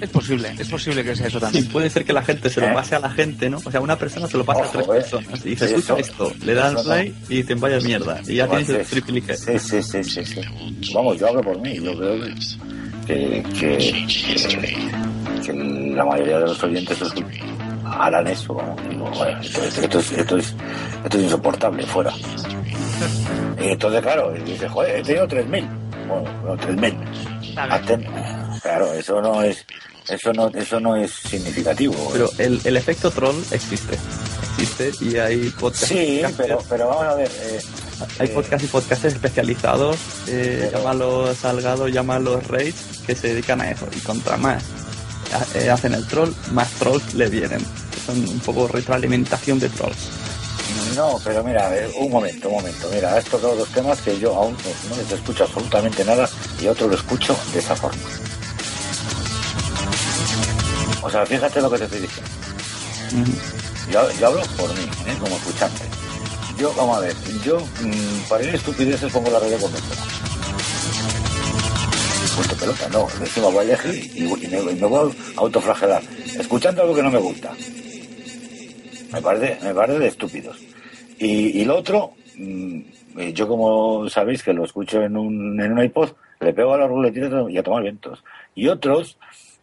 Es 0.00 0.10
posible, 0.10 0.52
es 0.58 0.68
posible 0.68 1.02
que 1.04 1.16
sea 1.16 1.26
eso 1.26 1.38
Sí, 1.38 1.44
también. 1.44 1.68
puede 1.68 1.90
ser 1.90 2.04
que 2.04 2.12
la 2.12 2.22
gente 2.22 2.48
se 2.50 2.60
lo 2.60 2.68
¿Eh? 2.68 2.72
pase 2.74 2.94
a 2.94 3.00
la 3.00 3.10
gente, 3.10 3.50
¿no? 3.50 3.58
O 3.64 3.70
sea, 3.70 3.80
una 3.80 3.96
persona 3.98 4.26
se 4.28 4.36
lo 4.38 4.44
pasa 4.44 4.64
a 4.64 4.70
tres 4.70 4.84
¿eh? 4.84 4.88
personas 4.88 5.44
y 5.44 5.50
dice, 5.50 5.68
Sí, 5.68 5.74
escucha 5.74 5.98
esto, 5.98 6.32
le 6.44 6.54
dan 6.54 6.76
play 6.84 7.14
y 7.28 7.36
dicen, 7.38 7.60
vaya 7.60 7.80
mierda. 7.80 8.20
Y 8.26 8.36
ya 8.36 8.46
tienes 8.48 8.68
el 8.68 8.86
triplique. 8.86 9.36
Sí, 9.36 9.58
sí, 9.58 9.82
sí, 9.82 10.04
sí, 10.04 10.24
sí. 10.24 10.40
Vamos, 10.94 11.18
yo 11.18 11.28
hablo 11.28 11.40
por 11.42 11.60
mí. 11.60 11.74
Yo 11.80 11.96
creo 11.96 12.20
que, 13.06 13.42
que, 13.42 13.44
que, 13.58 15.42
que 15.44 15.52
la 15.94 16.04
mayoría 16.04 16.38
de 16.40 16.44
los 16.46 16.62
oyentes 16.62 16.98
harán 17.84 18.26
eso. 18.26 18.54
Bueno, 18.54 19.40
esto, 19.40 19.62
esto- 19.64 19.82
esto 19.82 19.98
es, 19.98 20.12
esto, 20.12 20.36
es, 20.38 20.54
esto 21.04 21.18
es 21.18 21.24
insoportable, 21.24 21.84
fuera. 21.86 22.12
Y 23.60 23.68
entonces, 23.70 24.00
claro, 24.02 24.34
y 24.36 24.40
dice, 24.50 24.68
joder, 24.68 25.00
he 25.00 25.02
tenido 25.02 25.26
3.000. 25.26 25.68
Bueno, 26.06 26.30
no, 26.44 26.56
3.000. 26.56 26.94
Claro, 28.62 28.92
eso 28.94 29.20
no 29.20 29.42
es 29.42 29.64
eso 30.08 30.32
no 30.32 30.48
eso 30.48 30.80
no 30.80 30.96
es 30.96 31.12
significativo. 31.12 31.94
Pero 32.12 32.30
el, 32.38 32.60
el 32.64 32.76
efecto 32.76 33.10
troll 33.10 33.36
existe. 33.50 33.98
Existe 34.58 34.90
y 35.04 35.16
hay 35.18 35.50
podcasts. 35.50 35.88
Sí, 35.88 36.22
pero, 36.36 36.62
pero 36.68 36.88
vamos 36.88 37.04
a 37.04 37.14
ver. 37.14 37.30
eh, 37.42 37.60
Hay 38.18 38.26
eh, 38.28 38.30
podcasts 38.30 38.64
y 38.64 38.68
podcasts 38.68 39.04
especializados, 39.04 39.96
eh, 40.26 40.58
Pero- 40.70 40.78
llámalos 40.78 41.36
Salgado, 41.38 41.88
llámalos 41.88 42.46
Rage, 42.48 42.74
que 43.06 43.14
se 43.14 43.28
dedican 43.28 43.60
a 43.60 43.70
eso. 43.70 43.86
Y 43.94 44.00
contra 44.00 44.36
más 44.36 44.62
eh, 45.54 45.68
hacen 45.70 45.94
el 45.94 46.06
troll, 46.06 46.30
más 46.52 46.70
trolls 46.72 47.14
le 47.14 47.28
vienen. 47.28 47.64
Son 48.06 48.18
un 48.28 48.40
poco 48.40 48.66
retroalimentación 48.68 49.58
de 49.60 49.68
trolls. 49.68 50.08
No, 50.96 51.20
pero 51.22 51.44
mira, 51.44 51.74
eh, 51.76 51.88
un 51.98 52.10
momento, 52.10 52.48
un 52.48 52.54
momento. 52.56 52.88
Mira, 52.92 53.14
has 53.14 53.24
tocado 53.26 53.54
dos 53.56 53.68
temas 53.68 54.00
que 54.00 54.18
yo 54.18 54.34
aún 54.34 54.56
no 54.90 54.96
les 54.96 55.12
escucho 55.12 55.44
absolutamente 55.44 56.04
nada 56.04 56.28
y 56.60 56.66
otro 56.66 56.88
lo 56.88 56.94
escucho 56.94 57.36
de 57.52 57.58
esa 57.60 57.76
forma. 57.76 58.00
O 61.02 61.10
sea, 61.10 61.24
fíjate 61.24 61.60
lo 61.60 61.70
que 61.70 61.78
te 61.78 61.84
estoy 61.84 62.00
diciendo. 62.00 62.30
Yo, 63.90 64.10
yo 64.20 64.26
hablo 64.26 64.42
por 64.56 64.68
mí, 64.74 64.84
¿eh? 65.06 65.16
como 65.18 65.36
escuchante. 65.36 65.84
Yo, 66.58 66.72
vamos 66.74 66.98
a 66.98 67.00
ver, 67.00 67.14
yo 67.44 67.58
mm, 67.58 68.28
para 68.28 68.44
ir 68.44 68.54
estupideces 68.54 69.12
pongo 69.12 69.30
la 69.30 69.38
radio 69.38 69.58
convencional. 69.58 70.08
Punto 72.36 72.56
pelota, 72.56 72.88
no. 72.90 73.06
Encima 73.20 73.48
voy 73.48 73.58
a 73.58 73.62
elegir 73.62 74.12
y, 74.14 74.24
y 74.24 74.48
me, 74.48 74.72
y 74.72 74.74
me 74.74 74.86
voy 74.86 75.10
a 75.36 75.40
autoflagelar. 75.40 76.02
Escuchando 76.38 76.82
algo 76.82 76.94
que 76.94 77.02
no 77.02 77.10
me 77.10 77.18
gusta. 77.18 77.52
Me 79.12 79.22
parece, 79.22 79.64
me 79.64 79.74
parece 79.74 79.98
de 80.00 80.08
estúpidos. 80.08 80.58
Y, 81.18 81.60
y 81.60 81.64
lo 81.64 81.78
otro, 81.78 82.12
mm, 82.36 82.80
eh, 83.18 83.32
yo 83.32 83.48
como 83.48 84.08
sabéis 84.08 84.42
que 84.42 84.52
lo 84.52 84.64
escucho 84.64 85.02
en 85.02 85.16
un, 85.16 85.60
en 85.60 85.72
un 85.72 85.82
iPod, 85.82 86.10
le 86.40 86.52
pego 86.52 86.74
a 86.74 86.78
la 86.78 86.86
ruletita 86.86 87.44
y 87.48 87.56
a 87.56 87.62
tomar 87.62 87.82
vientos. 87.82 88.22
Y 88.54 88.68
otros, 88.68 89.16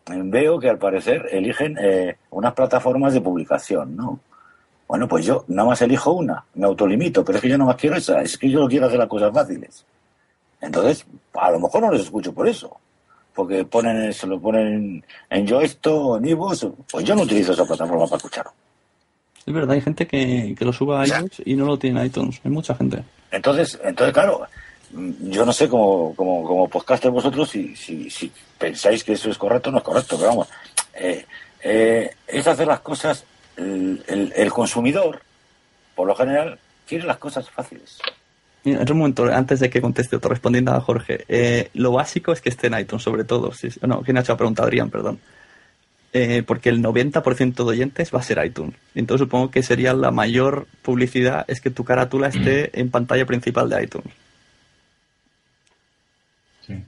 veo 0.08 0.60
que 0.60 0.70
al 0.70 0.78
parecer 0.78 1.28
eligen 1.32 1.78
eh, 1.80 2.18
unas 2.32 2.53
plataformas 2.53 3.14
de 3.14 3.22
publicación, 3.22 3.95
¿no? 3.95 4.20
Bueno, 4.88 5.08
pues 5.08 5.26
yo 5.26 5.45
nada 5.47 5.70
más 5.70 5.82
elijo 5.82 6.12
una, 6.12 6.45
me 6.53 6.66
autolimito, 6.66 7.26
pero 7.26 7.38
es 7.38 7.41
que 7.41 7.49
yo 7.49 7.58
no 7.58 7.66
más 7.66 7.76
quiero 7.76 7.95
esa, 7.95 8.22
es 8.22 8.38
que 8.38 8.49
yo 8.49 8.60
no 8.60 8.68
quiero 8.68 8.86
hacer 8.86 8.99
las 8.99 9.08
cosas 9.08 9.34
fáciles. 9.34 9.84
Entonces, 10.62 11.06
a 11.34 11.51
lo 11.51 11.60
mejor 11.60 11.82
no 11.82 11.91
les 11.91 12.01
escucho 12.01 12.34
por 12.34 12.47
eso. 12.47 12.78
Porque 13.34 13.66
ponen, 13.66 14.14
se 14.14 14.28
lo 14.28 14.39
ponen 14.39 15.03
en 15.30 15.47
yo 15.47 15.60
esto, 15.60 16.18
en 16.18 16.28
iVoox, 16.28 16.68
pues 16.89 17.03
yo 17.03 17.16
no 17.16 17.24
utilizo 17.24 17.51
esa 17.51 17.66
plataforma 17.66 18.06
para 18.06 18.18
escucharlo. 18.18 18.51
Es 19.45 19.53
verdad, 19.53 19.72
hay 19.72 19.82
gente 19.82 20.08
que, 20.08 20.56
que 20.58 20.66
lo 20.66 20.72
sube 20.72 20.95
a 20.95 21.06
iTunes 21.06 21.41
y 21.43 21.56
no 21.56 21.66
lo 21.66 21.78
tiene 21.78 21.99
en 21.99 22.06
iTunes. 22.08 22.39
Hay 22.43 22.51
mucha 22.51 22.74
gente. 22.76 23.03
Entonces, 23.32 23.80
entonces 23.84 24.14
claro, 24.14 24.47
yo 24.91 25.45
no 25.45 25.53
sé 25.53 25.67
como, 25.69 26.13
como, 26.15 26.43
como 26.43 26.67
podcaster 26.69 27.11
vosotros 27.11 27.49
si, 27.49 27.75
si, 27.75 28.09
si 28.09 28.31
pensáis 28.57 29.03
que 29.03 29.13
eso 29.13 29.29
es 29.29 29.38
correcto 29.38 29.69
o 29.69 29.71
no 29.71 29.79
es 29.79 29.83
correcto, 29.83 30.15
pero 30.17 30.29
vamos, 30.29 30.47
eh, 30.93 31.25
eh, 31.63 32.11
es 32.27 32.47
hacer 32.47 32.67
las 32.67 32.79
cosas, 32.81 33.23
el, 33.57 34.03
el- 34.36 34.51
consumidor, 34.51 35.21
por 35.95 36.07
lo 36.07 36.15
general, 36.15 36.59
quiere 36.88 37.05
las 37.05 37.17
cosas 37.17 37.49
fáciles. 37.49 37.99
Mira, 38.63 38.81
otro 38.81 38.95
momento, 38.95 39.25
antes 39.25 39.59
de 39.59 39.69
que 39.69 39.81
conteste 39.81 40.15
otro, 40.15 40.29
respondiendo 40.29 40.71
a 40.73 40.81
Jorge, 40.81 41.23
eh, 41.27 41.69
lo 41.73 41.91
básico 41.91 42.31
es 42.31 42.41
que 42.41 42.49
esté 42.49 42.67
en 42.67 42.79
iTunes, 42.79 43.03
sobre 43.03 43.23
todo. 43.23 43.51
Si, 43.53 43.69
no, 43.81 44.01
¿quién 44.01 44.17
ha 44.17 44.21
hecho 44.21 44.33
la 44.33 44.38
pregunta? 44.38 44.63
Adrián, 44.63 44.89
perdón. 44.89 45.19
Eh, 46.13 46.43
porque 46.47 46.69
el 46.69 46.81
90% 46.81 47.55
de 47.55 47.63
oyentes 47.63 48.13
va 48.15 48.19
a 48.19 48.23
ser 48.23 48.43
iTunes. 48.45 48.73
Entonces 48.95 49.25
supongo 49.25 49.51
que 49.51 49.61
sería 49.61 49.93
la 49.93 50.11
mayor 50.11 50.65
publicidad 50.81 51.43
es 51.47 51.59
que 51.61 51.69
tu 51.69 51.83
carátula 51.83 52.29
esté 52.29 52.79
en 52.79 52.89
pantalla 52.89 53.25
principal 53.25 53.69
de 53.69 53.83
iTunes. 53.83 54.13
Sí. 56.65 56.83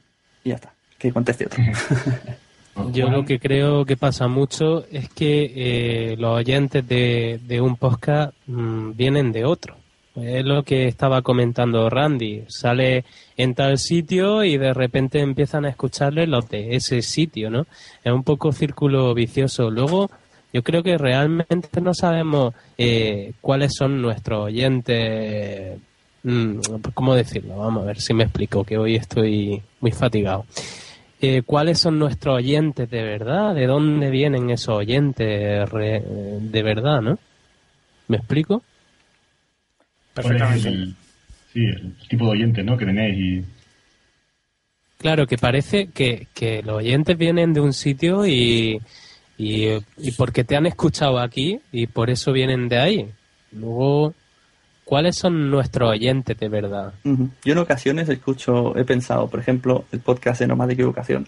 Y 0.48 0.50
ya 0.50 0.56
está. 0.56 0.74
Que 0.98 1.12
conteste 1.12 1.46
otro. 1.46 1.62
Yo 2.94 3.10
lo 3.10 3.26
que 3.26 3.38
creo 3.38 3.84
que 3.86 3.98
pasa 3.98 4.28
mucho 4.28 4.86
es 4.92 5.10
que 5.10 5.52
eh, 5.56 6.16
los 6.18 6.38
oyentes 6.38 6.88
de, 6.88 7.40
de 7.44 7.60
un 7.60 7.76
podcast 7.76 8.34
mm, 8.46 8.92
vienen 8.96 9.32
de 9.34 9.44
otro. 9.44 9.76
Es 10.16 10.46
lo 10.46 10.64
que 10.64 10.88
estaba 10.88 11.22
comentando 11.22 11.90
Randy. 11.90 12.46
Sale 12.48 13.04
en 13.36 13.56
tal 13.56 13.78
sitio 13.78 14.44
y 14.44 14.58
de 14.58 14.74
repente 14.74 15.20
empiezan 15.20 15.66
a 15.66 15.70
escucharle 15.70 16.28
los 16.28 16.48
de 16.50 16.76
ese 16.76 17.02
sitio, 17.02 17.50
¿no? 17.50 17.68
Es 18.04 18.14
un 18.14 18.24
poco 18.24 18.54
círculo 18.54 19.14
vicioso. 19.14 19.70
Luego, 19.70 20.10
yo 20.54 20.64
creo 20.64 20.82
que 20.82 20.98
realmente 20.98 21.82
no 21.82 21.94
sabemos 21.94 22.54
eh, 22.78 23.34
cuáles 23.42 23.74
son 23.76 24.02
nuestros 24.02 24.46
oyentes. 24.46 25.78
Mm, 26.30 26.60
¿Cómo 26.94 27.16
decirlo? 27.16 27.58
Vamos 27.58 27.84
a 27.84 27.88
ver 27.88 28.02
si 28.02 28.14
me 28.14 28.24
explico, 28.26 28.64
que 28.64 28.78
hoy 28.78 28.96
estoy 28.96 29.62
muy 29.80 29.92
fatigado 29.92 30.46
eh, 31.22 31.42
cuáles 31.46 31.80
son 31.80 31.98
nuestros 31.98 32.36
oyentes 32.36 32.90
de 32.90 33.02
verdad, 33.04 33.56
de 33.56 33.66
dónde 33.66 34.10
vienen 34.12 34.50
esos 34.52 34.76
oyentes 34.76 35.68
re- 35.70 36.04
de 36.42 36.64
verdad, 36.64 37.02
¿no? 37.02 37.18
¿Me 38.08 38.18
explico? 38.18 38.62
¿Cuál 40.14 40.36
es 40.42 40.66
el, 40.66 40.96
sí, 41.54 41.66
el 41.66 41.94
tipo 42.10 42.26
de 42.26 42.32
oyente 42.32 42.64
¿no? 42.64 42.78
que 42.78 42.86
tenéis 42.86 43.18
y 43.18 43.46
Claro, 44.98 45.28
que 45.28 45.38
parece 45.38 45.88
que, 45.88 46.28
que 46.34 46.64
los 46.64 46.78
oyentes 46.78 47.16
vienen 47.18 47.54
de 47.54 47.60
un 47.62 47.72
sitio 47.74 48.26
y, 48.26 48.82
y, 49.38 49.68
y 49.98 50.12
porque 50.18 50.44
te 50.44 50.56
han 50.56 50.66
escuchado 50.66 51.20
aquí 51.20 51.60
y 51.72 51.86
por 51.86 52.10
eso 52.10 52.32
vienen 52.32 52.68
de 52.68 52.80
ahí. 52.80 53.08
Luego, 53.52 54.16
¿cuáles 54.88 55.18
son 55.18 55.52
nuestros 55.52 55.90
oyentes 55.92 56.38
de 56.40 56.48
verdad? 56.50 56.94
Ujú. 57.04 57.30
Yo 57.44 57.52
en 57.54 57.58
ocasiones 57.60 58.08
escucho, 58.10 58.76
he 58.78 58.86
pensado, 58.86 59.28
por 59.30 59.40
ejemplo, 59.42 59.84
el 59.92 60.00
podcast 60.00 60.40
de 60.40 60.48
Nomad 60.48 60.68
de 60.68 60.74
Equivocación, 60.76 61.28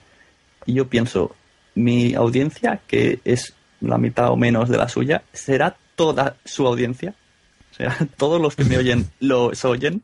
y 0.65 0.73
yo 0.75 0.87
pienso, 0.87 1.35
mi 1.75 2.13
audiencia, 2.15 2.79
que 2.87 3.19
es 3.25 3.53
la 3.81 3.97
mitad 3.97 4.29
o 4.31 4.35
menos 4.37 4.69
de 4.69 4.77
la 4.77 4.87
suya, 4.87 5.23
¿será 5.33 5.75
toda 5.95 6.35
su 6.45 6.65
audiencia? 6.65 7.13
¿Será 7.71 7.95
todos 8.17 8.41
los 8.41 8.55
que 8.55 8.63
me 8.65 8.77
oyen 8.77 9.05
los 9.19 9.63
oyen? 9.65 10.01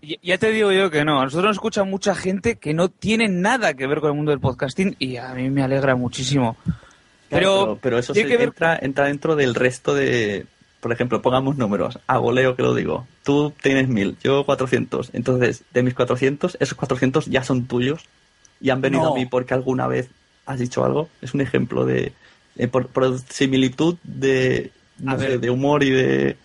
Y- 0.00 0.18
Ya 0.22 0.38
te 0.38 0.50
digo 0.52 0.72
yo 0.72 0.90
que 0.90 1.04
no. 1.04 1.20
A 1.20 1.24
nosotros 1.24 1.46
nos 1.50 1.56
escucha 1.56 1.84
mucha 1.84 2.14
gente 2.14 2.56
que 2.56 2.72
no 2.74 2.88
tiene 2.88 3.28
nada 3.28 3.74
que 3.74 3.86
ver 3.86 4.00
con 4.00 4.10
el 4.10 4.16
mundo 4.16 4.30
del 4.30 4.40
podcasting 4.40 4.96
y 4.98 5.16
a 5.16 5.34
mí 5.34 5.50
me 5.50 5.62
alegra 5.62 5.94
muchísimo. 5.96 6.56
Claro, 6.64 6.80
Pero, 7.28 7.60
pero, 7.64 7.78
pero 7.82 7.98
eso 7.98 8.14
se 8.14 8.24
que 8.24 8.36
ver- 8.36 8.48
entra, 8.48 8.78
entra 8.80 9.06
dentro 9.06 9.36
del 9.36 9.54
resto 9.54 9.94
de 9.94 10.46
por 10.86 10.92
ejemplo, 10.92 11.20
pongamos 11.20 11.56
números, 11.56 11.98
a 12.06 12.18
voleo 12.18 12.54
que 12.54 12.62
lo 12.62 12.72
digo, 12.72 13.08
tú 13.24 13.52
tienes 13.60 13.88
1000, 13.88 14.18
yo 14.22 14.46
400, 14.46 15.10
entonces 15.14 15.64
de 15.74 15.82
mis 15.82 15.94
400, 15.94 16.56
esos 16.60 16.78
400 16.78 17.26
ya 17.26 17.42
son 17.42 17.66
tuyos 17.66 18.04
y 18.60 18.70
han 18.70 18.80
venido 18.80 19.02
No. 19.02 19.10
a 19.12 19.14
mí 19.16 19.26
porque 19.26 19.52
alguna 19.52 19.88
vez 19.88 20.08
has 20.46 20.60
dicho 20.60 20.84
algo. 20.84 21.08
Es 21.22 21.34
un 21.34 21.40
ejemplo 21.40 21.84
de, 21.84 22.12
de 22.54 22.68
por, 22.68 22.86
por 22.86 23.18
similitud 23.18 23.96
de, 24.04 24.70
no 25.00 25.18
sé, 25.18 25.38
de 25.38 25.50
humor 25.50 25.82
y 25.82 25.90
de... 25.90 26.36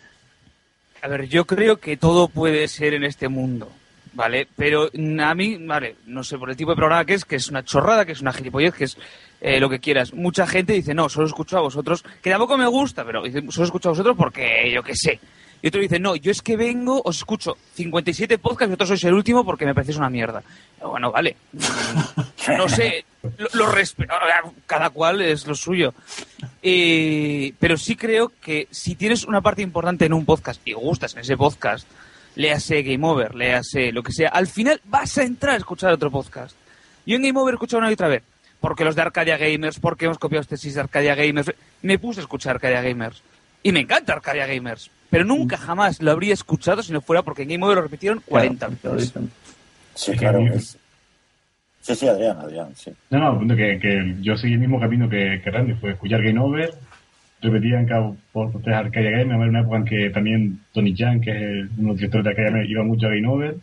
A 1.03 1.07
ver, 1.07 1.27
yo 1.27 1.45
creo 1.45 1.77
que 1.77 1.95
todo 1.95 2.27
puede 2.27 2.67
ser 2.67 2.95
en 2.95 3.03
este 3.03 3.27
mundo, 3.27 3.71
¿vale? 4.13 4.47
Pero 4.55 4.89
a 5.21 5.35
mí, 5.35 5.57
vale, 5.59 5.95
no 6.07 6.23
sé, 6.23 6.37
por 6.37 6.49
el 6.49 6.55
tipo 6.57 6.71
de 6.71 6.75
programa 6.77 7.05
que 7.05 7.13
es, 7.15 7.25
que 7.25 7.35
es 7.37 7.49
una 7.49 7.63
chorrada, 7.63 8.05
que 8.05 8.11
es 8.13 8.21
una 8.21 8.33
gilipollez, 8.33 8.73
que 8.73 8.83
es 8.85 8.97
eh, 9.41 9.59
lo 9.59 9.69
que 9.69 9.79
quieras. 9.79 10.13
Mucha 10.13 10.45
gente 10.47 10.73
dice, 10.73 10.93
no, 10.93 11.09
solo 11.09 11.27
escucho 11.27 11.57
a 11.57 11.61
vosotros, 11.61 12.03
que 12.21 12.29
tampoco 12.29 12.57
me 12.57 12.67
gusta, 12.67 13.03
pero 13.05 13.23
dice, 13.23 13.41
solo 13.49 13.65
escucho 13.65 13.89
a 13.89 13.91
vosotros 13.93 14.15
porque 14.17 14.71
yo 14.73 14.83
qué 14.83 14.95
sé. 14.95 15.19
Y 15.63 15.67
otro 15.67 15.79
dice, 15.79 15.99
no, 15.99 16.15
yo 16.15 16.31
es 16.31 16.41
que 16.41 16.57
vengo, 16.57 17.03
os 17.05 17.17
escucho 17.17 17.55
57 17.75 18.39
podcasts 18.39 18.63
y 18.63 18.69
vosotros 18.71 18.87
sois 18.89 19.03
el 19.03 19.13
último 19.13 19.45
porque 19.45 19.63
me 19.67 19.75
parecéis 19.75 19.97
una 19.99 20.09
mierda. 20.09 20.41
Bueno, 20.81 21.11
vale. 21.11 21.35
No 22.57 22.67
sé, 22.67 23.05
lo, 23.37 23.47
lo 23.53 23.71
respe- 23.71 24.07
cada 24.65 24.89
cual 24.89 25.21
es 25.21 25.45
lo 25.45 25.53
suyo. 25.53 25.93
Eh, 26.63 27.53
pero 27.59 27.77
sí 27.77 27.95
creo 27.95 28.31
que 28.41 28.67
si 28.71 28.95
tienes 28.95 29.25
una 29.25 29.41
parte 29.41 29.61
importante 29.61 30.05
en 30.05 30.13
un 30.13 30.25
podcast 30.25 30.59
y 30.65 30.73
gustas 30.73 31.13
en 31.13 31.19
ese 31.21 31.37
podcast, 31.37 31.87
léase 32.35 32.81
Game 32.83 33.05
Over, 33.07 33.35
léase 33.35 33.91
lo 33.91 34.03
que 34.03 34.11
sea, 34.11 34.29
al 34.29 34.47
final 34.47 34.81
vas 34.85 35.17
a 35.17 35.23
entrar 35.23 35.53
a 35.55 35.57
escuchar 35.57 35.91
otro 35.93 36.11
podcast. 36.11 36.55
Yo 37.05 37.15
en 37.15 37.23
Game 37.23 37.39
Over 37.39 37.53
he 37.53 37.55
escuchado 37.55 37.79
una 37.79 37.89
y 37.89 37.93
otra 37.93 38.07
vez, 38.07 38.23
porque 38.59 38.83
los 38.85 38.95
de 38.95 39.01
Arcadia 39.01 39.37
Gamers, 39.37 39.79
porque 39.79 40.05
hemos 40.05 40.17
copiado 40.19 40.43
tesis 40.45 40.75
de 40.75 40.81
Arcadia 40.81 41.15
Gamers, 41.15 41.51
me 41.81 41.97
puse 41.99 42.19
a 42.19 42.23
escuchar 42.23 42.55
Arcadia 42.55 42.81
Gamers. 42.81 43.21
Y 43.63 43.71
me 43.71 43.81
encanta 43.81 44.13
Arcadia 44.13 44.47
Gamers, 44.47 44.89
pero 45.09 45.23
nunca 45.23 45.57
jamás 45.57 46.01
lo 46.01 46.11
habría 46.11 46.33
escuchado 46.33 46.81
si 46.81 46.91
no 46.91 47.01
fuera 47.01 47.21
porque 47.21 47.43
en 47.43 47.49
Game 47.49 47.63
Over 47.65 47.75
lo 47.77 47.81
repitieron 47.83 48.21
40 48.25 48.67
Claro, 48.81 48.95
veces. 48.97 49.13
Sí, 49.95 50.11
claro. 50.15 50.39
es- 50.53 50.77
Sí, 51.83 51.95
sí, 51.95 52.07
Adrián, 52.07 52.37
Adrián, 52.37 52.75
sí. 52.75 52.91
No, 53.09 53.17
no, 53.17 53.39
punto 53.39 53.55
que, 53.55 53.79
que 53.79 54.15
yo 54.21 54.37
seguí 54.37 54.53
el 54.53 54.59
mismo 54.59 54.79
camino 54.79 55.09
que, 55.09 55.41
que 55.43 55.49
Randy, 55.49 55.73
fue 55.73 55.91
escuchar 55.93 56.21
Game 56.21 56.39
Over, 56.39 56.71
repetía 57.41 57.79
en 57.79 57.87
cada 57.87 58.11
podcast 58.31 58.67
Arcadia 58.67 59.11
Game, 59.11 59.33
había 59.33 59.47
una 59.49 59.61
época 59.61 59.77
en 59.77 59.85
que 59.85 60.09
también 60.11 60.59
Tony 60.73 60.93
Chan, 60.95 61.21
que 61.21 61.31
es 61.31 61.37
el- 61.37 61.69
uno 61.77 61.77
de 61.77 61.87
los 61.87 61.97
directores 61.97 62.23
de 62.25 62.29
Arcadia 62.31 62.51
Game, 62.51 62.65
iba 62.67 62.83
mucho 62.83 63.07
a 63.07 63.09
Game 63.09 63.27
Over, 63.27 63.55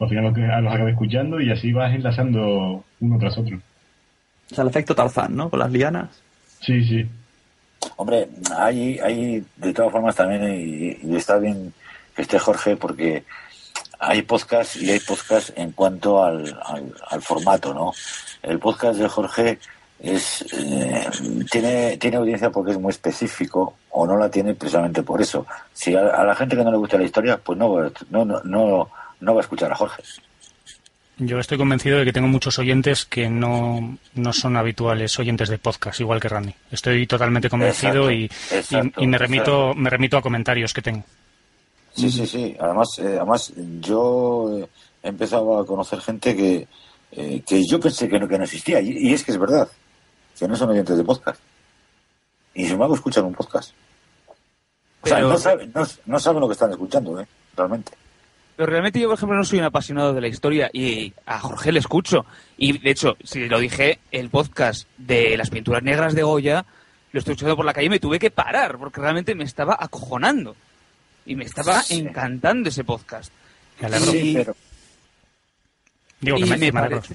al 0.00 0.08
final 0.08 0.24
los, 0.24 0.36
los 0.64 0.72
acabé 0.74 0.90
escuchando 0.92 1.40
y 1.40 1.50
así 1.50 1.72
vas 1.72 1.94
enlazando 1.94 2.84
uno 3.00 3.18
tras 3.18 3.38
otro. 3.38 3.56
O 4.50 4.54
sea, 4.54 4.62
el 4.62 4.70
efecto 4.70 4.94
Tarzán, 4.94 5.34
¿no? 5.36 5.48
Con 5.48 5.58
las 5.60 5.70
lianas. 5.70 6.22
Sí, 6.60 6.84
sí. 6.84 7.06
Hombre, 7.96 8.28
hay, 8.56 8.98
hay 9.00 9.44
de 9.56 9.72
todas 9.72 9.90
formas 9.92 10.14
también, 10.14 10.44
y, 10.54 10.98
y 11.08 11.16
está 11.16 11.38
bien 11.38 11.72
que 12.14 12.22
esté 12.22 12.38
Jorge, 12.38 12.76
porque 12.76 13.24
hay 13.98 14.22
podcast 14.22 14.76
y 14.76 14.90
hay 14.90 15.00
podcast 15.00 15.56
en 15.58 15.72
cuanto 15.72 16.22
al, 16.24 16.56
al, 16.64 16.92
al 17.10 17.22
formato, 17.22 17.72
¿no? 17.74 17.92
El 18.42 18.58
podcast 18.58 18.98
de 18.98 19.08
Jorge 19.08 19.58
es 20.02 20.44
eh, 20.52 21.06
tiene, 21.50 21.96
tiene 21.96 22.16
audiencia 22.16 22.50
porque 22.50 22.72
es 22.72 22.78
muy 22.78 22.90
específico 22.90 23.74
o 23.90 24.06
no 24.06 24.16
la 24.18 24.28
tiene 24.28 24.54
precisamente 24.54 25.02
por 25.02 25.22
eso. 25.22 25.46
Si 25.72 25.94
a, 25.94 26.00
a 26.08 26.24
la 26.24 26.34
gente 26.34 26.56
que 26.56 26.64
no 26.64 26.70
le 26.72 26.76
gusta 26.78 26.98
la 26.98 27.04
historia, 27.04 27.36
pues 27.38 27.56
no, 27.58 27.72
va- 27.72 27.90
no, 28.10 28.24
no, 28.24 28.40
no, 28.44 28.90
no 29.20 29.34
va 29.34 29.40
a 29.40 29.42
escuchar 29.44 29.70
a 29.72 29.76
Jorge. 29.76 30.02
Yo 31.18 31.38
estoy 31.38 31.56
convencido 31.58 31.98
de 31.98 32.04
que 32.04 32.12
tengo 32.12 32.26
muchos 32.26 32.58
oyentes 32.58 33.04
que 33.04 33.28
no, 33.28 33.96
no 34.14 34.32
son 34.32 34.56
habituales 34.56 35.16
oyentes 35.20 35.48
de 35.50 35.58
podcast, 35.58 36.00
igual 36.00 36.18
que 36.18 36.28
Randy. 36.28 36.54
Estoy 36.72 37.06
totalmente 37.06 37.48
convencido 37.48 38.10
Exacto, 38.10 38.10
y, 38.10 38.22
y- 38.24 38.58
exacto, 38.58 39.00
y 39.02 39.06
me 39.06 39.18
remito 39.18 39.42
exacto. 39.68 39.74
me 39.80 39.90
remito 39.90 40.16
a 40.16 40.22
comentarios 40.22 40.72
que 40.72 40.82
tengo. 40.82 41.04
Sí, 41.94 42.10
sí, 42.10 42.26
sí. 42.26 42.56
Además, 42.58 42.88
eh, 42.98 43.16
además 43.18 43.52
yo 43.80 44.66
he 45.02 45.08
empezado 45.08 45.60
a 45.60 45.66
conocer 45.66 46.00
gente 46.00 46.34
que, 46.34 46.66
eh, 47.12 47.42
que 47.46 47.62
yo 47.70 47.78
pensé 47.78 48.08
que 48.08 48.18
no, 48.18 48.26
que 48.26 48.38
no 48.38 48.44
existía. 48.44 48.80
Y, 48.80 48.96
y 49.10 49.12
es 49.12 49.22
que 49.22 49.32
es 49.32 49.38
verdad. 49.38 49.68
Que 50.42 50.48
no 50.48 50.56
son 50.56 50.70
oyentes 50.70 50.96
de 50.98 51.04
podcast. 51.04 51.40
Y 52.52 52.64
sin 52.64 52.72
embargo 52.72 52.96
escuchan 52.96 53.24
un 53.24 53.32
podcast. 53.32 53.70
O 55.02 55.06
sea, 55.06 55.20
no 55.20 55.38
saben, 55.38 55.70
no, 55.72 55.86
no 56.06 56.18
saben 56.18 56.40
lo 56.40 56.48
que 56.48 56.54
están 56.54 56.72
escuchando, 56.72 57.20
¿eh? 57.20 57.28
Realmente. 57.56 57.92
Pero 58.56 58.68
realmente 58.68 58.98
yo, 58.98 59.06
por 59.06 59.16
ejemplo, 59.16 59.36
no 59.36 59.44
soy 59.44 59.60
un 59.60 59.66
apasionado 59.66 60.12
de 60.12 60.20
la 60.20 60.26
historia 60.26 60.68
y 60.72 61.12
a 61.26 61.38
Jorge 61.38 61.70
le 61.70 61.78
escucho. 61.78 62.26
Y 62.56 62.76
de 62.78 62.90
hecho, 62.90 63.16
si 63.22 63.48
lo 63.48 63.60
dije, 63.60 64.00
el 64.10 64.30
podcast 64.30 64.88
de 64.98 65.36
las 65.36 65.48
pinturas 65.48 65.84
negras 65.84 66.12
de 66.12 66.24
Goya 66.24 66.66
lo 67.12 67.20
estoy 67.20 67.34
escuchando 67.34 67.54
por 67.54 67.64
la 67.64 67.72
calle 67.72 67.86
y 67.86 67.90
me 67.90 68.00
tuve 68.00 68.18
que 68.18 68.32
parar 68.32 68.78
porque 68.78 69.00
realmente 69.00 69.36
me 69.36 69.44
estaba 69.44 69.76
acojonando. 69.78 70.56
Y 71.24 71.36
me 71.36 71.44
estaba 71.44 71.80
Sí. 71.84 72.00
encantando 72.00 72.68
ese 72.68 72.82
podcast. 72.82 73.32
Me. 73.80 73.96
Sí, 74.00 74.32
pero 74.34 74.56
Digo 76.20 76.36
que 76.36 76.46
Y 76.46 76.50
me, 76.50 76.56
me 76.58 76.72
parece- 76.72 77.14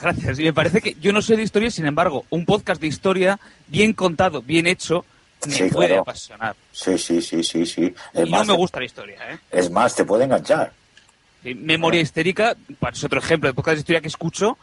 Gracias. 0.00 0.38
Y 0.38 0.44
me 0.44 0.52
parece 0.52 0.80
que 0.80 0.96
yo 1.00 1.12
no 1.12 1.22
sé 1.22 1.36
de 1.36 1.42
historia, 1.42 1.70
sin 1.70 1.86
embargo, 1.86 2.24
un 2.30 2.44
podcast 2.44 2.80
de 2.80 2.86
historia 2.88 3.38
bien 3.68 3.92
contado, 3.92 4.42
bien 4.42 4.66
hecho, 4.66 5.04
me 5.46 5.52
Sí, 5.52 5.64
puede 5.64 5.88
claro. 5.88 6.02
apasionar. 6.02 6.56
sí, 6.72 6.96
sí, 6.98 7.20
sí, 7.20 7.42
sí, 7.42 7.66
sí. 7.66 7.94
Es 8.14 8.26
Y 8.26 8.30
no 8.30 8.38
más, 8.38 8.46
me 8.48 8.54
gusta 8.54 8.78
la 8.80 8.86
historia, 8.86 9.16
¿eh? 9.30 9.38
es 9.50 9.70
más, 9.70 9.94
te 9.94 10.04
puede 10.04 10.24
enganchar. 10.24 10.72
Sí, 11.42 11.54
Memoria 11.54 12.00
histérica, 12.00 12.56
pues, 12.78 12.96
es 12.98 13.04
otro 13.04 13.18
ejemplo 13.20 13.48
de 13.48 13.54
podcast 13.54 13.74
de 13.76 13.80
historia 13.80 14.00
que 14.00 14.08
escucho 14.08 14.56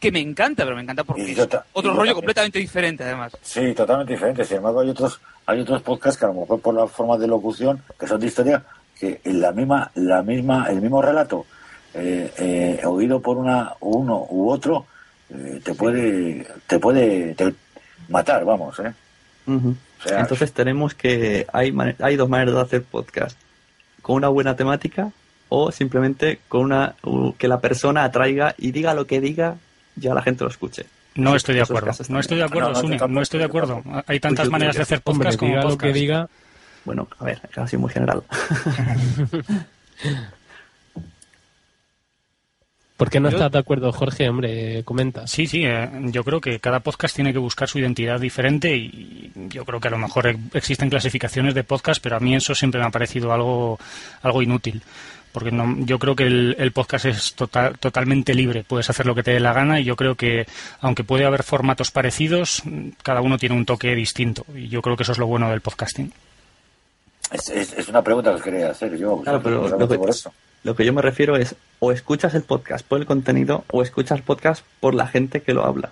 que 0.00 0.10
me 0.12 0.20
encanta, 0.20 0.64
pero 0.64 0.76
me 0.76 0.82
encanta 0.82 1.04
porque 1.04 1.32
es 1.32 1.38
otro 1.72 1.94
rollo 1.94 2.14
completamente 2.14 2.58
diferente, 2.58 3.04
además. 3.04 3.36
Sí, 3.42 3.72
totalmente 3.74 4.12
diferente. 4.12 4.44
Sin 4.44 4.58
embargo, 4.58 4.80
hay 4.80 4.90
otros, 4.90 5.18
hay 5.46 5.60
otros 5.60 5.80
podcasts 5.82 6.18
que 6.18 6.26
a 6.26 6.28
lo 6.28 6.34
mejor 6.40 6.60
por 6.60 6.74
la 6.74 6.86
forma 6.86 7.16
de 7.16 7.26
locución, 7.26 7.82
que 7.98 8.06
son 8.06 8.20
de 8.20 8.26
historia, 8.26 8.62
que 8.98 9.20
en 9.24 9.40
la 9.40 9.52
misma, 9.52 9.90
la 9.94 10.22
misma, 10.22 10.66
el 10.68 10.80
mismo 10.82 11.00
relato, 11.00 11.46
eh, 11.94 12.32
eh, 12.38 12.80
oído 12.86 13.20
por 13.20 13.36
una, 13.38 13.72
uno 13.80 14.26
u 14.30 14.50
otro, 14.50 14.86
eh, 15.30 15.60
te 15.64 15.74
puede, 15.74 16.46
te 16.66 16.78
puede 16.78 17.34
te- 17.34 17.54
matar, 18.08 18.44
vamos, 18.44 18.78
¿eh? 18.80 18.92
Ujú. 19.46 19.76
O 20.04 20.08
sea, 20.08 20.20
Entonces 20.20 20.52
tenemos 20.52 20.94
que... 20.94 21.46
Hay, 21.52 21.74
hay 22.00 22.16
dos 22.16 22.28
maneras 22.28 22.54
de 22.54 22.60
hacer 22.60 22.82
podcast. 22.82 23.38
Con 24.02 24.16
una 24.16 24.28
buena 24.28 24.54
temática 24.56 25.10
o 25.48 25.70
simplemente 25.72 26.40
con 26.48 26.62
una... 26.62 26.94
que 27.38 27.48
la 27.48 27.60
persona 27.60 28.04
atraiga 28.04 28.54
y 28.58 28.72
diga 28.72 28.92
lo 28.94 29.06
que 29.06 29.20
diga, 29.20 29.56
ya 29.96 30.12
la 30.14 30.22
gente 30.22 30.44
lo 30.44 30.50
escuche. 30.50 30.84
No 31.14 31.34
estoy 31.36 31.54
de 31.54 31.62
acuerdo. 31.62 31.90
No 32.08 32.20
estoy 32.20 32.38
de 32.38 32.44
acuerdo, 32.44 32.82
No, 32.82 33.08
no, 33.08 33.22
estoy 33.22 33.38
de 33.38 33.46
acuerdo. 33.46 33.82
Hay 34.06 34.20
tantas 34.20 34.50
maneras 34.50 34.76
de 34.76 34.82
hacer 34.82 35.00
Hombre, 35.04 35.28
podcast 35.30 35.38
como 35.38 35.50
diga 35.52 35.62
lo 35.62 35.68
que 35.70 35.74
podcast. 35.76 35.94
diga. 35.94 36.28
Bueno, 36.84 37.08
a 37.18 37.24
ver, 37.24 37.40
ha 37.56 37.66
sido 37.68 37.80
muy 37.80 37.90
general. 37.90 38.22
¿Por 42.96 43.10
qué 43.10 43.18
no 43.18 43.28
Yo- 43.28 43.36
estás 43.38 43.50
de 43.50 43.58
acuerdo, 43.58 43.90
Jorge? 43.92 44.28
Hombre, 44.28 44.82
comenta. 44.84 45.26
Sí, 45.26 45.46
sí, 45.48 45.62
eh, 45.64 45.88
yo 46.04 46.22
creo 46.22 46.40
que 46.40 46.60
cada 46.60 46.78
podcast 46.80 47.14
tiene 47.14 47.32
que 47.32 47.38
buscar 47.40 47.68
su 47.68 47.80
identidad 47.80 48.20
diferente 48.20 48.76
y 48.76 49.32
yo 49.48 49.64
creo 49.64 49.80
que 49.80 49.88
a 49.88 49.90
lo 49.90 49.98
mejor 49.98 50.36
existen 50.52 50.90
clasificaciones 50.90 51.54
de 51.54 51.64
podcast, 51.64 52.00
pero 52.00 52.16
a 52.16 52.20
mí 52.20 52.36
eso 52.36 52.54
siempre 52.54 52.80
me 52.80 52.86
ha 52.86 52.90
parecido 52.90 53.32
algo, 53.32 53.78
algo 54.22 54.42
inútil. 54.42 54.80
Porque 55.32 55.50
no, 55.50 55.74
yo 55.84 55.98
creo 55.98 56.14
que 56.14 56.22
el, 56.28 56.54
el 56.60 56.70
podcast 56.70 57.06
es 57.06 57.34
total, 57.34 57.76
totalmente 57.80 58.32
libre, 58.34 58.62
puedes 58.62 58.88
hacer 58.88 59.04
lo 59.06 59.16
que 59.16 59.24
te 59.24 59.32
dé 59.32 59.40
la 59.40 59.52
gana 59.52 59.80
y 59.80 59.84
yo 59.84 59.96
creo 59.96 60.14
que, 60.14 60.46
aunque 60.80 61.02
puede 61.02 61.24
haber 61.24 61.42
formatos 61.42 61.90
parecidos, 61.90 62.62
cada 63.02 63.20
uno 63.20 63.36
tiene 63.36 63.56
un 63.56 63.64
toque 63.64 63.92
distinto 63.96 64.46
y 64.54 64.68
yo 64.68 64.80
creo 64.80 64.96
que 64.96 65.02
eso 65.02 65.10
es 65.10 65.18
lo 65.18 65.26
bueno 65.26 65.50
del 65.50 65.60
podcasting. 65.60 66.12
Es, 67.32 67.48
es, 67.50 67.72
es 67.74 67.88
una 67.88 68.02
pregunta 68.02 68.30
que 68.30 68.36
os 68.36 68.42
quería 68.42 68.70
hacer 68.70 68.96
yo. 68.96 69.20
Claro, 69.22 69.42
pero 69.42 69.68
lo 69.68 69.88
que- 69.88 69.98
por 69.98 70.10
eso. 70.10 70.32
Lo 70.62 70.74
que 70.74 70.84
yo 70.86 70.94
me 70.94 71.02
refiero 71.02 71.36
es 71.36 71.54
o 71.78 71.92
escuchas 71.92 72.34
el 72.34 72.42
podcast 72.42 72.86
por 72.86 72.98
el 72.98 73.04
contenido 73.06 73.64
o 73.70 73.82
escuchas 73.82 74.18
el 74.18 74.24
podcast 74.24 74.64
por 74.80 74.94
la 74.94 75.06
gente 75.06 75.42
que 75.42 75.52
lo 75.52 75.64
habla. 75.66 75.90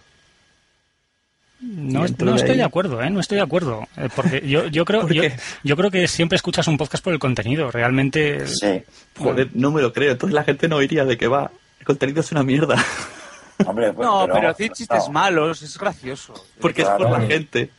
No, 1.61 2.05
no 2.19 2.35
estoy 2.35 2.57
de 2.57 2.63
acuerdo, 2.65 3.01
¿eh? 3.03 3.11
No 3.11 3.21
estoy 3.21 3.37
de 3.37 3.43
acuerdo. 3.43 3.87
Eh, 3.97 4.09
Porque 4.17 4.41
yo, 4.49 4.67
yo 4.67 4.85
creo, 4.85 5.03
¿Por 5.03 5.13
yo, 5.13 5.23
yo 5.63 5.77
creo 5.77 5.91
que 5.91 6.09
siempre 6.09 6.37
escuchas 6.37 6.67
un 6.67 6.77
podcast 6.79 7.05
por 7.05 7.13
el 7.13 7.19
contenido. 7.21 7.71
Realmente, 7.71 8.47
Sí. 8.47 8.83
Joder, 9.19 9.51
no 9.55 9.71
me 9.71 9.81
lo 9.83 9.93
creo. 9.93 10.13
Entonces 10.13 10.35
la 10.35 10.43
gente 10.43 10.67
no 10.69 10.77
oiría 10.77 11.05
de 11.05 11.17
que 11.17 11.29
va. 11.29 11.51
El 11.79 11.87
contenido 11.87 12.21
es 12.21 12.33
una 12.33 12.43
mierda. 12.43 12.83
Hombre, 13.67 13.93
pues, 13.93 14.09
No, 14.09 14.27
pero, 14.33 14.49
decir 14.49 14.71
no. 14.71 14.75
chistes 14.75 15.09
malos 15.11 15.63
es 15.63 15.79
gracioso. 15.79 16.35
Porque 16.61 16.83
es 16.83 16.89
por 16.89 17.11
la 17.11 17.21
gente. 17.21 17.71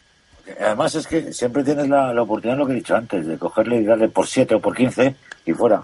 Además 0.59 0.95
es 0.95 1.07
que 1.07 1.31
siempre 1.33 1.63
tienes 1.63 1.87
la, 1.87 2.13
la 2.13 2.21
oportunidad, 2.21 2.57
lo 2.57 2.65
que 2.65 2.73
he 2.73 2.77
dicho 2.77 2.95
antes, 2.95 3.25
de 3.25 3.37
cogerle 3.37 3.77
y 3.77 3.85
darle 3.85 4.09
por 4.09 4.27
7 4.27 4.55
o 4.55 4.59
por 4.59 4.75
15 4.75 5.15
y 5.45 5.53
fuera. 5.53 5.83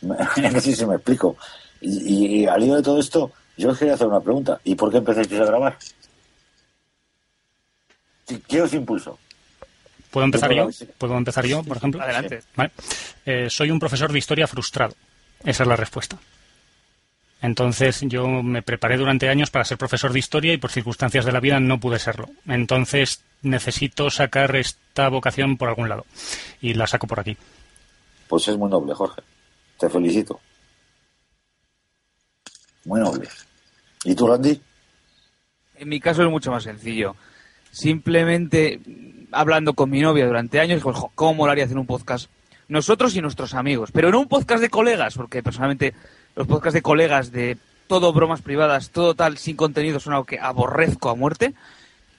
no 0.02 0.60
sé 0.60 0.74
si 0.76 0.86
me 0.86 0.94
explico. 0.94 1.36
Y, 1.80 2.14
y- 2.14 2.40
y 2.42 2.46
al 2.46 2.62
hilo 2.62 2.76
de 2.76 2.82
todo 2.82 3.00
esto, 3.00 3.32
yo 3.56 3.70
os 3.70 3.78
quería 3.78 3.94
hacer 3.94 4.06
una 4.06 4.20
pregunta. 4.20 4.60
¿Y 4.64 4.74
por 4.76 4.90
qué 4.90 4.98
empezasteis 4.98 5.40
a 5.40 5.44
grabar? 5.46 5.76
¿Qué- 8.26 8.40
¿Qué 8.46 8.62
os 8.62 8.72
impulsó? 8.74 9.18
¿puedo 10.10 10.24
empezar 10.24 10.52
yo? 10.52 10.68
¿Puedo 10.96 11.16
empezar 11.18 11.44
yo, 11.44 11.62
por 11.62 11.76
ejemplo? 11.76 12.00
Adelante. 12.02 12.40
Vale. 12.56 12.70
Eh, 13.26 13.48
soy 13.50 13.70
un 13.70 13.78
profesor 13.78 14.10
de 14.12 14.18
historia 14.18 14.46
frustrado. 14.46 14.94
Esa 15.44 15.62
es 15.64 15.68
la 15.68 15.76
respuesta. 15.76 16.16
Entonces 17.40 18.00
yo 18.02 18.26
me 18.42 18.62
preparé 18.62 18.96
durante 18.96 19.28
años 19.28 19.50
para 19.50 19.64
ser 19.64 19.78
profesor 19.78 20.12
de 20.12 20.18
historia 20.18 20.52
y 20.52 20.58
por 20.58 20.70
circunstancias 20.70 21.24
de 21.24 21.32
la 21.32 21.40
vida 21.40 21.60
no 21.60 21.78
pude 21.78 21.98
serlo. 21.98 22.28
Entonces 22.46 23.22
necesito 23.42 24.10
sacar 24.10 24.56
esta 24.56 25.08
vocación 25.08 25.56
por 25.56 25.68
algún 25.68 25.88
lado 25.88 26.04
y 26.60 26.74
la 26.74 26.86
saco 26.86 27.06
por 27.06 27.20
aquí. 27.20 27.36
Pues 28.26 28.48
es 28.48 28.56
muy 28.56 28.68
noble, 28.68 28.94
Jorge. 28.94 29.22
Te 29.78 29.88
felicito. 29.88 30.40
Muy 32.84 33.00
noble. 33.00 33.28
¿Y 34.04 34.14
tú, 34.14 34.26
Randy? 34.26 34.60
En 35.76 35.88
mi 35.88 36.00
caso 36.00 36.22
es 36.24 36.30
mucho 36.30 36.50
más 36.50 36.64
sencillo. 36.64 37.14
Simplemente 37.70 38.80
hablando 39.30 39.74
con 39.74 39.90
mi 39.90 40.00
novia 40.00 40.26
durante 40.26 40.58
años, 40.58 40.76
dijo, 40.78 40.92
"Jo, 40.92 41.12
¿cómo 41.14 41.34
molaría 41.34 41.64
hacer 41.64 41.78
un 41.78 41.86
podcast? 41.86 42.30
Nosotros 42.66 43.14
y 43.14 43.20
nuestros 43.20 43.54
amigos, 43.54 43.90
pero 43.92 44.10
no 44.10 44.20
un 44.20 44.28
podcast 44.28 44.60
de 44.60 44.68
colegas, 44.70 45.14
porque 45.14 45.42
personalmente 45.42 45.94
los 46.38 46.46
podcasts 46.46 46.74
de 46.74 46.82
colegas 46.82 47.32
de 47.32 47.58
todo 47.88 48.12
bromas 48.12 48.42
privadas, 48.42 48.90
todo 48.90 49.14
tal, 49.14 49.38
sin 49.38 49.56
contenido, 49.56 49.98
son 49.98 50.12
algo 50.12 50.24
que 50.24 50.38
aborrezco 50.38 51.10
a 51.10 51.16
muerte. 51.16 51.52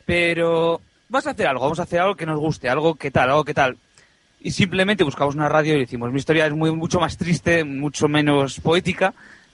Pero 0.05 0.82
vas 1.07 1.26
a 1.26 1.30
hacer 1.30 1.47
algo, 1.47 1.63
vamos 1.63 1.80
a 1.80 1.84
hacer 1.84 2.01
algo 2.01 2.17
que 2.17 2.26
nos 2.26 2.38
guste, 2.38 2.67
algo 2.67 2.95
que 2.95 3.11
tal, 3.11 3.30
algo 3.30 3.45
que 3.45 3.53
tal. 3.53 3.78
Y 4.41 4.51
simplemente 4.51 5.05
buscamos 5.05 5.36
una 5.36 5.47
radio 5.47 5.78
y 5.78 5.80
decimos, 5.80 6.11
mi 6.11 6.20
historia 6.20 6.47
es 6.47 6.53
muy, 6.53 6.70
mucho 6.72 6.99
más 6.99 7.15
triste, 7.15 7.63
mucho 7.63 8.09
menos 8.09 8.59
poética, 8.59 9.13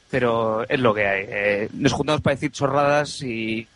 pero 0.10 0.68
es 0.68 0.80
lo 0.80 0.96
que 0.96 1.08
hay. 1.08 1.26
Eh, 1.28 1.70
nos 1.74 1.94
juntamos 1.94 2.22
para 2.22 2.36
decir 2.36 2.52
chorradas 2.52 3.22
y 3.22 3.68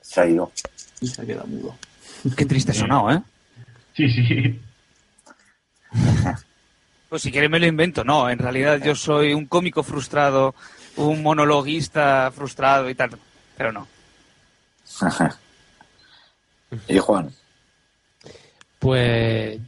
Se 0.00 0.20
ha 0.20 0.26
ido. 0.26 0.52
Y 1.00 1.08
se 1.08 1.26
queda 1.26 1.42
mudo. 1.44 1.74
qué 2.36 2.46
triste 2.46 2.70
ha 2.70 2.74
sonado, 2.74 3.10
¿eh? 3.10 3.20
Sí, 3.96 4.08
sí. 4.08 4.60
Pues 7.12 7.20
si 7.20 7.30
quieres 7.30 7.50
me 7.50 7.60
lo 7.60 7.66
invento. 7.66 8.04
No, 8.04 8.30
en 8.30 8.38
realidad 8.38 8.80
yo 8.82 8.94
soy 8.94 9.34
un 9.34 9.44
cómico 9.44 9.82
frustrado, 9.82 10.54
un 10.96 11.22
monologuista 11.22 12.32
frustrado 12.34 12.88
y 12.88 12.94
tal. 12.94 13.10
Pero 13.54 13.70
no. 13.70 13.86
y 16.88 16.96
Juan, 16.96 17.30
Pues 18.78 19.60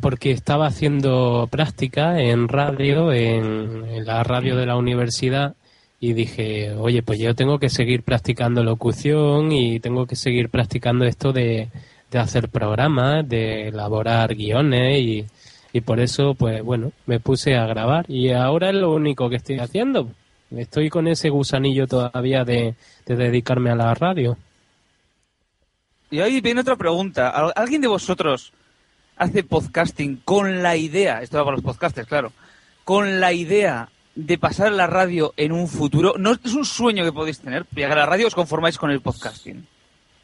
porque 0.00 0.30
estaba 0.30 0.68
haciendo 0.68 1.48
práctica 1.50 2.20
en 2.20 2.46
radio, 2.46 3.12
en, 3.12 3.84
en 3.88 4.06
la 4.06 4.22
radio 4.22 4.54
de 4.54 4.66
la 4.66 4.76
universidad, 4.76 5.56
y 5.98 6.12
dije, 6.12 6.70
oye, 6.74 7.02
pues 7.02 7.18
yo 7.18 7.34
tengo 7.34 7.58
que 7.58 7.68
seguir 7.68 8.04
practicando 8.04 8.62
locución 8.62 9.50
y 9.50 9.80
tengo 9.80 10.06
que 10.06 10.14
seguir 10.14 10.50
practicando 10.50 11.04
esto 11.04 11.32
de, 11.32 11.68
de 12.12 12.18
hacer 12.20 12.48
programas, 12.48 13.28
de 13.28 13.66
elaborar 13.70 14.36
guiones 14.36 15.00
y, 15.00 15.26
y 15.72 15.80
por 15.80 16.00
eso, 16.00 16.34
pues 16.34 16.62
bueno, 16.62 16.92
me 17.06 17.18
puse 17.20 17.56
a 17.56 17.66
grabar 17.66 18.04
y 18.08 18.30
ahora 18.30 18.68
es 18.70 18.74
lo 18.76 18.92
único 18.92 19.28
que 19.30 19.36
estoy 19.36 19.58
haciendo. 19.58 20.10
Estoy 20.54 20.90
con 20.90 21.08
ese 21.08 21.30
gusanillo 21.30 21.86
todavía 21.86 22.44
de, 22.44 22.74
de 23.06 23.16
dedicarme 23.16 23.70
a 23.70 23.74
la 23.74 23.94
radio. 23.94 24.36
Y 26.10 26.20
ahí 26.20 26.40
viene 26.42 26.60
otra 26.60 26.76
pregunta. 26.76 27.30
¿Al- 27.30 27.52
¿Alguien 27.56 27.80
de 27.80 27.88
vosotros 27.88 28.52
hace 29.16 29.44
podcasting 29.44 30.16
con 30.24 30.62
la 30.62 30.76
idea, 30.76 31.22
esto 31.22 31.38
va 31.38 31.44
para 31.44 31.56
los 31.56 31.64
podcasters, 31.64 32.06
claro, 32.06 32.32
con 32.84 33.18
la 33.20 33.32
idea 33.32 33.88
de 34.14 34.36
pasar 34.36 34.66
a 34.66 34.70
la 34.72 34.86
radio 34.86 35.32
en 35.38 35.52
un 35.52 35.68
futuro? 35.68 36.14
¿No 36.18 36.32
es 36.32 36.52
un 36.54 36.66
sueño 36.66 37.02
que 37.04 37.12
podéis 37.12 37.40
tener? 37.40 37.64
Llegar 37.74 37.92
a 37.92 38.02
la 38.02 38.06
radio 38.06 38.26
os 38.26 38.34
conformáis 38.34 38.76
con 38.76 38.90
el 38.90 39.00
podcasting. 39.00 39.66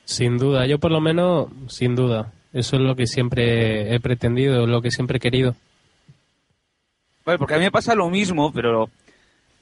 Sin 0.05 0.37
duda, 0.37 0.67
yo 0.67 0.79
por 0.79 0.91
lo 0.91 1.01
menos, 1.01 1.49
sin 1.69 1.95
duda. 1.95 2.33
Eso 2.53 2.77
es 2.77 2.83
lo 2.83 2.97
que 2.97 3.07
siempre 3.07 3.95
he 3.95 4.01
pretendido, 4.01 4.67
lo 4.67 4.81
que 4.81 4.91
siempre 4.91 5.19
he 5.19 5.21
querido. 5.21 5.55
Vale, 7.25 7.39
porque 7.39 7.55
a 7.55 7.59
mí 7.59 7.65
me 7.65 7.71
pasa 7.71 7.95
lo 7.95 8.09
mismo, 8.09 8.53
pero 8.53 8.89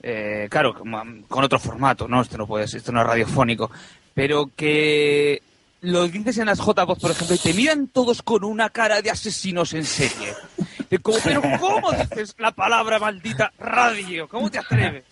eh, 0.03 0.47
claro, 0.49 0.76
um, 0.80 1.22
con 1.22 1.43
otro 1.43 1.59
formato, 1.59 2.07
¿no? 2.07 2.22
Esto 2.22 2.39
no 2.39 2.47
puede 2.47 2.68
ser, 2.68 2.78
esto 2.78 2.93
no 2.93 3.01
es 3.01 3.07
radiofónico. 3.07 3.70
Pero 4.14 4.51
que 4.55 5.43
lo 5.80 6.07
dices 6.07 6.39
en 6.39 6.47
las 6.47 6.61
J-Voz, 6.61 6.99
por 6.99 7.11
ejemplo, 7.11 7.34
y 7.34 7.39
te 7.39 7.55
miran 7.55 7.89
todos 7.89 8.22
con 8.22 8.45
una 8.45 8.70
cara 8.70 9.03
de 9.03 9.11
asesinos 9.11 9.74
en 9.74 9.84
serie. 9.84 10.32
Como, 11.03 11.18
pero 11.24 11.43
¿cómo 11.61 11.91
dices 11.91 12.37
la 12.39 12.53
palabra 12.53 13.01
maldita 13.01 13.53
radio? 13.59 14.28
¿Cómo 14.28 14.49
te 14.49 14.59
atreves? 14.59 15.03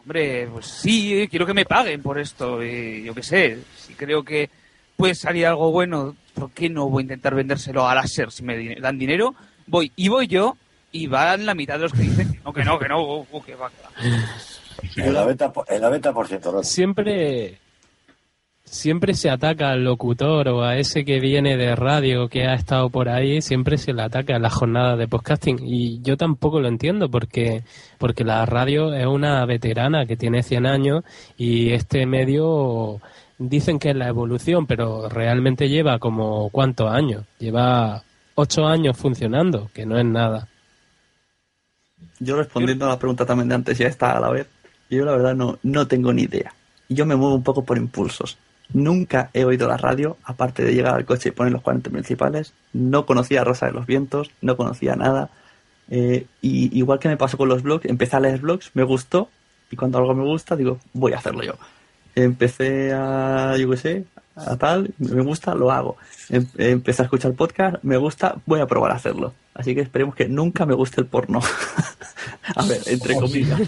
Hombre, 0.00 0.46
pues 0.46 0.66
sí, 0.66 1.26
quiero 1.28 1.44
que 1.44 1.52
me 1.52 1.64
paguen 1.64 2.00
por 2.00 2.18
esto. 2.18 2.62
Y 2.62 3.02
yo 3.02 3.14
qué 3.14 3.22
sé, 3.22 3.58
si 3.76 3.94
creo 3.94 4.22
que 4.22 4.48
puede 4.96 5.14
salir 5.14 5.46
algo 5.46 5.72
bueno, 5.72 6.14
¿por 6.38 6.50
qué 6.50 6.68
no 6.68 6.88
voy 6.88 7.02
a 7.02 7.04
intentar 7.04 7.34
vendérselo 7.34 7.88
a 7.88 7.94
láser 7.94 8.30
si 8.30 8.42
me 8.42 8.76
dan 8.76 8.98
dinero? 8.98 9.34
Voy, 9.66 9.92
y 9.96 10.08
voy 10.08 10.26
yo, 10.26 10.56
y 10.92 11.06
van 11.06 11.46
la 11.46 11.54
mitad 11.54 11.74
de 11.74 11.80
los 11.80 11.92
que 11.92 12.02
dicen 12.02 12.32
que 12.32 12.40
no, 12.44 12.52
que 12.52 12.64
no, 12.64 12.78
que 12.78 12.88
no, 12.88 13.02
uh, 13.02 13.26
uh, 13.30 13.42
que 13.42 13.54
va, 13.54 13.70
que 13.70 13.82
va. 13.82 15.06
el 15.06 15.14
90%, 15.14 15.64
el 15.68 15.82
90% 15.82 16.42
Randy. 16.44 16.66
Siempre, 16.66 17.58
siempre 18.64 19.14
se 19.14 19.30
ataca 19.30 19.70
al 19.70 19.84
locutor 19.84 20.48
o 20.48 20.62
a 20.62 20.76
ese 20.76 21.04
que 21.04 21.20
viene 21.20 21.56
de 21.56 21.74
radio 21.74 22.28
que 22.28 22.46
ha 22.46 22.54
estado 22.54 22.88
por 22.90 23.08
ahí, 23.08 23.42
siempre 23.42 23.76
se 23.76 23.92
le 23.92 24.02
ataca 24.02 24.36
a 24.36 24.38
la 24.38 24.50
jornada 24.50 24.96
de 24.96 25.08
podcasting. 25.08 25.58
Y 25.62 26.00
yo 26.02 26.16
tampoco 26.16 26.60
lo 26.60 26.68
entiendo 26.68 27.10
porque, 27.10 27.64
porque 27.98 28.24
la 28.24 28.46
radio 28.46 28.94
es 28.94 29.06
una 29.06 29.44
veterana 29.44 30.06
que 30.06 30.16
tiene 30.16 30.42
100 30.42 30.66
años 30.66 31.04
y 31.36 31.70
este 31.70 32.06
medio 32.06 33.00
dicen 33.38 33.78
que 33.78 33.90
es 33.90 33.96
la 33.96 34.08
evolución, 34.08 34.66
pero 34.66 35.08
realmente 35.08 35.68
lleva 35.68 35.98
como 35.98 36.50
cuántos 36.50 36.90
años? 36.90 37.24
Lleva 37.38 38.02
ocho 38.34 38.66
años 38.66 38.96
funcionando, 38.96 39.70
que 39.72 39.86
no 39.86 39.98
es 39.98 40.04
nada. 40.04 40.48
Yo 42.20 42.36
respondiendo 42.36 42.86
a 42.86 42.90
la 42.90 42.98
pregunta 42.98 43.24
también 43.24 43.48
de 43.48 43.54
antes, 43.54 43.78
ya 43.78 43.86
está 43.86 44.16
a 44.16 44.20
la 44.20 44.30
vez. 44.30 44.46
Yo 44.90 45.04
la 45.04 45.12
verdad 45.12 45.34
no, 45.34 45.58
no 45.62 45.86
tengo 45.86 46.12
ni 46.12 46.22
idea. 46.22 46.54
Yo 46.88 47.06
me 47.06 47.16
muevo 47.16 47.34
un 47.34 47.42
poco 47.42 47.64
por 47.64 47.78
impulsos. 47.78 48.38
Nunca 48.72 49.30
he 49.32 49.44
oído 49.44 49.68
la 49.68 49.76
radio, 49.76 50.16
aparte 50.24 50.62
de 50.62 50.74
llegar 50.74 50.94
al 50.94 51.04
coche 51.04 51.30
y 51.30 51.32
poner 51.32 51.52
los 51.52 51.62
40 51.62 51.90
principales. 51.90 52.52
No 52.72 53.06
conocía 53.06 53.44
Rosa 53.44 53.66
de 53.66 53.72
los 53.72 53.86
Vientos, 53.86 54.30
no 54.40 54.56
conocía 54.56 54.96
nada. 54.96 55.30
Eh, 55.90 56.26
y 56.42 56.76
igual 56.78 56.98
que 56.98 57.08
me 57.08 57.16
pasó 57.16 57.38
con 57.38 57.48
los 57.48 57.62
blogs, 57.62 57.86
empecé 57.86 58.16
a 58.16 58.20
leer 58.20 58.40
blogs, 58.40 58.70
me 58.74 58.82
gustó. 58.82 59.28
Y 59.70 59.76
cuando 59.76 59.98
algo 59.98 60.14
me 60.14 60.24
gusta, 60.24 60.56
digo, 60.56 60.78
voy 60.92 61.12
a 61.12 61.18
hacerlo 61.18 61.42
yo. 61.42 61.54
Empecé 62.24 62.92
a, 62.92 63.56
yo 63.56 63.70
qué 63.70 63.76
sé, 63.76 64.04
a 64.34 64.56
tal, 64.56 64.92
me 64.98 65.22
gusta, 65.22 65.54
lo 65.54 65.70
hago. 65.70 65.96
Em- 66.28 66.48
Empecé 66.58 67.02
a 67.02 67.04
escuchar 67.04 67.32
podcast, 67.34 67.76
me 67.82 67.96
gusta, 67.96 68.36
voy 68.44 68.60
a 68.60 68.66
probar 68.66 68.90
a 68.90 68.96
hacerlo. 68.96 69.34
Así 69.54 69.74
que 69.74 69.82
esperemos 69.82 70.14
que 70.14 70.28
nunca 70.28 70.66
me 70.66 70.74
guste 70.74 71.00
el 71.00 71.06
porno. 71.06 71.40
a 72.56 72.66
ver, 72.66 72.80
entre 72.86 73.14
comillas. 73.14 73.60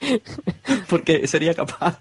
Porque 0.90 1.26
sería 1.26 1.54
capaz. 1.54 1.98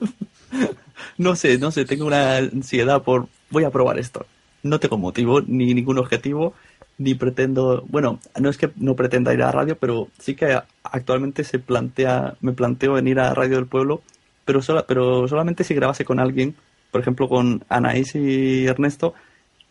no 1.18 1.36
sé, 1.36 1.58
no 1.58 1.72
sé, 1.72 1.86
tengo 1.86 2.06
una 2.06 2.38
ansiedad 2.38 3.02
por 3.04 3.28
voy 3.50 3.64
a 3.64 3.72
probar 3.72 4.00
esto. 4.00 4.26
No 4.64 4.80
tengo 4.80 4.98
motivo 4.98 5.42
ni 5.42 5.74
ningún 5.74 5.98
objetivo 5.98 6.54
ni 6.98 7.14
pretendo, 7.14 7.86
bueno, 7.88 8.20
no 8.40 8.50
es 8.50 8.58
que 8.58 8.72
no 8.76 8.96
pretenda 8.96 9.34
ir 9.34 9.42
a 9.44 9.46
la 9.46 9.52
radio, 9.52 9.78
pero 9.78 10.08
sí 10.20 10.36
que 10.36 10.60
actualmente 10.84 11.44
se 11.44 11.60
plantea, 11.60 12.36
me 12.42 12.54
planteo 12.54 12.98
en 12.98 13.08
ir 13.08 13.20
a 13.20 13.34
Radio 13.34 13.58
del 13.58 13.68
Pueblo, 13.68 14.02
pero 14.48 14.62
sola, 14.62 14.86
pero 14.88 15.28
solamente 15.28 15.66
si 15.66 15.76
grabase 15.76 16.06
con 16.06 16.22
alguien, 16.22 16.56
por 16.90 17.02
ejemplo 17.02 17.28
con 17.28 17.66
Anaís 17.68 18.16
y 18.16 18.66
Ernesto, 18.66 19.14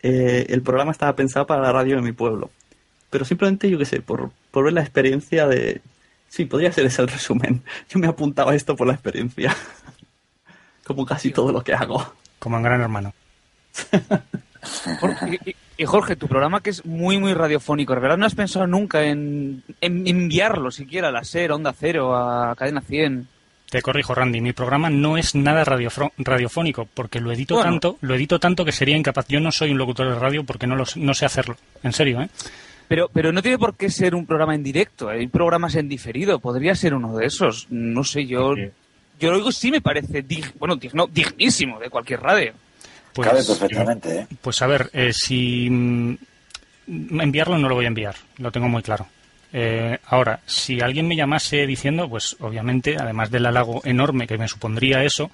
eh, 0.03 0.45
el 0.51 0.61
programa 0.61 0.93
estaba 0.93 1.17
pensado 1.17 1.47
para 1.47 1.63
la 1.63 1.73
radio 1.73 1.97
de 1.97 2.03
mi 2.03 2.13
pueblo. 2.13 2.51
Pero 3.09 3.25
simplemente, 3.25 3.71
yo 3.71 3.79
qué 3.79 3.87
sé, 3.87 4.03
por, 4.03 4.31
por 4.51 4.65
ver 4.65 4.75
la 4.75 4.83
experiencia 4.83 5.47
de... 5.47 5.81
Sí, 6.29 6.45
podría 6.45 6.71
ser 6.73 6.85
ese 6.85 7.01
el 7.01 7.09
resumen. 7.09 7.63
Yo 7.89 7.99
me 7.99 8.07
apuntaba 8.07 8.53
a 8.53 8.55
esto 8.55 8.77
por 8.77 8.87
la 8.87 8.93
experiencia. 8.93 9.57
Como 10.85 11.07
casi 11.07 11.31
todo 11.31 11.51
lo 11.53 11.65
que 11.65 11.73
hago. 11.73 12.13
Como 12.39 12.59
en 12.59 12.63
Gran 12.63 12.83
Hermano. 12.83 13.15
Jorge, 15.01 15.41
y, 15.47 15.57
y 15.79 15.85
Jorge, 15.87 16.17
tu 16.17 16.29
programa 16.29 16.61
que 16.61 16.71
es 16.71 16.85
muy, 16.85 17.19
muy 17.19 17.33
radiofónico, 17.33 17.95
¿de 17.95 18.01
verdad 18.01 18.19
no 18.19 18.27
has 18.27 18.35
pensado 18.35 18.67
nunca 18.67 19.05
en, 19.05 19.63
en 19.81 20.07
enviarlo 20.07 20.71
siquiera 20.71 21.09
a 21.09 21.13
la 21.13 21.25
SER, 21.25 21.53
a 21.53 21.55
Onda 21.55 21.73
Cero, 21.73 22.15
a 22.15 22.55
Cadena 22.57 22.83
100? 22.83 23.29
Te 23.71 23.83
corrijo, 23.83 24.15
Randy, 24.15 24.41
mi 24.41 24.53
programa 24.53 24.91
no 24.91 25.19
es 25.19 25.35
nada 25.35 25.65
radiofónico, 25.65 26.89
porque 26.95 27.21
lo 27.21 27.33
edito 27.33 27.55
Bueno. 27.57 27.71
tanto, 27.73 27.99
lo 28.01 28.15
edito 28.15 28.39
tanto 28.39 28.65
que 28.65 28.71
sería 28.73 28.97
incapaz. 28.97 29.27
Yo 29.29 29.41
no 29.41 29.51
soy 29.51 29.73
un 29.73 29.79
locutor 29.79 30.09
de 30.09 30.19
radio 30.19 30.45
porque 30.45 30.67
no, 30.69 30.77
lo 30.77 30.87
sé- 30.87 31.01
no 31.01 31.15
sé 31.15 31.27
hacerlo. 31.27 31.57
En 31.83 31.93
serio, 31.93 32.21
¿eh? 32.23 32.29
Pero, 32.89 33.11
pero 33.13 33.33
no 33.33 33.43
tiene 33.43 33.59
por 33.59 33.75
qué 33.77 33.91
ser 33.91 34.15
un 34.15 34.25
programa 34.25 34.55
en 34.55 34.63
directo, 34.63 35.09
hay 35.09 35.27
programas 35.27 35.75
en 35.75 35.89
diferido, 35.89 36.39
podría 36.39 36.77
ser 36.77 36.95
uno 36.95 37.17
de 37.17 37.27
esos. 37.27 37.67
No 37.71 38.05
sé, 38.05 38.25
yo, 38.27 38.55
yo 39.19 39.31
lo 39.33 39.37
digo 39.39 39.51
sí 39.51 39.73
me 39.73 39.81
parece, 39.81 40.25
dig- 40.25 40.53
bueno, 40.61 40.77
digno, 40.77 41.09
dignísimo 41.09 41.81
de 41.81 41.91
cualquier 41.91 42.21
radio. 42.21 42.53
Pues, 43.13 43.29
Cabe 43.29 43.43
perfectamente, 43.45 44.21
¿eh? 44.21 44.27
Pues 44.41 44.63
a 44.63 44.69
ver, 44.69 44.91
eh, 44.93 45.11
si 45.13 45.69
mm, 45.69 46.15
enviarlo 47.21 47.59
no 47.59 47.69
lo 47.69 47.75
voy 47.75 47.87
a 47.87 47.89
enviar, 47.89 48.15
lo 48.39 48.53
tengo 48.53 48.69
muy 48.69 48.83
claro. 48.83 49.09
Eh, 49.59 49.99
ahora, 50.09 50.41
si 50.45 50.83
alguien 50.83 51.09
me 51.09 51.17
llamase 51.17 51.67
diciendo, 51.67 52.11
pues 52.11 52.37
obviamente, 52.41 52.99
además 53.01 53.31
del 53.31 53.47
halago 53.47 53.81
enorme 53.87 54.27
que 54.27 54.37
me 54.37 54.49
supondría 54.49 55.03
eso, 55.03 55.31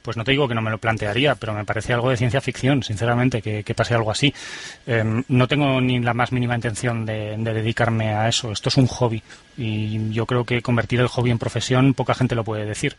pues 0.00 0.16
no 0.16 0.24
te 0.24 0.30
digo 0.30 0.48
que 0.48 0.54
no 0.54 0.62
me 0.62 0.70
lo 0.70 0.78
plantearía, 0.78 1.34
pero 1.34 1.52
me 1.52 1.66
parece 1.66 1.92
algo 1.92 2.08
de 2.08 2.16
ciencia 2.16 2.40
ficción, 2.40 2.82
sinceramente, 2.82 3.42
que, 3.42 3.74
pase 3.74 3.92
algo 3.92 4.10
así. 4.10 4.32
Em, 4.86 5.22
no 5.28 5.46
tengo 5.46 5.78
ni 5.82 6.00
la 6.00 6.14
más 6.14 6.32
mínima 6.32 6.54
intención 6.54 7.04
de, 7.04 7.36
dedicarme 7.36 8.14
a 8.14 8.28
eso. 8.28 8.50
Esto 8.50 8.70
es 8.70 8.78
un 8.78 8.86
hobby 8.86 9.22
y 9.58 10.08
yo 10.10 10.24
creo 10.24 10.44
que 10.44 10.62
convertir 10.62 11.00
el 11.00 11.08
hobby 11.08 11.30
en 11.30 11.38
profesión 11.38 11.92
poca 11.92 12.14
gente 12.14 12.34
lo 12.34 12.44
puede 12.44 12.64
decir. 12.64 12.96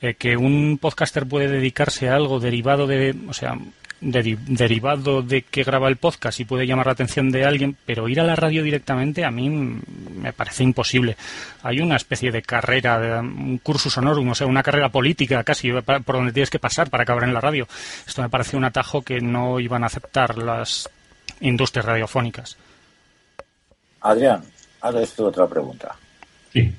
Eh, 0.00 0.14
que 0.14 0.38
un 0.38 0.78
podcaster 0.80 1.26
puede 1.26 1.48
dedicarse 1.48 2.08
a 2.08 2.14
algo 2.14 2.40
derivado 2.40 2.86
de, 2.86 3.14
o 3.28 3.34
sea, 3.34 3.58
derivado 4.04 5.22
de 5.22 5.42
que 5.42 5.64
graba 5.64 5.88
el 5.88 5.96
podcast 5.96 6.38
y 6.40 6.44
puede 6.44 6.66
llamar 6.66 6.86
la 6.86 6.92
atención 6.92 7.30
de 7.30 7.44
alguien, 7.44 7.76
pero 7.86 8.08
ir 8.08 8.20
a 8.20 8.24
la 8.24 8.36
radio 8.36 8.62
directamente 8.62 9.24
a 9.24 9.30
mí 9.30 9.48
me 9.48 10.32
parece 10.32 10.62
imposible. 10.62 11.16
Hay 11.62 11.80
una 11.80 11.96
especie 11.96 12.30
de 12.30 12.42
carrera, 12.42 13.20
un 13.20 13.58
cursus 13.58 13.96
honorum, 13.96 14.28
o 14.28 14.34
sea, 14.34 14.46
una 14.46 14.62
carrera 14.62 14.90
política 14.90 15.42
casi 15.42 15.72
por 15.72 16.16
donde 16.16 16.32
tienes 16.32 16.50
que 16.50 16.58
pasar 16.58 16.90
para 16.90 17.04
acabar 17.04 17.24
en 17.24 17.34
la 17.34 17.40
radio. 17.40 17.66
Esto 18.06 18.22
me 18.22 18.28
parece 18.28 18.56
un 18.56 18.64
atajo 18.64 19.02
que 19.02 19.20
no 19.20 19.58
iban 19.58 19.82
a 19.82 19.86
aceptar 19.86 20.36
las 20.38 20.88
industrias 21.40 21.86
radiofónicas. 21.86 22.56
Adrián, 24.02 24.42
haz 24.82 24.94
esto 24.96 25.26
otra 25.26 25.46
pregunta. 25.46 25.96
Sí. 26.52 26.72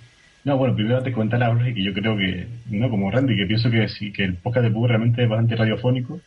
No, 0.44 0.58
bueno, 0.58 0.76
primero 0.76 1.02
te 1.02 1.12
comentar 1.12 1.42
a 1.42 1.48
Jorge 1.48 1.74
que 1.74 1.84
yo 1.84 1.92
creo 1.92 2.16
que, 2.16 2.48
no 2.70 2.88
como 2.88 3.10
Randy, 3.10 3.36
que 3.36 3.48
pienso 3.48 3.72
que 3.72 3.88
sí, 3.90 4.14
que 4.14 4.26
el 4.26 4.36
podcast 4.36 4.66
de 4.66 4.72
Pug 4.72 4.88
realmente 4.88 5.24
es 5.24 5.30
bastante 5.30 5.56
radiofónico 5.56 6.22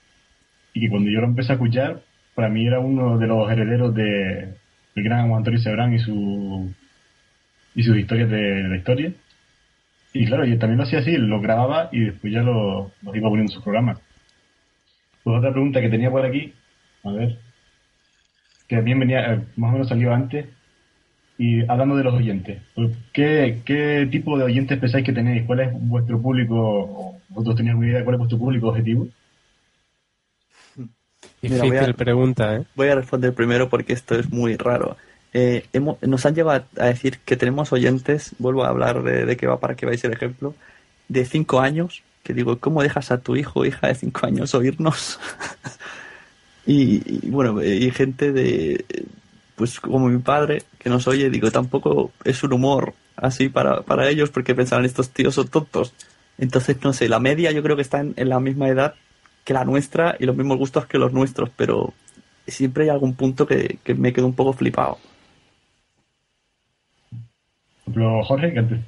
y 0.79 0.81
que 0.81 0.91
cuando 0.91 1.11
yo 1.11 1.20
lo 1.20 1.26
empecé 1.26 1.53
a 1.53 1.55
escuchar, 1.57 2.03
para 2.37 2.49
mí 2.49 2.64
era 2.64 2.79
uno 2.79 3.18
de 3.18 3.26
los 3.26 3.51
herederos 3.51 3.93
de 3.97 4.55
el 4.95 5.03
gran 5.03 5.33
Antonio 5.33 5.59
Sebrán 5.59 5.93
y 5.93 5.99
su 5.99 6.72
y 7.74 7.83
sus 7.83 7.97
historias 7.97 8.31
de, 8.31 8.68
la 8.68 8.76
historia. 8.76 9.12
Y 10.12 10.24
claro, 10.26 10.45
yo 10.45 10.57
también 10.59 10.79
lo 10.79 10.85
hacía 10.85 11.01
así, 11.01 11.16
lo 11.16 11.41
grababa 11.41 11.89
y 11.91 12.01
después 12.01 12.33
ya 12.33 12.43
lo, 12.43 12.93
iba 13.03 13.29
poniendo 13.29 13.53
en 13.53 13.57
su 13.57 13.62
programa. 13.62 13.99
Pues 15.24 15.37
otra 15.37 15.51
pregunta 15.51 15.81
que 15.81 15.89
tenía 15.89 16.11
por 16.11 16.24
aquí, 16.24 16.53
a 17.03 17.11
ver, 17.11 17.39
que 18.68 18.76
también 18.76 19.01
venía, 19.01 19.35
eh, 19.35 19.41
más 19.57 19.70
o 19.70 19.72
menos 19.72 19.89
salió 19.89 20.14
antes, 20.14 20.47
y 21.39 21.61
hablando 21.68 21.97
de 21.97 22.05
los 22.05 22.14
oyentes, 22.14 22.62
pues, 22.74 22.97
¿qué, 23.12 23.62
¿qué 23.64 24.09
tipo 24.11 24.39
de 24.39 24.45
oyentes 24.45 24.79
pensáis 24.79 25.05
que 25.05 25.12
tenéis? 25.12 25.45
¿Cuál 25.45 25.61
es 25.61 25.70
vuestro 25.72 26.20
público? 26.20 27.16
¿Vosotros 27.29 27.57
tenéis 27.57 27.72
alguna 27.72 27.89
idea 27.89 27.99
de 27.99 28.05
cuál 28.05 28.14
es 28.14 28.18
vuestro 28.18 28.39
público 28.39 28.68
objetivo? 28.68 29.09
Difícil 31.41 31.69
voy 31.69 31.77
a, 31.79 31.93
pregunta, 31.93 32.57
¿eh? 32.57 32.64
Voy 32.75 32.89
a 32.89 32.97
responder 32.97 33.33
primero 33.33 33.69
porque 33.69 33.93
esto 33.93 34.19
es 34.19 34.31
muy 34.31 34.57
raro. 34.57 34.97
Eh, 35.33 35.69
nos 36.03 36.27
han 36.27 36.35
llevado 36.35 36.64
a 36.79 36.87
decir 36.87 37.19
que 37.25 37.37
tenemos 37.37 37.73
oyentes, 37.73 38.33
vuelvo 38.39 38.64
a 38.64 38.69
hablar 38.69 39.03
de, 39.03 39.37
que 39.37 39.47
va 39.47 39.61
para 39.61 39.77
que 39.77 39.87
veáis 39.87 40.03
el 40.05 40.12
ejemplo, 40.12 40.55
de 41.09 41.25
cinco 41.25 41.61
años, 41.61 42.03
que 42.23 42.35
digo, 42.35 42.59
¿cómo 42.59 42.83
dejas 42.83 43.11
a 43.12 43.21
tu 43.21 43.37
hijo 43.37 43.61
o 43.61 43.64
hija 43.64 43.89
de 43.89 43.95
cinco 43.95 44.27
años 44.27 44.55
oírnos? 44.55 45.21
y, 46.66 47.29
bueno, 47.29 47.62
y 47.62 47.91
gente 47.93 48.33
de, 48.33 48.85
pues 49.55 49.79
como 49.81 50.09
mi 50.09 50.19
padre, 50.19 50.62
que 50.79 50.91
nos 50.91 51.07
oye, 51.07 51.31
digo, 51.31 51.51
tampoco 51.51 52.11
es 52.25 52.43
un 52.43 52.53
humor 52.53 52.95
así 53.16 53.49
para, 53.49 53.83
para 53.83 54.09
ellos 54.09 54.31
porque 54.31 54.55
pensarán 54.55 54.85
estos 54.85 55.11
tíos 55.11 55.35
son 55.35 55.49
tontos. 55.49 55.93
Entonces, 56.39 56.79
no 56.83 56.93
sé, 56.93 57.09
la 57.09 57.21
media 57.21 57.53
yo 57.53 57.62
creo 57.62 57.77
que 57.77 57.83
está 57.83 58.01
en 58.01 58.29
la 58.29 58.41
misma 58.41 58.69
edad 58.69 58.95
que 59.45 59.55
la 59.55 59.64
nuestra 59.64 60.16
y 60.18 60.26
los 60.26 60.36
mismos 60.36 60.59
gustos 60.59 60.86
que 60.86 60.99
los 60.99 61.12
nuestros, 61.12 61.51
pero 61.57 61.95
siempre 62.47 62.84
hay 62.84 62.91
algún 62.91 63.14
punto 63.14 63.47
que, 63.47 63.78
me 63.97 64.12
quedo 64.12 64.26
un 64.26 64.34
poco 64.34 64.53
flipado. 64.53 64.99
Jorge, 68.24 68.53
que 68.53 68.59
antes 68.59 68.80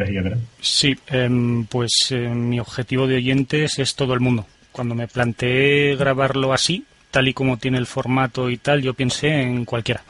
ahí 0.00 0.18
atrás. 0.18 0.38
Sí, 0.60 0.96
em, 1.08 1.64
pues 1.66 1.92
em, 2.10 2.48
mi 2.48 2.58
objetivo 2.58 3.06
de 3.06 3.16
oyentes 3.16 3.78
es 3.78 3.94
todo 3.94 4.14
el 4.14 4.20
mundo. 4.20 4.46
Cuando 4.72 4.96
me 4.96 5.06
planteé 5.06 5.94
grabarlo 5.94 6.52
así, 6.52 6.84
tal 7.10 7.28
y 7.28 7.34
como 7.34 7.56
tiene 7.56 7.78
el 7.78 7.86
formato 7.86 8.50
y 8.50 8.56
tal, 8.56 8.82
yo 8.82 8.94
pensé 8.94 9.42
en 9.42 9.64
cualquiera. 9.64 10.02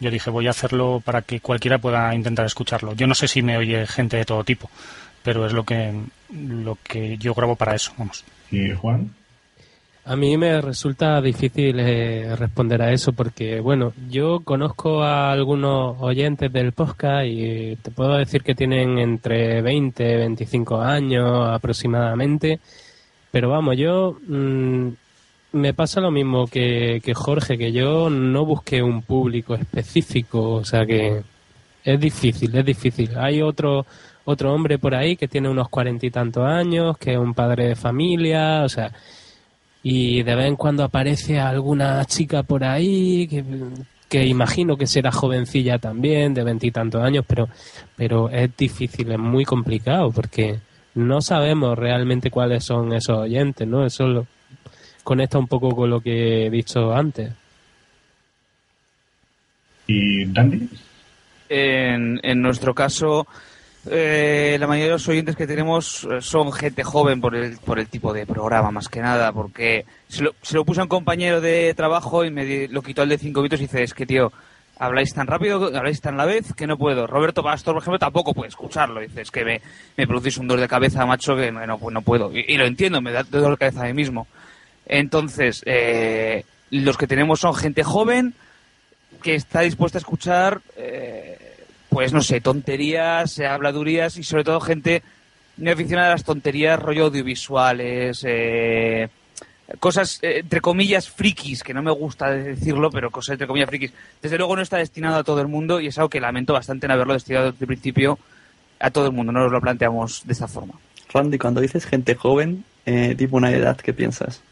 Yo 0.00 0.10
dije, 0.10 0.30
voy 0.30 0.46
a 0.46 0.50
hacerlo 0.50 1.02
para 1.04 1.22
que 1.22 1.40
cualquiera 1.40 1.78
pueda 1.78 2.14
intentar 2.14 2.46
escucharlo. 2.46 2.94
Yo 2.94 3.06
no 3.06 3.14
sé 3.14 3.28
si 3.28 3.42
me 3.42 3.56
oye 3.56 3.86
gente 3.86 4.16
de 4.16 4.24
todo 4.24 4.44
tipo, 4.44 4.70
pero 5.24 5.46
es 5.46 5.52
lo 5.52 5.64
que, 5.64 5.92
lo 6.30 6.78
que 6.84 7.16
yo 7.16 7.34
grabo 7.34 7.56
para 7.56 7.74
eso, 7.74 7.92
vamos. 7.98 8.24
¿Y 8.50 8.70
Juan? 8.72 9.10
A 10.04 10.16
mí 10.16 10.36
me 10.36 10.60
resulta 10.60 11.18
difícil 11.22 11.80
eh, 11.80 12.36
responder 12.36 12.82
a 12.82 12.92
eso 12.92 13.14
porque, 13.14 13.58
bueno, 13.60 13.94
yo 14.10 14.40
conozco 14.40 15.02
a 15.02 15.32
algunos 15.32 15.96
oyentes 15.98 16.52
del 16.52 16.72
podcast 16.72 17.24
y 17.26 17.76
te 17.76 17.90
puedo 17.90 18.18
decir 18.18 18.42
que 18.42 18.54
tienen 18.54 18.98
entre 18.98 19.62
20 19.62 20.12
y 20.12 20.16
25 20.16 20.82
años 20.82 21.48
aproximadamente, 21.48 22.60
pero 23.30 23.48
vamos, 23.48 23.78
yo 23.78 24.18
mm, 24.28 24.88
me 25.52 25.72
pasa 25.72 26.02
lo 26.02 26.10
mismo 26.10 26.48
que, 26.48 27.00
que 27.02 27.14
Jorge, 27.14 27.56
que 27.56 27.72
yo 27.72 28.10
no 28.10 28.44
busqué 28.44 28.82
un 28.82 29.00
público 29.00 29.54
específico, 29.54 30.50
o 30.56 30.64
sea 30.66 30.84
que 30.84 31.22
es 31.82 32.00
difícil, 32.00 32.54
es 32.54 32.64
difícil. 32.64 33.16
Hay 33.16 33.40
otro 33.40 33.86
otro 34.24 34.52
hombre 34.52 34.78
por 34.78 34.94
ahí 34.94 35.16
que 35.16 35.28
tiene 35.28 35.48
unos 35.48 35.68
cuarenta 35.68 36.06
y 36.06 36.10
tantos 36.10 36.44
años, 36.44 36.96
que 36.98 37.12
es 37.12 37.18
un 37.18 37.34
padre 37.34 37.68
de 37.68 37.76
familia, 37.76 38.62
o 38.64 38.68
sea, 38.68 38.92
y 39.82 40.22
de 40.22 40.34
vez 40.34 40.46
en 40.46 40.56
cuando 40.56 40.82
aparece 40.82 41.38
alguna 41.38 42.04
chica 42.06 42.42
por 42.42 42.64
ahí 42.64 43.28
que, 43.28 43.44
que 44.08 44.26
imagino 44.26 44.76
que 44.76 44.86
será 44.86 45.12
jovencilla 45.12 45.78
también, 45.78 46.32
de 46.32 46.44
veintitantos 46.44 47.02
años, 47.02 47.24
pero, 47.26 47.48
pero 47.96 48.30
es 48.30 48.56
difícil, 48.56 49.12
es 49.12 49.18
muy 49.18 49.44
complicado 49.44 50.10
porque 50.10 50.58
no 50.94 51.20
sabemos 51.20 51.76
realmente 51.78 52.30
cuáles 52.30 52.64
son 52.64 52.92
esos 52.92 53.18
oyentes, 53.18 53.66
¿no? 53.66 53.84
Eso 53.84 54.06
lo, 54.06 54.26
conecta 55.02 55.38
un 55.38 55.46
poco 55.46 55.68
con 55.70 55.90
lo 55.90 56.00
que 56.00 56.46
he 56.46 56.50
dicho 56.50 56.92
antes. 56.92 57.32
¿Y 59.86 60.24
Dandy? 60.24 60.68
En, 61.48 62.18
en 62.22 62.40
nuestro 62.40 62.74
caso, 62.74 63.26
eh, 63.90 64.56
la 64.58 64.66
mayoría 64.66 64.86
de 64.86 64.92
los 64.92 65.08
oyentes 65.08 65.36
que 65.36 65.46
tenemos 65.46 66.04
eh, 66.04 66.20
son 66.20 66.52
gente 66.52 66.82
joven 66.82 67.20
por 67.20 67.34
el, 67.34 67.58
por 67.58 67.78
el 67.78 67.88
tipo 67.88 68.12
de 68.12 68.26
programa, 68.26 68.70
más 68.70 68.88
que 68.88 69.00
nada, 69.00 69.32
porque 69.32 69.84
se 70.08 70.22
lo, 70.22 70.34
se 70.42 70.56
lo 70.56 70.64
puse 70.64 70.80
a 70.80 70.84
un 70.84 70.88
compañero 70.88 71.40
de 71.40 71.74
trabajo 71.74 72.24
y 72.24 72.30
me 72.30 72.68
lo 72.68 72.82
quitó 72.82 73.02
el 73.02 73.10
de 73.10 73.18
cinco 73.18 73.40
minutos 73.40 73.60
y 73.60 73.64
dice, 73.64 73.82
es 73.82 73.92
que 73.92 74.06
tío, 74.06 74.32
habláis 74.78 75.12
tan 75.12 75.26
rápido, 75.26 75.66
habláis 75.76 76.00
tan 76.00 76.16
la 76.16 76.24
vez 76.24 76.54
que 76.54 76.66
no 76.66 76.78
puedo. 76.78 77.06
Roberto 77.06 77.42
Pastor, 77.42 77.74
por 77.74 77.82
ejemplo, 77.82 77.98
tampoco 77.98 78.34
puede 78.34 78.48
escucharlo. 78.48 79.00
Dice, 79.00 79.22
es 79.22 79.30
que 79.30 79.44
me, 79.44 79.60
me 79.96 80.06
producís 80.06 80.38
un 80.38 80.48
dolor 80.48 80.62
de 80.62 80.68
cabeza, 80.68 81.04
macho, 81.06 81.36
que 81.36 81.52
no, 81.52 81.66
no 81.66 82.02
puedo. 82.02 82.30
Y, 82.32 82.56
lo 82.56 82.66
entiendo, 82.66 83.00
me 83.00 83.12
da 83.12 83.22
dolor 83.22 83.52
de 83.52 83.58
cabeza 83.58 83.82
a 83.82 83.86
mí 83.86 83.94
mismo. 83.94 84.26
Entonces, 84.86 85.62
eh, 85.66 86.44
los 86.70 86.96
que 86.96 87.06
tenemos 87.06 87.40
son 87.40 87.54
gente 87.54 87.84
joven 87.84 88.34
que 89.22 89.34
está 89.34 89.60
dispuesta 89.60 89.98
a 89.98 90.00
escuchar 90.00 90.60
pues 91.94 92.12
no 92.12 92.22
sé, 92.22 92.40
tonterías, 92.40 93.38
habladurías 93.38 94.16
y 94.16 94.24
sobre 94.24 94.42
todo 94.42 94.60
gente 94.60 95.04
muy 95.56 95.70
aficionada 95.70 96.08
a 96.08 96.12
las 96.14 96.24
tonterías, 96.24 96.82
rollo 96.82 97.04
audiovisuales, 97.04 98.24
eh, 98.26 99.08
cosas 99.78 100.18
eh, 100.22 100.40
entre 100.40 100.60
comillas 100.60 101.08
frikis, 101.08 101.62
que 101.62 101.72
no 101.72 101.82
me 101.82 101.92
gusta 101.92 102.30
decirlo, 102.30 102.90
pero 102.90 103.12
cosas 103.12 103.34
entre 103.34 103.46
comillas 103.46 103.68
frikis. 103.68 103.92
Desde 104.20 104.36
luego 104.38 104.56
no 104.56 104.62
está 104.62 104.76
destinado 104.76 105.18
a 105.18 105.22
todo 105.22 105.40
el 105.40 105.46
mundo 105.46 105.78
y 105.78 105.86
es 105.86 105.96
algo 105.96 106.10
que 106.10 106.20
lamento 106.20 106.52
bastante 106.52 106.86
en 106.86 106.90
haberlo 106.90 107.14
destinado 107.14 107.52
desde 107.52 107.62
el 107.62 107.68
principio 107.68 108.18
a 108.80 108.90
todo 108.90 109.06
el 109.06 109.12
mundo, 109.12 109.30
no 109.30 109.44
nos 109.44 109.52
lo 109.52 109.60
planteamos 109.60 110.22
de 110.26 110.32
esta 110.32 110.48
forma. 110.48 110.74
Randy, 111.12 111.38
cuando 111.38 111.60
dices 111.60 111.86
gente 111.86 112.16
joven, 112.16 112.64
eh, 112.86 113.14
tipo 113.16 113.36
una 113.36 113.52
edad, 113.52 113.76
¿qué 113.76 113.92
piensas? 113.92 114.42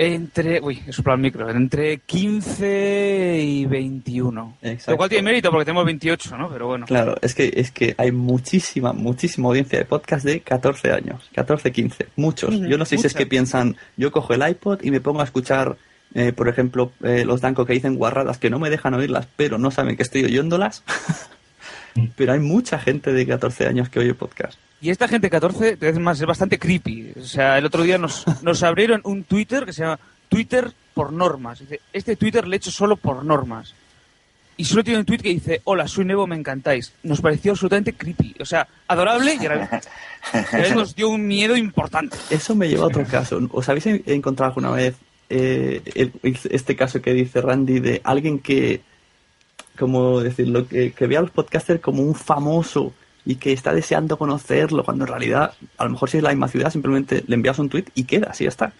Entre, 0.00 0.60
uy, 0.60 0.80
es 0.86 1.02
el 1.04 1.18
micro, 1.18 1.50
entre 1.50 1.98
15 1.98 3.40
y 3.42 3.66
21. 3.66 4.58
Exacto. 4.62 4.92
Lo 4.92 4.96
cual 4.96 5.08
tiene 5.08 5.24
mérito 5.24 5.50
porque 5.50 5.64
tenemos 5.64 5.84
28, 5.86 6.36
¿no? 6.36 6.48
Pero 6.50 6.66
bueno. 6.68 6.86
Claro, 6.86 7.16
es 7.20 7.34
que, 7.34 7.52
es 7.56 7.72
que 7.72 7.96
hay 7.98 8.12
muchísima, 8.12 8.92
muchísima 8.92 9.48
audiencia 9.48 9.78
de 9.78 9.84
podcast 9.86 10.24
de 10.24 10.40
14 10.40 10.92
años, 10.92 11.28
14, 11.34 11.72
15, 11.72 12.06
muchos. 12.14 12.60
yo 12.60 12.78
no 12.78 12.84
sé 12.84 12.96
si 12.98 13.08
es 13.08 13.14
que 13.14 13.26
piensan, 13.26 13.76
yo 13.96 14.12
cojo 14.12 14.34
el 14.34 14.48
iPod 14.48 14.84
y 14.84 14.92
me 14.92 15.00
pongo 15.00 15.20
a 15.20 15.24
escuchar, 15.24 15.76
eh, 16.14 16.32
por 16.32 16.48
ejemplo, 16.48 16.92
eh, 17.02 17.24
los 17.24 17.40
Danco 17.40 17.66
que 17.66 17.72
dicen 17.72 17.96
guarradas 17.96 18.38
que 18.38 18.50
no 18.50 18.60
me 18.60 18.70
dejan 18.70 18.94
oírlas, 18.94 19.26
pero 19.34 19.58
no 19.58 19.72
saben 19.72 19.96
que 19.96 20.04
estoy 20.04 20.24
oyéndolas. 20.24 20.84
pero 22.16 22.34
hay 22.34 22.40
mucha 22.40 22.78
gente 22.78 23.12
de 23.12 23.26
14 23.26 23.66
años 23.66 23.88
que 23.88 23.98
oye 23.98 24.14
podcast. 24.14 24.58
Y 24.80 24.90
esta 24.90 25.08
gente 25.08 25.28
14, 25.28 25.78
es 25.80 25.98
más, 25.98 26.20
es 26.20 26.26
bastante 26.26 26.58
creepy. 26.58 27.12
O 27.20 27.24
sea, 27.24 27.58
el 27.58 27.64
otro 27.64 27.82
día 27.82 27.98
nos, 27.98 28.24
nos 28.42 28.62
abrieron 28.62 29.00
un 29.04 29.24
Twitter 29.24 29.64
que 29.64 29.72
se 29.72 29.82
llama 29.82 29.98
Twitter 30.28 30.72
por 30.94 31.12
normas. 31.12 31.58
Dice, 31.60 31.80
este 31.92 32.16
Twitter 32.16 32.46
le 32.46 32.56
he 32.56 32.58
hecho 32.58 32.70
solo 32.70 32.96
por 32.96 33.24
normas. 33.24 33.74
Y 34.56 34.64
solo 34.64 34.82
tiene 34.82 34.98
un 34.98 35.04
tweet 35.04 35.18
que 35.18 35.28
dice, 35.28 35.60
hola, 35.64 35.86
soy 35.86 36.04
nuevo, 36.04 36.26
me 36.26 36.34
encantáis. 36.34 36.92
Nos 37.04 37.20
pareció 37.20 37.52
absolutamente 37.52 37.92
creepy. 37.92 38.34
O 38.40 38.44
sea, 38.44 38.66
adorable 38.88 39.34
y 39.34 39.38
nos 40.74 40.96
dio 40.96 41.08
un 41.10 41.28
miedo 41.28 41.56
importante. 41.56 42.16
Eso 42.28 42.56
me 42.56 42.68
lleva 42.68 42.82
a 42.82 42.86
otro 42.88 43.04
caso. 43.04 43.40
¿Os 43.52 43.68
habéis 43.68 43.86
encontrado 43.86 44.50
alguna 44.50 44.72
vez 44.72 44.96
eh, 45.30 46.10
este 46.24 46.74
caso 46.74 47.00
que 47.00 47.14
dice 47.14 47.40
Randy 47.40 47.78
de 47.78 48.00
alguien 48.02 48.40
que 48.40 48.80
como 49.78 50.20
decirlo, 50.20 50.66
que, 50.66 50.92
que 50.92 51.06
ve 51.06 51.16
a 51.16 51.20
los 51.20 51.30
podcasters 51.30 51.80
como 51.80 52.02
un 52.02 52.16
famoso 52.16 52.92
y 53.28 53.36
que 53.36 53.52
está 53.52 53.74
deseando 53.74 54.16
conocerlo, 54.16 54.82
cuando 54.84 55.04
en 55.04 55.08
realidad, 55.08 55.52
a 55.76 55.84
lo 55.84 55.90
mejor 55.90 56.08
si 56.08 56.16
es 56.16 56.22
la 56.22 56.30
misma 56.30 56.48
ciudad, 56.48 56.72
simplemente 56.72 57.22
le 57.26 57.34
envías 57.34 57.58
un 57.58 57.68
tweet 57.68 57.84
y 57.94 58.04
queda, 58.04 58.28
así 58.30 58.44
ya 58.44 58.48
está. 58.48 58.72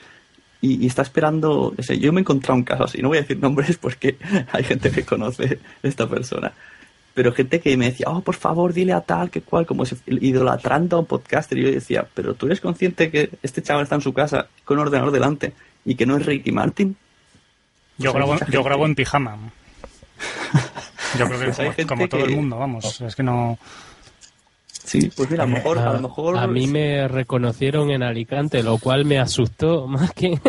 Y, 0.62 0.82
y 0.82 0.86
está 0.86 1.02
esperando, 1.02 1.74
no 1.76 1.84
sé, 1.84 1.98
yo 1.98 2.14
me 2.14 2.20
he 2.20 2.22
encontrado 2.22 2.56
un 2.56 2.64
caso 2.64 2.84
así, 2.84 3.02
no 3.02 3.08
voy 3.08 3.18
a 3.18 3.20
decir 3.20 3.38
nombres 3.38 3.76
porque 3.80 4.16
hay 4.50 4.64
gente 4.64 4.90
que 4.90 5.04
conoce 5.04 5.60
esta 5.82 6.08
persona, 6.08 6.50
pero 7.12 7.34
gente 7.34 7.60
que 7.60 7.76
me 7.76 7.90
decía, 7.90 8.06
oh, 8.08 8.22
por 8.22 8.36
favor, 8.36 8.72
dile 8.72 8.94
a 8.94 9.02
tal, 9.02 9.28
que 9.28 9.42
cual, 9.42 9.66
como 9.66 9.84
si 9.84 9.96
idolatrando 10.06 10.96
a 10.96 11.00
un 11.00 11.06
podcaster, 11.06 11.58
y 11.58 11.64
yo 11.64 11.70
decía, 11.70 12.08
pero 12.14 12.32
tú 12.32 12.46
eres 12.46 12.62
consciente 12.62 13.10
que 13.10 13.28
este 13.42 13.60
chaval 13.60 13.82
está 13.82 13.96
en 13.96 14.00
su 14.00 14.14
casa 14.14 14.46
con 14.64 14.78
un 14.78 14.86
ordenador 14.86 15.12
delante 15.12 15.52
y 15.84 15.94
que 15.94 16.06
no 16.06 16.16
es 16.16 16.24
Ricky 16.24 16.52
Martin? 16.52 16.96
Yo, 17.98 18.12
Pues 18.12 18.24
hay 18.24 18.36
grabo, 18.38 18.50
yo 18.50 18.64
grabo 18.64 18.86
en 18.86 18.94
pijama. 18.94 19.36
Yo 21.18 21.26
creo 21.26 21.40
que 21.40 21.46
Pues 21.46 21.86
como, 21.86 22.08
todo 22.08 22.24
el 22.24 22.34
mundo, 22.34 22.58
vamos. 22.58 23.00
Es 23.00 23.14
que 23.14 23.22
no. 23.22 23.58
Sí, 24.88 25.10
pues 25.14 25.30
mira, 25.30 25.44
a 25.44 25.46
lo 25.46 25.52
mejor, 25.52 25.78
a 25.78 25.92
lo 25.92 26.00
mejor 26.00 26.38
A 26.38 26.46
mí 26.46 26.66
me 26.66 27.08
reconocieron 27.08 27.90
en 27.90 28.02
Alicante, 28.02 28.62
lo 28.62 28.78
cual 28.78 29.04
me 29.04 29.18
asustó 29.18 29.86
más 29.86 30.12
que 30.12 30.40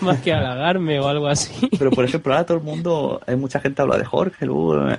más 0.00 0.20
que 0.22 0.32
halagarme 0.32 0.98
o 0.98 1.06
algo 1.06 1.28
así. 1.28 1.68
Pero 1.78 1.92
por 1.92 2.04
ejemplo, 2.04 2.32
ahora 2.32 2.46
todo 2.46 2.58
el 2.58 2.64
mundo, 2.64 3.20
hay 3.24 3.36
mucha 3.36 3.60
gente 3.60 3.80
habla 3.80 3.96
de 3.96 4.04
Jorge, 4.04 4.44
luego, 4.44 4.88
eh, 4.88 4.98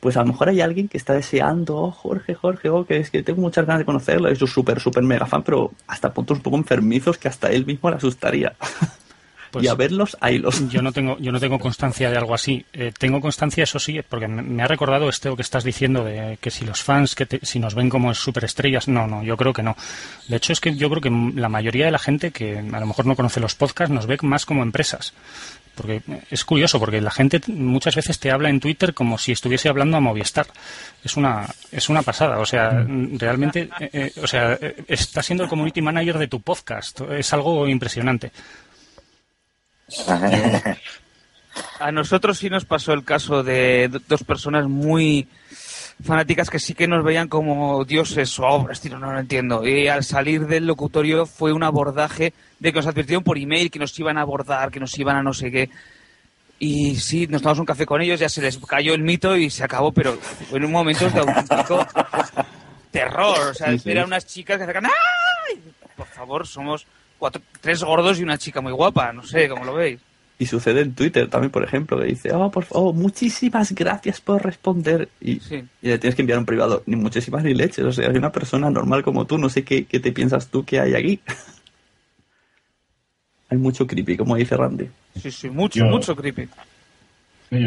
pues 0.00 0.16
a 0.16 0.20
lo 0.22 0.26
mejor 0.26 0.48
hay 0.48 0.60
alguien 0.60 0.88
que 0.88 0.98
está 0.98 1.12
deseando, 1.12 1.76
oh, 1.76 1.90
Jorge, 1.92 2.34
Jorge, 2.34 2.70
oh, 2.70 2.84
que 2.84 2.96
es 2.96 3.08
que 3.08 3.22
tengo 3.22 3.40
muchas 3.40 3.64
ganas 3.66 3.78
de 3.78 3.84
conocerlo, 3.84 4.28
es 4.28 4.42
un 4.42 4.48
súper, 4.48 4.80
súper 4.80 5.04
mega 5.04 5.26
fan, 5.26 5.44
pero 5.44 5.70
hasta 5.86 6.12
puntos 6.12 6.38
un 6.38 6.42
poco 6.42 6.56
enfermizos 6.56 7.18
que 7.18 7.28
hasta 7.28 7.52
él 7.52 7.66
mismo 7.66 7.88
le 7.88 7.96
asustaría. 7.96 8.52
Pues 9.50 9.64
y 9.64 9.68
a 9.68 9.74
verlos, 9.74 10.16
hay 10.20 10.38
los. 10.38 10.68
Yo 10.68 10.80
no 10.82 10.92
tengo, 10.92 11.18
yo 11.18 11.32
no 11.32 11.40
tengo 11.40 11.58
constancia 11.58 12.10
de 12.10 12.16
algo 12.16 12.34
así. 12.34 12.64
Eh, 12.72 12.92
tengo 12.96 13.20
constancia, 13.20 13.64
eso 13.64 13.78
sí, 13.78 14.00
porque 14.08 14.28
me, 14.28 14.42
me 14.42 14.62
ha 14.62 14.68
recordado 14.68 15.08
esto 15.08 15.34
que 15.34 15.42
estás 15.42 15.64
diciendo 15.64 16.04
de 16.04 16.38
que 16.40 16.50
si 16.50 16.64
los 16.64 16.82
fans, 16.82 17.14
que 17.14 17.26
te- 17.26 17.40
si 17.44 17.58
nos 17.58 17.74
ven 17.74 17.88
como 17.88 18.14
superestrellas, 18.14 18.86
no, 18.88 19.06
no, 19.06 19.22
yo 19.24 19.36
creo 19.36 19.52
que 19.52 19.62
no. 19.62 19.76
De 20.28 20.36
hecho, 20.36 20.52
es 20.52 20.60
que 20.60 20.76
yo 20.76 20.88
creo 20.88 21.02
que 21.02 21.10
la 21.40 21.48
mayoría 21.48 21.86
de 21.86 21.90
la 21.90 21.98
gente 21.98 22.30
que 22.30 22.58
a 22.58 22.80
lo 22.80 22.86
mejor 22.86 23.06
no 23.06 23.16
conoce 23.16 23.40
los 23.40 23.54
podcasts 23.54 23.92
nos 23.92 24.06
ve 24.06 24.18
más 24.22 24.46
como 24.46 24.62
empresas. 24.62 25.12
Porque 25.74 26.02
es 26.30 26.44
curioso, 26.44 26.78
porque 26.78 27.00
la 27.00 27.12
gente 27.12 27.40
muchas 27.46 27.94
veces 27.96 28.18
te 28.18 28.30
habla 28.30 28.50
en 28.50 28.60
Twitter 28.60 28.92
como 28.92 29.16
si 29.16 29.32
estuviese 29.32 29.68
hablando 29.68 29.96
a 29.96 30.00
Movistar. 30.00 30.46
Es 31.02 31.16
una, 31.16 31.46
es 31.72 31.88
una 31.88 32.02
pasada. 32.02 32.38
O 32.38 32.44
sea, 32.44 32.84
realmente, 33.16 33.70
eh, 33.80 33.90
eh, 33.92 34.12
o 34.22 34.26
sea, 34.26 34.58
eh, 34.60 34.76
está 34.88 35.22
siendo 35.22 35.44
el 35.44 35.48
community 35.48 35.80
manager 35.80 36.18
de 36.18 36.28
tu 36.28 36.40
podcast. 36.40 37.00
Es 37.12 37.32
algo 37.32 37.66
impresionante. 37.68 38.30
A 41.80 41.90
nosotros 41.92 42.38
sí 42.38 42.48
nos 42.50 42.64
pasó 42.64 42.92
el 42.92 43.04
caso 43.04 43.42
de 43.42 43.90
dos 44.08 44.22
personas 44.22 44.66
muy 44.68 45.26
fanáticas 46.04 46.48
que 46.48 46.58
sí 46.58 46.74
que 46.74 46.86
nos 46.88 47.04
veían 47.04 47.28
como 47.28 47.84
dioses 47.84 48.38
o 48.38 48.46
obras, 48.46 48.80
tío, 48.80 48.98
no 48.98 49.12
lo 49.12 49.18
entiendo. 49.18 49.66
Y 49.66 49.88
al 49.88 50.04
salir 50.04 50.46
del 50.46 50.66
locutorio 50.66 51.26
fue 51.26 51.52
un 51.52 51.62
abordaje 51.62 52.32
de 52.58 52.72
que 52.72 52.76
nos 52.78 52.86
advirtieron 52.86 53.24
por 53.24 53.36
email 53.38 53.70
que 53.70 53.78
nos 53.78 53.98
iban 53.98 54.16
a 54.18 54.22
abordar, 54.22 54.70
que 54.70 54.80
nos 54.80 54.96
iban 54.98 55.16
a 55.16 55.22
no 55.22 55.34
sé 55.34 55.50
qué. 55.50 55.70
Y 56.58 56.96
sí, 56.96 57.26
nos 57.26 57.42
tomamos 57.42 57.58
un 57.60 57.66
café 57.66 57.86
con 57.86 58.00
ellos, 58.02 58.20
ya 58.20 58.28
se 58.28 58.42
les 58.42 58.58
cayó 58.58 58.94
el 58.94 59.02
mito 59.02 59.34
y 59.36 59.48
se 59.50 59.64
acabó, 59.64 59.92
pero 59.92 60.18
en 60.52 60.64
un 60.64 60.70
momento 60.72 61.08
de 61.08 61.18
auténtico 61.20 61.86
terror. 62.90 63.48
O 63.50 63.54
sea, 63.54 63.72
Sí, 63.72 63.78
sí. 63.80 63.90
eran 63.90 64.06
unas 64.06 64.26
chicas 64.26 64.58
que 64.58 64.66
sacan 64.66 64.84
¡ay! 64.86 65.60
Por 65.96 66.06
favor, 66.06 66.46
somos 66.46 66.86
cuatro, 67.20 67.40
tres 67.60 67.84
gordos 67.84 68.18
y 68.18 68.24
una 68.24 68.36
chica 68.38 68.60
muy 68.60 68.72
guapa, 68.72 69.12
no 69.12 69.22
sé, 69.22 69.48
¿cómo 69.48 69.64
lo 69.64 69.74
veis? 69.74 70.00
Y 70.40 70.46
sucede 70.46 70.80
en 70.80 70.94
Twitter 70.94 71.28
también, 71.28 71.50
por 71.52 71.62
ejemplo, 71.62 71.98
que 72.00 72.06
dice, 72.06 72.32
oh, 72.32 72.50
por 72.50 72.64
favor, 72.64 72.94
muchísimas 72.94 73.72
gracias 73.72 74.22
por 74.22 74.42
responder. 74.42 75.10
Y, 75.20 75.38
Sí. 75.38 75.62
y 75.82 75.88
le 75.88 75.98
tienes 75.98 76.14
que 76.16 76.22
enviar 76.22 76.38
un 76.38 76.46
privado, 76.46 76.82
ni 76.86 76.96
muchísimas 76.96 77.44
ni 77.44 77.52
leches. 77.52 77.84
O 77.84 77.92
sea, 77.92 78.08
hay 78.08 78.16
una 78.16 78.32
persona 78.32 78.70
normal 78.70 79.02
como 79.02 79.26
tú, 79.26 79.36
no 79.36 79.50
sé 79.50 79.64
qué, 79.64 79.84
qué 79.84 80.00
te 80.00 80.12
piensas 80.12 80.48
tú 80.48 80.64
que 80.64 80.80
hay 80.80 80.94
aquí. 80.94 81.20
hay 83.50 83.58
mucho 83.58 83.86
creepy, 83.86 84.16
como 84.16 84.36
dice 84.36 84.56
Randy. 84.56 84.88
Sí, 85.20 85.30
sí, 85.30 85.50
mucho, 85.50 85.80
Yo- 85.80 85.86
mucho 85.86 86.16
creepy. 86.16 86.48
Yo- 87.50 87.58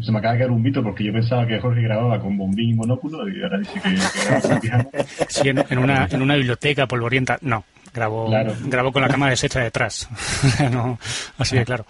se 0.00 0.12
me 0.12 0.18
acaba 0.20 0.32
de 0.34 0.38
caer 0.38 0.50
un 0.52 0.62
mito 0.62 0.80
porque 0.82 1.02
yo 1.04 1.12
pensaba 1.12 1.44
que 1.46 1.58
Jorge 1.60 1.82
grababa 1.82 2.20
con 2.20 2.38
bombín 2.38 2.70
y 2.70 2.74
monóculo 2.74 3.28
y 3.28 3.42
ahora 3.42 3.58
dice 3.58 3.80
que. 3.82 3.88
Sí, 5.28 5.48
en, 5.48 5.58
en 5.68 5.78
una, 5.78 6.06
en 6.10 6.22
una 6.22 6.36
biblioteca 6.36 6.86
polvorienta, 6.86 7.36
no. 7.42 7.64
Grabo, 7.94 8.26
Claro. 8.26 8.54
grabo 8.64 8.92
con 8.92 9.00
la 9.02 9.08
cámara 9.08 9.30
deshecha 9.30 9.60
detrás. 9.60 10.08
no, 10.72 10.98
así 11.38 11.56
de 11.56 11.64
claro. 11.64 11.86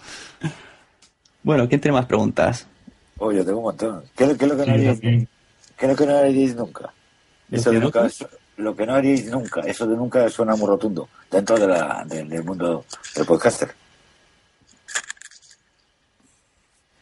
Bueno, 1.43 1.67
¿quién 1.67 1.81
tiene 1.81 1.97
más 1.97 2.05
preguntas? 2.05 2.67
Oye, 3.17 3.43
tengo 3.43 3.57
un 3.57 3.63
montón. 3.65 4.03
¿Qué, 4.15 4.23
es 4.25 4.29
lo- 4.29 4.37
qué 4.37 4.45
es 4.45 4.51
lo 4.51 4.57
que 4.57 4.63
Sí, 4.63 4.69
no 4.69 4.73
haríais, 4.75 5.01
también. 5.01 5.27
qué 5.77 5.85
es 5.85 5.91
lo 5.91 5.97
que 5.97 6.05
no 6.05 6.17
haríais 6.17 6.55
nunca? 6.55 6.93
¿Lo 7.49 7.57
Eso 7.57 7.69
que 7.71 7.75
de 7.75 7.79
no 7.79 7.85
nunca 7.85 8.07
lo 8.57 8.73
que 8.75 8.85
no 8.85 8.93
haríais 8.93 9.25
nunca, 9.31 9.61
eso 9.61 9.85
de 9.85 9.97
nunca 9.97 10.29
suena 10.29 10.55
muy 10.55 10.67
rotundo 10.67 11.09
dentro 11.29 11.57
de 11.57 11.67
la, 11.67 12.05
del- 12.07 12.29
del 12.29 12.43
mundo 12.43 12.85
del 13.15 13.25
podcaster. 13.25 13.69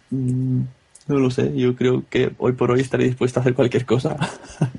Mm, 0.09 0.61
no 1.07 1.19
lo 1.19 1.29
sé, 1.29 1.55
yo 1.55 1.75
creo 1.75 2.03
que 2.09 2.31
hoy 2.37 2.53
por 2.53 2.71
hoy 2.71 2.81
estaré 2.81 3.05
dispuesto 3.05 3.39
a 3.39 3.41
hacer 3.41 3.53
cualquier 3.53 3.85
cosa. 3.85 4.15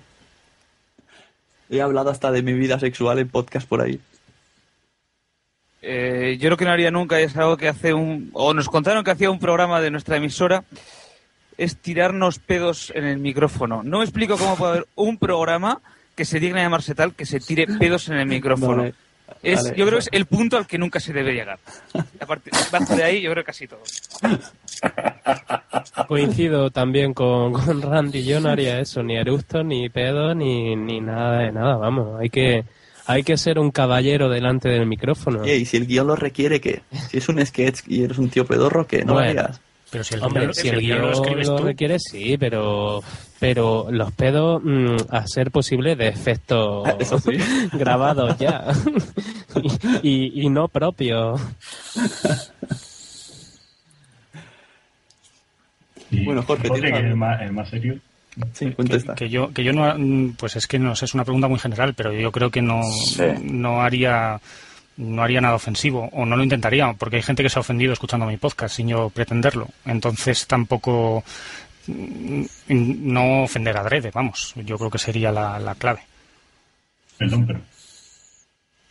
He 1.70 1.80
hablado 1.80 2.10
hasta 2.10 2.30
de 2.30 2.42
mi 2.42 2.52
vida 2.52 2.78
sexual 2.78 3.18
en 3.18 3.28
podcast 3.28 3.66
por 3.68 3.80
ahí. 3.80 4.00
Eh, 5.86 6.38
yo 6.40 6.48
lo 6.48 6.56
que 6.56 6.64
no 6.64 6.70
haría 6.70 6.90
nunca 6.90 7.20
es 7.20 7.36
algo 7.36 7.58
que 7.58 7.68
hace 7.68 7.92
un... 7.92 8.30
o 8.32 8.54
nos 8.54 8.70
contaron 8.70 9.04
que 9.04 9.10
hacía 9.10 9.30
un 9.30 9.38
programa 9.38 9.82
de 9.82 9.90
nuestra 9.90 10.16
emisora, 10.16 10.64
es 11.58 11.76
tirarnos 11.76 12.38
pedos 12.38 12.90
en 12.94 13.04
el 13.04 13.18
micrófono. 13.18 13.82
No 13.82 13.98
me 13.98 14.04
explico 14.04 14.38
cómo 14.38 14.56
puede 14.56 14.72
haber 14.72 14.86
un 14.94 15.18
programa 15.18 15.80
que 16.14 16.24
se 16.24 16.40
digna 16.40 16.62
llamarse 16.62 16.94
tal 16.94 17.14
que 17.14 17.26
se 17.26 17.38
tire 17.38 17.66
pedos 17.66 18.08
en 18.08 18.16
el 18.16 18.26
micrófono. 18.26 18.78
Vale, 18.78 18.94
es, 19.42 19.62
vale, 19.62 19.76
yo 19.76 19.86
creo 19.86 19.98
que 19.98 20.04
es 20.04 20.08
el 20.12 20.26
punto 20.26 20.56
al 20.56 20.66
que 20.66 20.78
nunca 20.78 21.00
se 21.00 21.12
debe 21.12 21.34
llegar. 21.34 21.58
Bajo 22.72 22.96
de 22.96 23.04
ahí, 23.04 23.20
yo 23.20 23.30
creo 23.32 23.44
que 23.44 23.46
casi 23.46 23.66
todo. 23.66 23.82
Coincido 26.08 26.70
también 26.70 27.12
con, 27.12 27.52
con 27.52 27.82
Randy, 27.82 28.24
yo 28.24 28.40
no 28.40 28.48
haría 28.48 28.80
eso, 28.80 29.02
ni 29.02 29.16
eructo, 29.16 29.62
ni 29.62 29.88
pedo, 29.90 30.34
ni, 30.34 30.76
ni 30.76 31.00
nada 31.00 31.38
de 31.40 31.52
nada, 31.52 31.76
vamos, 31.76 32.20
hay 32.20 32.30
que, 32.30 32.64
hay 33.06 33.22
que 33.22 33.36
ser 33.36 33.58
un 33.58 33.70
caballero 33.70 34.28
delante 34.28 34.68
del 34.68 34.86
micrófono. 34.86 35.46
Y 35.46 35.64
si 35.64 35.76
el 35.76 35.86
guion 35.86 36.06
lo 36.06 36.16
requiere, 36.16 36.60
¿qué? 36.60 36.82
Si 37.10 37.18
es 37.18 37.28
un 37.28 37.44
sketch 37.44 37.80
y 37.86 38.02
eres 38.04 38.18
un 38.18 38.28
tío 38.30 38.44
pedorro, 38.46 38.86
¿qué? 38.86 39.04
No 39.04 39.14
Bueno. 39.14 39.42
vayas. 39.42 39.60
Pero 39.90 40.02
si 40.02 40.14
el 40.14 40.22
Hombre, 40.24 40.46
guión- 40.48 40.54
si 40.54 40.68
el 40.68 40.80
guion 40.80 41.02
lo 41.02 41.12
escribes 41.12 41.46
lo 41.48 41.56
tú, 41.56 41.64
requiere, 41.64 41.98
sí, 42.00 42.36
pero, 42.36 43.00
pero 43.38 43.86
los 43.90 44.10
pedos, 44.12 44.60
mm, 44.64 44.96
a 45.10 45.24
ser 45.28 45.52
posible, 45.52 45.94
de 45.94 46.08
efectos 46.08 46.88
sí. 47.22 47.32
grabados 47.72 48.36
ya. 48.38 48.64
y, 50.02 50.40
y, 50.40 50.46
y 50.46 50.48
no 50.50 50.66
propios. 50.66 51.40
Bueno, 56.10 56.42
Jorge, 56.42 56.62
que 56.64 56.70
tienes 56.70 56.92
es 56.92 56.98
el 56.98 57.04
algo. 57.06 57.16
más, 57.16 57.40
el 57.42 57.52
más 57.52 57.68
serio. 57.68 57.98
Sí, 58.52 58.72
contesta. 58.72 59.14
que 59.14 59.28
yo, 59.28 59.52
que 59.52 59.62
yo 59.64 59.72
no, 59.72 60.34
pues 60.36 60.56
es 60.56 60.66
que 60.66 60.78
no 60.78 60.96
sé, 60.96 61.04
es 61.04 61.14
una 61.14 61.24
pregunta 61.24 61.48
muy 61.48 61.58
general, 61.58 61.94
pero 61.94 62.12
yo 62.12 62.32
creo 62.32 62.50
que 62.50 62.62
no, 62.62 62.82
Sí. 62.82 63.22
no 63.42 63.80
haría, 63.82 64.40
no 64.96 65.22
haría 65.22 65.40
nada 65.40 65.54
ofensivo, 65.54 66.08
o 66.12 66.26
no 66.26 66.36
lo 66.36 66.42
intentaría, 66.42 66.92
porque 66.94 67.16
hay 67.16 67.22
gente 67.22 67.42
que 67.42 67.48
se 67.48 67.58
ha 67.58 67.60
ofendido 67.60 67.92
escuchando 67.92 68.26
mi 68.26 68.36
podcast 68.36 68.74
sin 68.76 68.88
yo 68.88 69.10
pretenderlo. 69.10 69.68
Entonces 69.84 70.46
tampoco, 70.46 71.22
mm, 71.86 72.42
no 72.68 73.42
ofender 73.44 73.76
adrede, 73.76 74.10
vamos, 74.12 74.52
yo 74.64 74.76
creo 74.78 74.90
que 74.90 74.98
sería 74.98 75.30
la, 75.30 75.58
la 75.58 75.74
clave. 75.76 76.00
Perdón, 77.18 77.46
pero. 77.46 77.60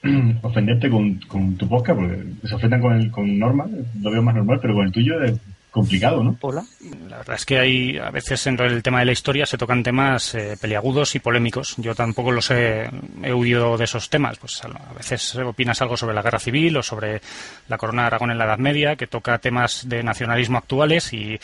ofenderte 0.42 0.90
con, 0.90 1.16
con 1.28 1.56
tu 1.56 1.68
podcast, 1.68 2.00
porque 2.00 2.24
se 2.48 2.56
ofendan 2.56 2.82
con, 2.82 2.94
el, 2.94 3.10
con 3.12 3.40
norma, 3.40 3.66
lo 4.02 4.12
veo 4.12 4.22
más 4.22 4.36
normal, 4.36 4.60
pero 4.62 4.74
con 4.76 4.86
el 4.86 4.92
tuyo 4.92 5.22
es 5.24 5.34
complicado, 5.74 6.24
¿no? 6.24 6.38
Hola. 6.40 6.64
La 7.10 7.18
verdad 7.18 7.36
es 7.36 7.46
que 7.46 7.58
hay 7.58 7.98
a 7.98 8.12
veces 8.12 8.46
en 8.46 8.60
el 8.62 8.84
tema 8.84 9.00
de 9.00 9.06
la 9.06 9.12
historia 9.12 9.46
se 9.46 9.58
tocan 9.58 9.82
temas 9.82 10.36
eh, 10.36 10.56
peliagudos 10.62 11.16
y 11.16 11.20
polémicos. 11.20 11.74
Yo 11.78 11.96
tampoco 11.96 12.32
los 12.32 12.52
he, 12.52 12.88
he 13.24 13.34
huido 13.34 13.76
de 13.76 13.84
esos 13.84 14.10
temas. 14.10 14.38
Pues 14.38 14.62
a 14.64 14.94
veces 14.94 15.36
opinas 15.36 15.82
algo 15.82 15.98
sobre 15.98 16.14
la 16.14 16.22
guerra 16.22 16.38
civil 16.40 16.78
o 16.78 16.84
sobre 16.84 17.22
la 17.68 17.78
corona 17.80 18.04
de 18.04 18.08
Aragón 18.08 18.30
en 18.30 18.38
la 18.38 18.46
Edad 18.46 18.60
Media, 18.60 18.96
que 18.96 19.08
toca 19.08 19.40
temas 19.40 19.90
de 19.90 20.04
nacionalismo 20.04 20.60
actuales 20.60 21.12
y, 21.12 21.40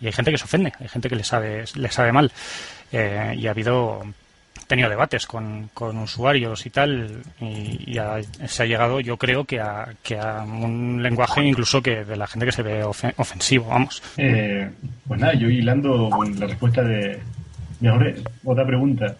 y 0.00 0.06
hay 0.06 0.12
gente 0.12 0.30
que 0.30 0.38
se 0.38 0.44
ofende, 0.44 0.72
hay 0.80 0.88
gente 0.88 1.10
que 1.10 1.16
le 1.16 1.24
sabe, 1.24 1.64
le 1.74 1.90
sabe 1.90 2.10
mal. 2.10 2.32
Eh, 2.90 3.34
y 3.36 3.46
ha 3.46 3.50
habido 3.50 4.02
tenido 4.74 4.90
debates 4.90 5.26
con, 5.26 5.68
con 5.74 5.96
usuarios 5.98 6.66
y 6.66 6.70
tal 6.70 7.22
y, 7.40 7.44
y 7.96 7.98
se 8.46 8.62
ha 8.62 8.66
llegado 8.66 9.00
yo 9.00 9.16
creo 9.16 9.44
que 9.44 9.60
a, 9.60 9.88
que 10.02 10.18
a 10.18 10.42
un 10.42 11.02
lenguaje 11.02 11.42
incluso 11.44 11.82
que 11.82 12.04
de 12.04 12.16
la 12.16 12.26
gente 12.26 12.46
que 12.46 12.52
se 12.52 12.62
ve 12.62 12.84
ofe- 12.84 13.14
ofensivo 13.16 13.66
vamos. 13.68 14.02
Eh, 14.16 14.68
pues 15.08 15.20
nada, 15.20 15.34
yo 15.34 15.48
hilando 15.48 16.08
con 16.10 16.38
la 16.38 16.46
respuesta 16.46 16.82
de, 16.82 17.18
Jorge, 17.82 18.16
otra 18.44 18.66
pregunta. 18.66 19.16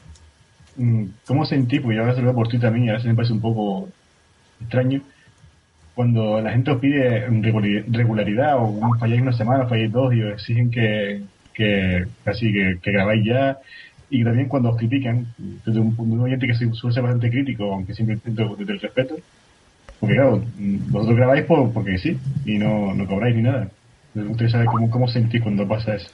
Mm, 0.77 1.05
¿Cómo 1.27 1.45
sentí, 1.47 1.79
porque 1.81 1.97
yo 1.97 2.03
ahora 2.03 2.15
se 2.15 2.21
lo 2.21 2.27
veo 2.27 2.35
por 2.35 2.49
Twitter 2.49 2.69
también 2.69 2.87
y 2.87 2.91
a 2.91 2.95
veces 2.95 3.07
me 3.07 3.15
parece 3.15 3.33
un 3.33 3.41
poco 3.41 3.89
extraño, 4.61 5.01
cuando 5.95 6.41
la 6.41 6.51
gente 6.51 6.71
os 6.73 6.81
pide 6.81 7.27
regularidad 7.89 8.57
o 8.59 8.97
falláis 8.99 9.21
una 9.23 9.33
semana, 9.33 9.67
falláis 9.69 9.93
dos 9.93 10.13
y 10.15 10.23
os 10.23 10.33
exigen 10.33 10.71
que, 10.71 11.23
que 11.53 12.05
casi 12.25 12.53
que, 12.53 12.79
que 12.83 12.91
grabáis 12.93 13.25
ya 13.25 13.59
y 14.15 14.23
también 14.23 14.47
cuando 14.49 14.71
os 14.71 14.77
critican, 14.77 15.27
desde 15.37 15.81
un, 15.81 15.93
un 15.99 16.21
oyente 16.21 16.47
que 16.47 16.55
suele 16.55 16.95
ser 16.95 17.03
bastante 17.03 17.31
crítico, 17.31 17.65
aunque 17.73 17.95
siempre 17.95 18.15
intento 18.15 18.55
desde 18.57 18.73
el 18.75 18.81
respeto, 18.81 19.17
porque 19.99 20.15
claro, 20.15 20.41
vosotros 20.91 21.17
grabáis 21.17 21.45
por, 21.47 21.73
porque 21.73 21.99
sí, 21.99 22.17
y 22.45 22.57
no, 22.57 22.95
no 22.95 23.07
cobráis 23.09 23.35
ni 23.35 23.43
nada. 23.43 23.69
Gustaría 24.15 24.51
saber 24.51 24.67
cómo, 24.67 24.89
cómo 24.89 25.09
sentís 25.09 25.43
cuando 25.43 25.67
pasa 25.67 25.97
eso. 25.97 26.09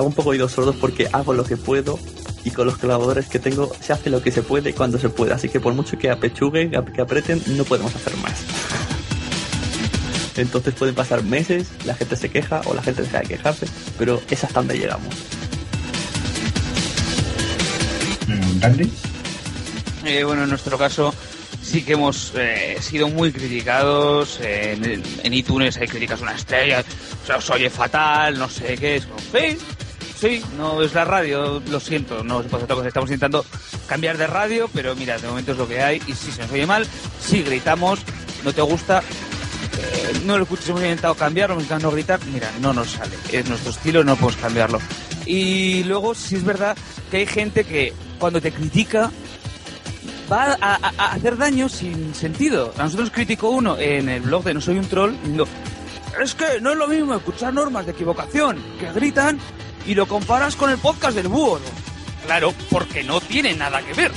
Hago 0.00 0.08
un 0.08 0.14
poco 0.14 0.30
oídos 0.30 0.52
sordos 0.52 0.76
porque 0.76 1.08
hago 1.12 1.32
lo 1.32 1.44
que 1.44 1.56
puedo 1.56 1.98
y 2.42 2.50
con 2.50 2.66
los 2.66 2.78
colaboradores 2.78 3.26
que 3.26 3.38
tengo 3.38 3.70
se 3.80 3.92
hace 3.92 4.08
lo 4.10 4.22
que 4.22 4.32
se 4.32 4.42
puede 4.42 4.72
cuando 4.74 4.98
se 4.98 5.08
puede. 5.10 5.32
Así 5.34 5.48
que 5.48 5.60
por 5.60 5.74
mucho 5.74 5.98
que 5.98 6.10
apechuguen, 6.10 6.74
ap- 6.74 6.90
que 6.92 7.02
aprieten, 7.02 7.42
no 7.48 7.64
podemos 7.64 7.94
hacer 7.94 8.16
más. 8.16 8.32
Entonces 10.36 10.72
pueden 10.74 10.94
pasar 10.94 11.22
meses, 11.22 11.68
la 11.84 11.94
gente 11.94 12.16
se 12.16 12.30
queja 12.30 12.62
o 12.64 12.72
la 12.74 12.82
gente 12.82 13.02
deja 13.02 13.18
de 13.20 13.26
quejarse, 13.26 13.66
pero 13.98 14.22
es 14.30 14.42
hasta 14.42 14.60
donde 14.60 14.78
llegamos. 14.78 15.14
¿Randy? 18.60 18.90
Eh, 20.06 20.24
bueno, 20.24 20.44
en 20.44 20.48
nuestro 20.48 20.78
caso 20.78 21.12
sí 21.62 21.82
que 21.82 21.92
hemos 21.92 22.32
eh, 22.36 22.78
sido 22.80 23.08
muy 23.08 23.32
criticados. 23.32 24.38
eh, 24.40 24.78
en, 24.82 25.02
en 25.22 25.34
iTunes 25.34 25.76
hay 25.76 25.88
críticas 25.88 26.20
una 26.22 26.32
estrella, 26.34 26.82
o 27.22 27.26
sea, 27.26 27.36
os 27.36 27.50
oye 27.50 27.68
fatal, 27.68 28.38
no 28.38 28.48
sé 28.48 28.76
qué. 28.78 28.96
Es 28.96 29.04
como, 29.06 29.18
sí, 30.20 30.42
no 30.56 30.82
es 30.82 30.94
la 30.94 31.04
radio, 31.04 31.62
lo 31.68 31.80
siento, 31.80 32.22
no. 32.22 32.42
Estamos 32.42 33.10
intentando 33.10 33.44
cambiar 33.86 34.18
de 34.18 34.26
radio, 34.26 34.68
pero 34.72 34.94
mira, 34.94 35.18
de 35.18 35.26
momento 35.26 35.52
es 35.52 35.58
lo 35.58 35.66
que 35.66 35.80
hay. 35.80 36.00
Y 36.06 36.12
si 36.12 36.30
se 36.30 36.42
nos 36.42 36.52
oye 36.52 36.66
mal, 36.66 36.86
si 37.20 37.42
gritamos, 37.42 38.00
no 38.44 38.52
te 38.52 38.60
gusta, 38.60 39.00
eh, 39.00 40.20
no 40.26 40.36
lo 40.36 40.44
escuches, 40.44 40.68
hemos 40.68 40.82
intentado 40.82 41.14
cambiarlo, 41.14 41.54
hemos 41.54 41.64
intentado 41.64 41.90
no 41.90 41.94
gritar, 41.94 42.20
mira, 42.26 42.50
no 42.60 42.72
nos 42.72 42.90
sale. 42.90 43.16
Es 43.32 43.48
nuestro 43.48 43.70
estilo, 43.70 44.04
no 44.04 44.14
podemos 44.16 44.36
cambiarlo. 44.36 44.78
Y 45.24 45.84
luego, 45.84 46.14
sí 46.14 46.36
es 46.36 46.44
verdad 46.44 46.76
que 47.10 47.18
hay 47.18 47.26
gente 47.26 47.64
que 47.64 47.94
cuando 48.18 48.40
te 48.40 48.52
critica 48.52 49.10
va 50.30 50.56
a, 50.60 51.12
hacer 51.12 51.36
daño 51.36 51.68
sin 51.68 52.14
sentido. 52.14 52.72
A 52.76 52.84
nosotros 52.84 53.10
criticó 53.10 53.50
uno 53.50 53.78
en 53.78 54.08
el 54.08 54.22
blog 54.22 54.44
de 54.44 54.54
No 54.54 54.60
Soy 54.60 54.78
un 54.78 54.86
Troll 54.86 55.12
diciendo, 55.12 55.48
es 56.22 56.34
que 56.34 56.60
no 56.60 56.72
es 56.72 56.76
lo 56.76 56.88
mismo 56.88 57.14
escuchar 57.14 57.54
normas 57.54 57.86
de 57.86 57.92
equivocación 57.92 58.58
que 58.78 58.92
gritan 58.92 59.38
y 59.86 59.94
lo 59.94 60.06
comparas 60.06 60.56
con 60.56 60.70
el 60.70 60.78
podcast 60.78 61.16
del 61.16 61.28
búho. 61.28 61.60
Claro, 62.26 62.54
porque 62.70 63.02
no 63.02 63.20
tiene 63.20 63.54
nada 63.54 63.82
que 63.82 63.92
ver. 63.94 64.12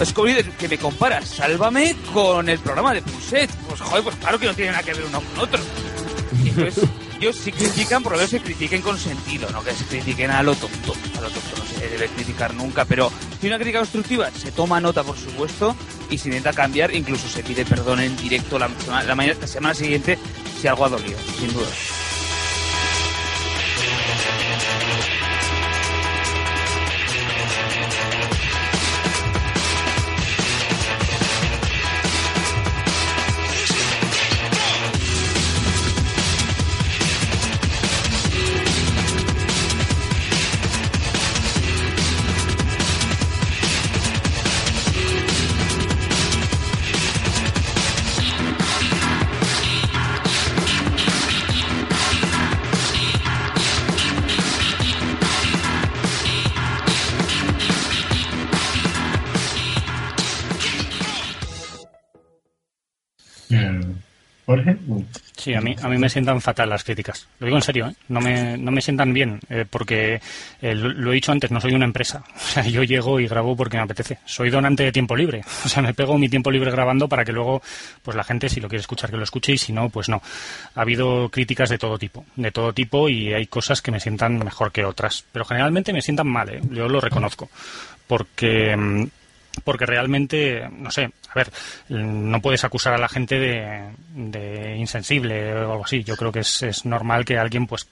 Es 0.00 0.14
como 0.14 0.28
que 0.58 0.68
me 0.68 0.78
comparas 0.78 1.28
Sálvame 1.28 1.94
con 2.14 2.48
el 2.48 2.58
programa 2.58 2.94
de 2.94 3.02
Puset. 3.02 3.50
Pues 3.68 3.80
joder, 3.80 4.02
pues 4.02 4.16
claro 4.16 4.38
que 4.38 4.46
no 4.46 4.54
tiene 4.54 4.70
nada 4.70 4.82
que 4.82 4.94
ver 4.94 5.04
uno 5.04 5.20
con 5.20 5.40
otro. 5.40 5.60
Entonces, 6.42 6.84
ellos 7.20 7.36
si 7.36 7.52
critican, 7.52 8.02
por 8.02 8.12
lo 8.12 8.18
menos 8.18 8.30
se 8.30 8.40
critiquen 8.40 8.80
con 8.80 8.98
sentido, 8.98 9.50
no 9.50 9.62
que 9.62 9.72
se 9.72 9.84
critiquen 9.84 10.30
a 10.30 10.42
lo 10.42 10.54
tonto. 10.54 10.94
A 11.18 11.20
lo 11.20 11.28
tonto 11.28 11.56
no 11.58 11.64
se 11.78 11.86
debe 11.86 12.08
criticar 12.08 12.54
nunca, 12.54 12.86
pero 12.86 13.12
si 13.40 13.46
una 13.48 13.56
crítica 13.56 13.80
constructiva 13.80 14.30
se 14.30 14.52
toma 14.52 14.80
nota, 14.80 15.04
por 15.04 15.18
supuesto, 15.18 15.76
y 16.08 16.16
se 16.16 16.28
intenta 16.28 16.54
cambiar, 16.54 16.94
incluso 16.94 17.28
se 17.28 17.42
pide 17.42 17.66
perdón 17.66 18.00
en 18.00 18.16
directo 18.16 18.58
la, 18.58 18.70
la 18.88 19.46
semana 19.46 19.74
siguiente 19.74 20.18
si 20.60 20.66
algo 20.66 20.86
ha 20.86 20.88
dolido, 20.88 21.18
sin 21.38 21.52
duda. 21.52 21.68
Sí, 65.40 65.54
a 65.54 65.60
mí, 65.62 65.74
a 65.82 65.88
mí 65.88 65.96
me 65.96 66.10
sientan 66.10 66.38
fatal 66.42 66.68
las 66.68 66.84
críticas. 66.84 67.26
Lo 67.38 67.46
digo 67.46 67.56
en 67.56 67.62
serio, 67.62 67.88
¿eh? 67.88 67.94
no, 68.08 68.20
me, 68.20 68.58
no 68.58 68.70
me 68.70 68.82
sientan 68.82 69.14
bien, 69.14 69.40
eh, 69.48 69.64
porque 69.68 70.20
eh, 70.60 70.74
lo, 70.74 70.90
lo 70.90 71.12
he 71.12 71.14
dicho 71.14 71.32
antes, 71.32 71.50
no 71.50 71.62
soy 71.62 71.72
una 71.72 71.86
empresa. 71.86 72.22
O 72.50 72.52
sea, 72.52 72.64
yo 72.66 72.82
llego 72.82 73.20
y 73.20 73.28
grabo 73.28 73.56
porque 73.56 73.76
me 73.76 73.84
apetece. 73.84 74.18
Soy 74.26 74.50
donante 74.50 74.82
de 74.82 74.92
tiempo 74.92 75.16
libre. 75.16 75.40
O 75.64 75.68
sea, 75.68 75.82
me 75.82 75.94
pego 75.94 76.18
mi 76.18 76.28
tiempo 76.28 76.50
libre 76.50 76.70
grabando 76.70 77.08
para 77.08 77.24
que 77.24 77.32
luego, 77.32 77.62
pues 78.02 78.16
la 78.16 78.24
gente, 78.24 78.50
si 78.50 78.60
lo 78.60 78.68
quiere 78.68 78.80
escuchar, 78.80 79.10
que 79.10 79.16
lo 79.16 79.22
escuche 79.22 79.52
y 79.52 79.58
si 79.58 79.72
no, 79.72 79.88
pues 79.88 80.10
no. 80.10 80.20
Ha 80.74 80.82
habido 80.82 81.30
críticas 81.30 81.70
de 81.70 81.78
todo 81.78 81.96
tipo, 81.96 82.26
de 82.36 82.50
todo 82.50 82.74
tipo 82.74 83.08
y 83.08 83.32
hay 83.32 83.46
cosas 83.46 83.80
que 83.80 83.90
me 83.90 84.00
sientan 84.00 84.38
mejor 84.38 84.72
que 84.72 84.84
otras. 84.84 85.24
Pero 85.32 85.46
generalmente 85.46 85.94
me 85.94 86.02
sientan 86.02 86.28
mal, 86.28 86.50
¿eh? 86.50 86.60
yo 86.70 86.86
lo 86.86 87.00
reconozco. 87.00 87.48
Porque. 88.06 89.08
Porque 89.64 89.86
realmente, 89.86 90.68
no 90.70 90.90
sé, 90.90 91.10
a 91.28 91.34
ver, 91.34 91.50
no 91.88 92.40
puedes 92.40 92.64
acusar 92.64 92.94
a 92.94 92.98
la 92.98 93.08
gente 93.08 93.38
de, 93.38 93.90
de 94.14 94.76
insensible 94.76 95.54
o 95.54 95.72
algo 95.72 95.84
así. 95.84 96.04
Yo 96.04 96.16
creo 96.16 96.32
que 96.32 96.40
es, 96.40 96.62
es 96.62 96.84
normal 96.84 97.24
que 97.24 97.38
alguien 97.38 97.66
pues 97.66 97.86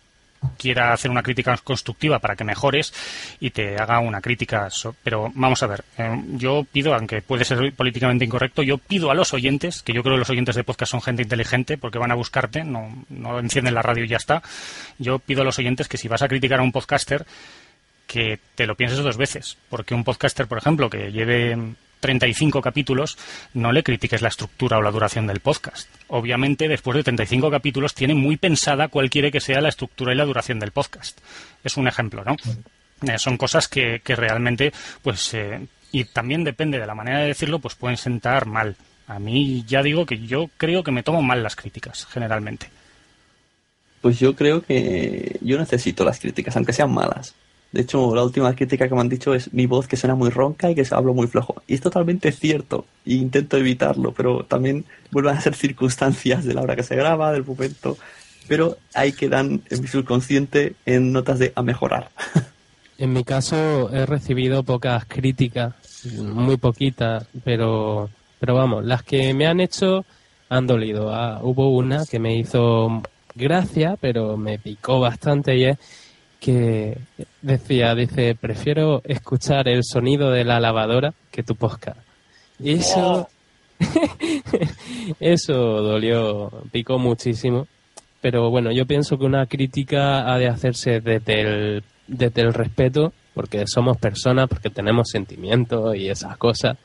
quiera 0.56 0.92
hacer 0.92 1.10
una 1.10 1.22
crítica 1.22 1.56
constructiva 1.62 2.18
para 2.18 2.36
que 2.36 2.44
mejores 2.44 2.92
y 3.40 3.50
te 3.50 3.76
haga 3.76 3.98
una 3.98 4.20
crítica. 4.20 4.68
pero 5.02 5.30
vamos 5.34 5.62
a 5.62 5.66
ver, 5.66 5.84
eh, 5.96 6.22
yo 6.34 6.64
pido, 6.70 6.94
aunque 6.94 7.22
puede 7.22 7.44
ser 7.44 7.72
políticamente 7.74 8.24
incorrecto, 8.24 8.62
yo 8.62 8.78
pido 8.78 9.10
a 9.10 9.14
los 9.14 9.34
oyentes, 9.34 9.82
que 9.82 9.92
yo 9.92 10.02
creo 10.02 10.14
que 10.14 10.20
los 10.20 10.30
oyentes 10.30 10.56
de 10.56 10.64
podcast 10.64 10.92
son 10.92 11.02
gente 11.02 11.22
inteligente 11.22 11.78
porque 11.78 11.98
van 11.98 12.12
a 12.12 12.14
buscarte, 12.14 12.64
no, 12.64 13.04
no 13.08 13.38
encienden 13.38 13.74
la 13.74 13.82
radio 13.82 14.04
y 14.04 14.08
ya 14.08 14.16
está. 14.16 14.42
Yo 14.98 15.18
pido 15.18 15.42
a 15.42 15.44
los 15.44 15.58
oyentes 15.58 15.88
que 15.88 15.98
si 15.98 16.08
vas 16.08 16.22
a 16.22 16.28
criticar 16.28 16.60
a 16.60 16.62
un 16.62 16.72
podcaster, 16.72 17.26
que 18.08 18.40
te 18.56 18.66
lo 18.66 18.74
pienses 18.74 18.98
dos 18.98 19.16
veces. 19.16 19.56
Porque 19.68 19.94
un 19.94 20.02
podcaster, 20.02 20.48
por 20.48 20.58
ejemplo, 20.58 20.90
que 20.90 21.12
lleve 21.12 21.56
35 22.00 22.60
capítulos, 22.60 23.16
no 23.54 23.70
le 23.70 23.84
critiques 23.84 24.22
la 24.22 24.28
estructura 24.28 24.78
o 24.78 24.82
la 24.82 24.90
duración 24.90 25.28
del 25.28 25.40
podcast. 25.40 25.88
Obviamente, 26.08 26.66
después 26.66 26.96
de 26.96 27.04
35 27.04 27.50
capítulos, 27.50 27.94
tiene 27.94 28.14
muy 28.14 28.36
pensada 28.36 28.88
cuál 28.88 29.10
quiere 29.10 29.30
que 29.30 29.40
sea 29.40 29.60
la 29.60 29.68
estructura 29.68 30.12
y 30.12 30.16
la 30.16 30.24
duración 30.24 30.58
del 30.58 30.72
podcast. 30.72 31.20
Es 31.62 31.76
un 31.76 31.86
ejemplo, 31.86 32.24
¿no? 32.24 32.34
Eh, 33.02 33.18
son 33.18 33.36
cosas 33.36 33.68
que, 33.68 34.00
que 34.02 34.16
realmente, 34.16 34.72
pues, 35.02 35.34
eh, 35.34 35.60
y 35.92 36.04
también 36.04 36.42
depende 36.42 36.80
de 36.80 36.86
la 36.86 36.94
manera 36.94 37.20
de 37.20 37.28
decirlo, 37.28 37.58
pues 37.58 37.74
pueden 37.74 37.98
sentar 37.98 38.46
mal. 38.46 38.74
A 39.06 39.18
mí 39.18 39.64
ya 39.66 39.82
digo 39.82 40.06
que 40.06 40.18
yo 40.18 40.50
creo 40.56 40.82
que 40.82 40.92
me 40.92 41.02
tomo 41.02 41.22
mal 41.22 41.42
las 41.42 41.56
críticas, 41.56 42.06
generalmente. 42.06 42.70
Pues 44.00 44.18
yo 44.18 44.34
creo 44.34 44.62
que 44.62 45.38
yo 45.40 45.58
necesito 45.58 46.04
las 46.04 46.20
críticas, 46.20 46.56
aunque 46.56 46.72
sean 46.72 46.92
malas. 46.92 47.34
De 47.72 47.82
hecho, 47.82 48.14
la 48.14 48.22
última 48.22 48.54
crítica 48.54 48.88
que 48.88 48.94
me 48.94 49.00
han 49.00 49.08
dicho 49.08 49.34
es 49.34 49.52
mi 49.52 49.66
voz 49.66 49.86
que 49.86 49.96
suena 49.96 50.14
muy 50.14 50.30
ronca 50.30 50.70
y 50.70 50.74
que 50.74 50.86
hablo 50.90 51.12
muy 51.12 51.26
flojo. 51.26 51.62
Y 51.66 51.74
es 51.74 51.80
totalmente 51.80 52.32
cierto. 52.32 52.86
E 53.04 53.14
intento 53.14 53.56
evitarlo, 53.56 54.12
pero 54.12 54.44
también 54.44 54.86
vuelven 55.10 55.36
a 55.36 55.40
ser 55.40 55.54
circunstancias 55.54 56.44
de 56.44 56.54
la 56.54 56.62
hora 56.62 56.76
que 56.76 56.82
se 56.82 56.96
graba, 56.96 57.32
del 57.32 57.44
momento. 57.44 57.98
Pero 58.46 58.78
ahí 58.94 59.12
quedan 59.12 59.60
en 59.68 59.82
mi 59.82 59.86
subconsciente 59.86 60.74
en 60.86 61.12
notas 61.12 61.38
de 61.38 61.52
a 61.54 61.62
mejorar. 61.62 62.10
En 63.00 63.12
mi 63.12 63.22
caso 63.22 63.94
he 63.94 64.04
recibido 64.06 64.64
pocas 64.64 65.04
críticas, 65.04 65.72
muy 66.16 66.56
poquitas, 66.56 67.28
pero, 67.44 68.10
pero 68.40 68.56
vamos, 68.56 68.84
las 68.84 69.04
que 69.04 69.32
me 69.34 69.46
han 69.46 69.60
hecho 69.60 70.04
han 70.48 70.66
dolido. 70.66 71.14
Ah, 71.14 71.38
hubo 71.40 71.70
una 71.76 72.04
que 72.06 72.18
me 72.18 72.36
hizo 72.36 73.02
gracia, 73.36 73.96
pero 74.00 74.36
me 74.36 74.58
picó 74.58 74.98
bastante 74.98 75.56
y 75.56 75.64
es 75.66 75.78
que 76.40 76.98
decía, 77.42 77.94
dice, 77.94 78.34
prefiero 78.34 79.02
escuchar 79.04 79.68
el 79.68 79.82
sonido 79.84 80.30
de 80.30 80.44
la 80.44 80.60
lavadora 80.60 81.12
que 81.30 81.42
tu 81.42 81.54
podcast. 81.56 81.98
Y 82.60 82.74
eso, 82.74 83.28
eso 85.20 85.54
dolió, 85.54 86.50
picó 86.72 86.98
muchísimo. 86.98 87.66
Pero 88.20 88.50
bueno, 88.50 88.72
yo 88.72 88.86
pienso 88.86 89.18
que 89.18 89.24
una 89.24 89.46
crítica 89.46 90.32
ha 90.32 90.38
de 90.38 90.48
hacerse 90.48 91.00
desde 91.00 91.40
el, 91.40 91.84
desde 92.06 92.42
el 92.42 92.52
respeto, 92.52 93.12
porque 93.34 93.64
somos 93.66 93.96
personas, 93.98 94.48
porque 94.48 94.70
tenemos 94.70 95.08
sentimientos 95.10 95.94
y 95.96 96.08
esas 96.08 96.36
cosas. 96.36 96.76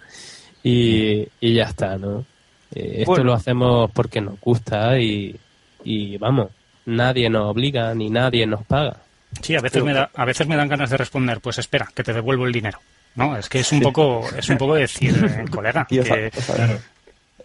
Y, 0.63 1.27
y 1.41 1.53
ya 1.55 1.63
está, 1.63 1.97
¿no? 1.97 2.25
Eh, 2.73 2.97
esto 2.99 3.11
Bueno. 3.11 3.25
lo 3.25 3.33
hacemos 3.33 3.91
porque 3.91 4.21
nos 4.21 4.39
gusta 4.39 4.99
y, 4.99 5.35
y 5.83 6.17
vamos, 6.17 6.49
nadie 6.85 7.29
nos 7.29 7.49
obliga 7.49 7.93
ni 7.95 8.09
nadie 8.09 8.45
nos 8.45 8.63
paga. 8.65 8.97
Sí, 9.41 9.55
a 9.55 9.61
veces, 9.61 9.83
me 9.83 9.93
da, 9.93 10.09
a 10.13 10.25
veces 10.25 10.47
me 10.47 10.55
dan 10.55 10.67
ganas 10.69 10.89
de 10.89 10.97
responder, 10.97 11.39
pues 11.41 11.57
espera, 11.57 11.89
que 11.93 12.03
te 12.03 12.13
devuelvo 12.13 12.45
el 12.45 12.53
dinero. 12.53 12.79
No, 13.15 13.35
es 13.37 13.49
que 13.49 13.59
es 13.59 13.71
un 13.71 13.81
poco, 13.81 14.25
es 14.37 14.49
un 14.49 14.57
poco 14.57 14.75
decir, 14.75 15.13
eh, 15.23 15.45
colega, 15.51 15.85
Y 15.89 15.99
os, 15.99 16.07
que, 16.07 16.31
os 16.35 16.49
habéis- 16.49 16.79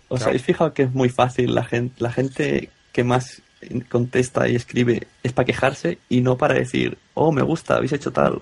os 0.09 0.23
habéis 0.23 0.43
fijado 0.43 0.73
que 0.73 0.83
es 0.85 0.93
muy 0.95 1.09
fácil 1.09 1.55
la 1.55 1.65
gente, 1.65 1.95
la 1.99 2.13
gente 2.13 2.71
que 2.93 3.05
más 3.05 3.43
contesta 3.89 4.49
y 4.49 4.55
escribe 4.57 5.07
es 5.23 5.33
para 5.33 5.45
quejarse 5.47 5.99
y 6.09 6.21
no 6.21 6.37
para 6.39 6.55
decir, 6.55 6.97
oh, 7.15 7.33
me 7.33 7.43
gusta, 7.43 7.77
habéis 7.77 7.93
hecho 7.93 8.11
tal. 8.13 8.39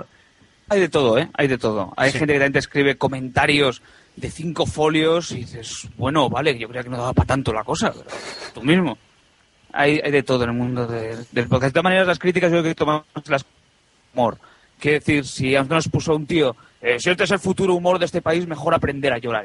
Hay 0.69 0.81
de 0.81 0.89
todo, 0.89 1.17
¿eh? 1.19 1.29
Hay 1.35 1.49
de 1.49 1.59
todo. 1.59 1.93
Hay 1.97 2.11
Sí. 2.13 2.19
gente 2.19 2.35
que 2.35 2.39
también 2.39 2.53
te 2.53 2.59
escribe 2.59 2.97
comentarios 2.97 3.83
de 4.17 4.31
cinco 4.31 4.67
folios 4.67 5.31
y 5.33 5.37
dices, 5.37 5.89
bueno, 5.97 6.29
vale, 6.29 6.59
yo 6.59 6.69
creía 6.69 6.83
que 6.85 6.91
no 6.91 6.97
daba 6.99 7.13
para 7.13 7.27
tanto 7.27 7.53
la 7.53 7.65
cosa, 7.65 7.93
pero 7.93 8.07
tú 8.55 8.63
mismo. 8.63 8.97
Hay, 9.77 10.01
de 10.01 10.23
todo 10.23 10.45
en 10.45 10.51
el 10.51 10.57
mundo 10.57 10.87
de- 10.87 11.17
del. 11.33 11.49
De 11.49 11.71
todas 11.71 11.85
maneras, 11.85 12.07
las 12.07 12.19
críticas 12.19 12.51
yo 12.51 12.61
creo 12.61 12.71
que 12.73 12.75
tomamos 12.75 13.05
las 13.27 13.45
humor. 14.15 14.39
Quiero 14.79 14.99
decir, 14.99 15.25
si 15.25 15.53
nos 15.53 15.89
puso 15.89 16.15
un 16.15 16.27
tío, 16.27 16.57
eh, 16.81 16.99
si 16.99 17.11
este 17.11 17.25
es 17.25 17.31
el 17.31 17.39
futuro 17.39 17.75
humor 17.75 17.99
de 17.99 18.07
este 18.07 18.23
país, 18.23 18.47
mejor 18.47 18.75
aprender 18.75 19.13
a 19.13 19.19
llorar. 19.19 19.45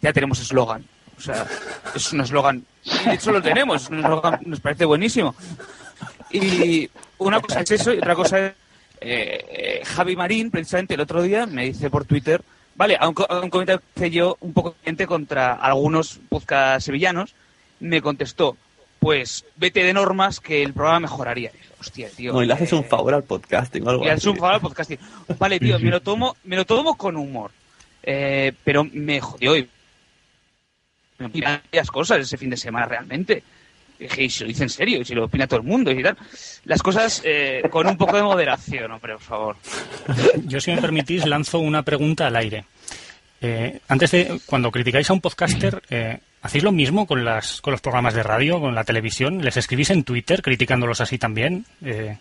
Ya 0.00 0.12
tenemos 0.12 0.40
eslogan. 0.40 0.84
O 1.16 1.20
sea, 1.20 1.46
es 1.94 2.12
un 2.12 2.20
eslogan. 2.20 2.64
De 3.04 3.14
hecho 3.14 3.32
lo 3.32 3.40
tenemos, 3.40 3.88
un 3.88 3.98
eslogan, 4.00 4.40
nos 4.46 4.60
parece 4.60 4.84
buenísimo. 4.84 5.34
Y 6.30 6.90
una 7.18 7.40
cosa 7.40 7.60
es 7.60 7.70
eso 7.70 7.92
y 7.92 7.98
otra 7.98 8.14
cosa 8.14 8.38
es 8.46 8.52
eh, 9.00 9.44
eh, 9.50 9.82
Javi 9.84 10.16
Marín, 10.16 10.50
precisamente 10.50 10.94
el 10.94 11.00
otro 11.00 11.22
día, 11.22 11.46
me 11.46 11.66
dice 11.66 11.90
por 11.90 12.04
Twitter, 12.04 12.42
vale, 12.74 12.96
a 12.98 13.08
un, 13.08 13.14
comentario 13.14 13.80
que 13.94 14.06
hice 14.06 14.10
yo 14.10 14.36
un 14.40 14.52
poco 14.52 14.74
contra 15.06 15.54
algunos 15.54 16.20
podcast 16.28 16.86
sevillanos, 16.86 17.34
me 17.80 18.02
contestó, 18.02 18.56
pues 19.04 19.44
vete 19.56 19.84
de 19.84 19.92
normas 19.92 20.40
que 20.40 20.62
el 20.62 20.72
programa 20.72 21.00
mejoraría. 21.00 21.50
Y 21.50 21.80
Hostia, 21.80 22.08
tío. 22.08 22.32
No, 22.32 22.42
y 22.42 22.46
le 22.46 22.54
haces 22.54 22.72
eh, 22.72 22.76
un 22.76 22.84
favor 22.84 23.12
al 23.12 23.22
podcasting 23.22 23.86
o 23.86 23.90
algo 23.90 24.04
y 24.04 24.08
haces 24.08 24.24
un 24.24 24.36
favor 24.36 24.54
al 24.54 24.60
podcasting. 24.62 24.98
Vale, 25.38 25.60
tío, 25.60 25.78
me 25.78 25.90
lo 25.90 26.00
tomo, 26.00 26.36
me 26.44 26.56
lo 26.56 26.64
tomo 26.64 26.96
con 26.96 27.14
humor. 27.18 27.50
Eh, 28.02 28.52
pero 28.64 28.82
me 28.84 29.20
jodió 29.20 29.58
y 29.58 29.68
me 31.18 31.26
opinan 31.26 31.60
varias 31.70 31.90
cosas 31.90 32.20
ese 32.20 32.38
fin 32.38 32.48
de 32.48 32.56
semana 32.56 32.86
realmente. 32.86 33.42
Dije, 33.98 34.24
y 34.24 34.30
si 34.30 34.44
lo 34.44 34.48
dice 34.48 34.62
en 34.62 34.70
serio, 34.70 35.00
y 35.02 35.04
si 35.04 35.14
lo 35.14 35.26
opina 35.26 35.46
todo 35.46 35.60
el 35.60 35.66
mundo 35.66 35.90
y 35.90 36.02
tal. 36.02 36.16
Las 36.64 36.82
cosas 36.82 37.20
eh, 37.26 37.62
con 37.70 37.86
un 37.86 37.98
poco 37.98 38.16
de 38.16 38.22
moderación, 38.22 38.90
hombre, 38.90 39.12
por 39.12 39.22
favor. 39.22 39.56
yo 40.46 40.60
si 40.60 40.70
me 40.72 40.80
permitís 40.80 41.26
lanzo 41.26 41.58
una 41.58 41.82
pregunta 41.82 42.26
al 42.26 42.36
aire. 42.36 42.64
Eh, 43.42 43.80
antes 43.88 44.10
de, 44.12 44.40
cuando 44.46 44.70
criticáis 44.70 45.10
a 45.10 45.12
un 45.12 45.20
podcaster, 45.20 45.82
eh, 45.90 46.18
¿hacéis 46.44 46.62
lo 46.62 46.70
mismo 46.70 47.06
con, 47.06 47.24
las, 47.24 47.60
con 47.60 47.72
los 47.72 47.80
programas 47.80 48.14
de 48.14 48.22
radio, 48.22 48.60
con 48.60 48.74
la 48.74 48.84
televisión? 48.84 49.44
¿Les 49.44 49.56
escribís 49.56 49.90
en 49.90 50.04
Twitter 50.04 50.40
criticándolos 50.42 51.00
así 51.00 51.18
también? 51.18 51.64
Eh, 51.84 52.16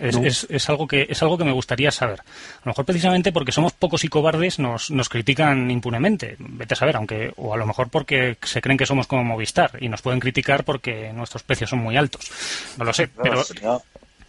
es, 0.00 0.16
No. 0.16 0.24
es- 0.24 0.46
es 0.48 0.68
algo 0.68 0.86
que, 0.86 1.06
es 1.08 1.20
algo 1.22 1.36
que 1.36 1.44
me 1.44 1.52
gustaría 1.52 1.90
saber. 1.90 2.20
A 2.20 2.60
lo 2.64 2.70
mejor 2.70 2.84
precisamente 2.84 3.32
porque 3.32 3.52
somos 3.52 3.72
pocos 3.72 4.04
y 4.04 4.08
cobardes 4.08 4.58
nos, 4.58 4.90
nos 4.90 5.08
critican 5.08 5.70
impunemente. 5.70 6.36
Vete 6.38 6.74
a 6.74 6.76
saber, 6.76 6.96
aunque, 6.96 7.32
o 7.36 7.52
a 7.54 7.56
lo 7.56 7.66
mejor 7.66 7.88
porque 7.88 8.36
se 8.42 8.60
creen 8.62 8.78
que 8.78 8.86
somos 8.86 9.06
como 9.06 9.24
Movistar 9.24 9.72
y 9.80 9.88
nos 9.88 10.00
pueden 10.02 10.20
criticar 10.20 10.64
porque 10.64 11.12
nuestros 11.12 11.42
precios 11.42 11.70
son 11.70 11.80
muy 11.80 11.96
altos. 11.96 12.30
No 12.78 12.84
lo 12.84 12.92
sé, 12.92 13.08
No, 13.16 13.22
pero 13.22 13.42
no, 13.62 13.82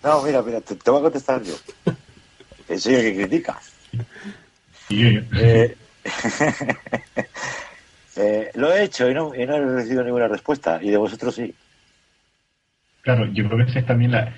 no, 0.03 0.21
mira, 0.23 0.41
mira, 0.41 0.59
te, 0.61 0.75
te 0.75 0.89
voy 0.91 0.99
a 0.99 1.03
contestar 1.03 1.41
yo. 1.43 1.53
Que 2.67 2.77
soy 2.79 2.95
el 2.95 3.01
que 3.03 3.15
critica. 3.27 3.59
Y 4.89 5.03
yo, 5.03 5.09
yo. 5.21 5.21
Eh, 5.39 5.77
eh, 8.16 8.51
lo 8.55 8.72
he 8.74 8.84
hecho 8.84 9.09
y 9.09 9.14
no, 9.14 9.34
y 9.36 9.45
no 9.45 9.55
he 9.55 9.61
recibido 9.61 10.03
ninguna 10.03 10.28
respuesta. 10.28 10.80
Y 10.82 10.89
de 10.91 10.97
vosotros 10.97 11.36
sí. 11.36 11.53
Claro, 13.01 13.26
yo 13.34 13.45
creo 13.47 13.57
que 13.66 13.70
esa 13.72 13.80
es 13.80 13.86
también 13.86 14.11
la, 14.11 14.34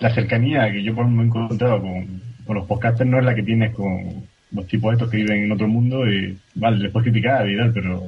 la 0.00 0.14
cercanía 0.14 0.70
que 0.72 0.82
yo 0.82 0.94
por 0.94 1.04
ejemplo, 1.04 1.22
he 1.24 1.26
encontrado 1.26 1.80
con, 1.80 2.22
con 2.46 2.56
los 2.56 2.66
podcasters, 2.66 3.08
no 3.10 3.18
es 3.18 3.24
la 3.24 3.34
que 3.34 3.42
tienes 3.42 3.74
con 3.74 4.26
los 4.52 4.66
tipos 4.66 4.92
estos 4.94 5.10
que 5.10 5.18
viven 5.18 5.44
en 5.44 5.52
otro 5.52 5.68
mundo 5.68 6.06
y, 6.08 6.38
vale, 6.54 6.78
les 6.78 6.90
puedes 6.92 7.10
criticar 7.10 7.48
y 7.48 7.56
tal, 7.56 7.72
pero 7.72 8.02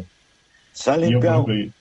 Se 0.72 0.90
han 0.90 1.00
limpiado, 1.02 1.44
ejemplo, 1.46 1.72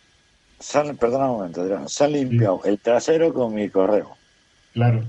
se 0.60 0.80
han- 0.80 0.98
perdona 0.98 1.32
un 1.32 1.38
momento, 1.38 1.62
Adrián, 1.62 1.88
se 1.88 2.04
han 2.04 2.12
limpiado 2.12 2.62
el 2.66 2.78
trasero 2.80 3.34
con 3.34 3.54
mi 3.54 3.70
correo. 3.70 4.18
claro, 4.74 5.04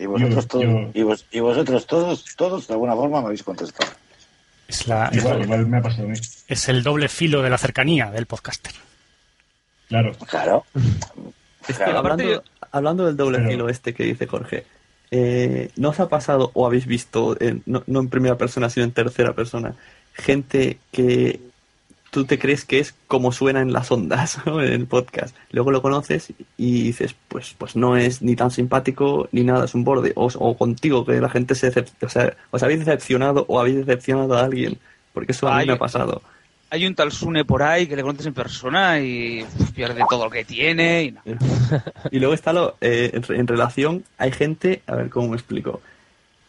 Y 0.00 0.06
vosotros, 0.06 0.44
Yo- 0.44 0.48
todos, 0.48 0.64
yo- 0.64 0.90
y, 0.94 1.02
vos- 1.02 1.26
y 1.32 1.40
vosotros 1.40 1.86
todos, 1.86 2.24
todos 2.36 2.66
de 2.68 2.74
alguna 2.74 2.94
forma 2.94 3.20
me 3.20 3.26
habéis 3.26 3.42
contestado. 3.42 3.90
Es, 4.68 4.86
la, 4.86 5.06
es, 5.08 5.16
igual, 5.18 5.42
igual 5.42 5.66
me 5.66 5.78
ha 5.78 5.82
pasado 5.82 6.04
a 6.04 6.10
mí. 6.10 6.18
es 6.46 6.68
el 6.68 6.82
doble 6.84 7.08
filo 7.08 7.42
de 7.42 7.50
la 7.50 7.58
cercanía 7.58 8.10
del 8.12 8.26
podcaster. 8.26 8.72
Claro, 9.88 10.12
Claro. 10.28 10.64
Es 11.66 11.76
que 11.76 11.84
Claro. 11.84 11.98
hablando, 11.98 12.42
hablando 12.72 13.06
del 13.06 13.16
doble 13.16 13.38
Pero- 13.38 13.50
filo 13.50 13.68
este 13.68 13.94
que 13.94 14.04
dice 14.04 14.26
Jorge, 14.26 14.64
eh, 15.10 15.70
¿no 15.76 15.88
os 15.90 16.00
ha 16.00 16.08
pasado 16.08 16.50
o 16.54 16.66
habéis 16.66 16.86
visto, 16.86 17.36
en- 17.40 17.62
no, 17.66 17.82
no 17.86 18.00
en 18.00 18.08
primera 18.08 18.36
persona, 18.36 18.70
sino 18.70 18.84
en 18.84 18.92
tercera 18.92 19.32
persona, 19.34 19.74
gente 20.14 20.78
que 20.92 21.40
tú 22.10 22.24
te 22.24 22.38
crees 22.38 22.64
que 22.64 22.78
es 22.78 22.94
como 23.06 23.32
suena 23.32 23.60
en 23.60 23.72
las 23.72 23.90
ondas, 23.92 24.38
¿no? 24.46 24.62
en 24.62 24.72
el 24.72 24.86
podcast? 24.86 25.34
Luego 25.50 25.70
lo 25.70 25.82
conoces 25.82 26.32
y 26.56 26.82
dices, 26.84 27.14
pues, 27.28 27.54
pues 27.58 27.76
no 27.76 27.96
es 27.96 28.22
ni 28.22 28.34
tan 28.36 28.50
simpático 28.50 29.28
ni 29.32 29.42
nada, 29.44 29.64
es 29.66 29.74
un 29.74 29.84
borde. 29.84 30.12
O, 30.16 30.26
o 30.26 30.56
contigo, 30.56 31.04
que 31.04 31.20
la 31.20 31.28
gente 31.30 31.54
se 31.54 31.68
o 32.02 32.08
sea, 32.08 32.34
os 32.50 32.62
habéis 32.62 32.80
decepcionado 32.80 33.44
o 33.48 33.60
habéis 33.60 33.76
decepcionado 33.84 34.36
a 34.36 34.44
alguien, 34.44 34.78
porque 35.12 35.32
eso 35.32 35.48
a 35.48 35.58
mí 35.58 35.66
me 35.66 35.72
ha 35.74 35.78
pasado. 35.78 36.22
Hay 36.70 36.84
un 36.86 36.94
tal 36.94 37.10
Sune 37.12 37.46
por 37.46 37.62
ahí 37.62 37.86
que 37.86 37.96
le 37.96 38.02
conoces 38.02 38.26
en 38.26 38.34
persona 38.34 39.00
y 39.00 39.42
uf, 39.42 39.70
pierde 39.72 40.02
todo 40.08 40.24
lo 40.26 40.30
que 40.30 40.44
tiene. 40.44 41.02
Y 41.04 41.12
no. 41.12 41.22
Y 42.10 42.18
luego 42.18 42.34
está 42.34 42.52
lo, 42.52 42.76
eh, 42.82 43.10
en, 43.14 43.22
re- 43.22 43.38
en 43.38 43.46
relación, 43.46 44.04
hay 44.18 44.32
gente, 44.32 44.82
a 44.86 44.94
ver 44.96 45.08
cómo 45.08 45.28
me 45.28 45.36
explico, 45.36 45.80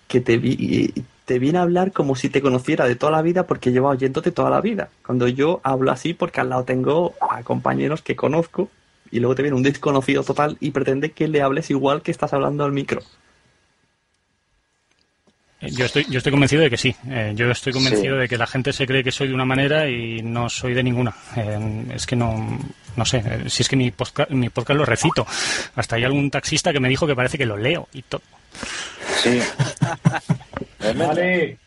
que 0.09 0.19
te, 0.19 0.37
vi, 0.37 0.57
y- 0.59 1.03
te 1.29 1.37
viene 1.37 1.59
a 1.59 1.61
hablar 1.61 1.91
como 1.91 2.15
si 2.15 2.27
te 2.29 2.41
conociera 2.41 2.85
de 2.87 2.95
toda 2.95 3.11
la 3.11 3.21
vida 3.21 3.45
porque 3.45 3.71
lleva 3.71 3.89
oyéndote 3.89 4.31
toda 4.31 4.49
la 4.49 4.61
vida. 4.61 4.89
Cuando 5.05 5.27
yo 5.27 5.61
hablo 5.63 5.91
así 5.91 6.15
porque 6.15 6.41
al 6.41 6.49
lado 6.49 6.63
tengo 6.63 7.13
a 7.21 7.43
compañeros 7.43 8.01
que 8.01 8.15
conozco 8.15 8.71
y 9.11 9.19
luego 9.19 9.35
te 9.35 9.43
viene 9.43 9.55
un 9.55 9.61
desconocido 9.61 10.23
total 10.23 10.57
y 10.59 10.71
pretende 10.71 11.11
que 11.11 11.27
le 11.27 11.43
hables 11.43 11.69
igual 11.69 12.01
que 12.01 12.09
estás 12.09 12.33
hablando 12.33 12.65
al 12.65 12.71
micro. 12.71 13.01
Eh, 15.61 15.69
Yo 15.71 15.85
estoy, 15.85 16.05
yo 16.09 16.17
estoy 16.17 16.31
convencido 16.31 16.63
de 16.63 16.69
que 16.71 16.77
sí. 16.77 16.95
Eh, 17.07 17.33
yo 17.35 17.51
estoy 17.51 17.73
convencido 17.73 18.15
Sí. 18.15 18.21
de 18.21 18.27
que 18.27 18.37
la 18.37 18.47
gente 18.47 18.73
se 18.73 18.87
cree 18.87 19.03
que 19.03 19.11
soy 19.11 19.27
de 19.27 19.35
una 19.35 19.45
manera 19.45 19.87
y 19.87 20.23
no 20.23 20.49
soy 20.49 20.73
de 20.73 20.81
ninguna. 20.81 21.13
Eh, 21.35 21.85
es 21.93 22.07
que 22.07 22.15
no, 22.15 22.57
no 22.95 23.05
sé. 23.05 23.17
eh, 23.23 23.49
si 23.49 23.61
es 23.61 23.69
que 23.69 23.75
mi 23.75 23.91
podcast, 23.91 24.31
mi 24.31 24.49
podcast 24.49 24.77
lo 24.79 24.85
recito. 24.85 25.27
Hasta 25.75 25.95
hay 25.97 26.05
algún 26.05 26.31
taxista 26.31 26.73
que 26.73 26.79
me 26.79 26.89
dijo 26.89 27.05
que 27.05 27.15
parece 27.15 27.37
que 27.37 27.45
lo 27.45 27.55
leo 27.55 27.87
y 27.93 28.01
todo. 28.01 28.21
Sí. 29.21 29.39
Vale, 30.79 31.57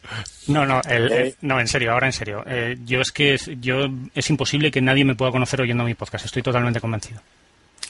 No, 0.48 0.64
no, 0.66 0.80
el- 0.88 1.12
el- 1.12 1.34
no, 1.42 1.60
en 1.60 1.68
serio, 1.68 1.92
ahora 1.92 2.06
en 2.06 2.12
serio. 2.12 2.42
Eh, 2.46 2.78
yo 2.84 3.00
es 3.00 3.12
que 3.12 3.34
es, 3.34 3.50
yo 3.60 3.88
es 4.14 4.30
imposible 4.30 4.70
que 4.70 4.80
nadie 4.80 5.04
me 5.04 5.14
pueda 5.14 5.30
conocer 5.30 5.60
oyendo 5.60 5.84
mi 5.84 5.94
podcast. 5.94 6.24
Estoy 6.24 6.42
totalmente 6.42 6.80
convencido. 6.80 7.20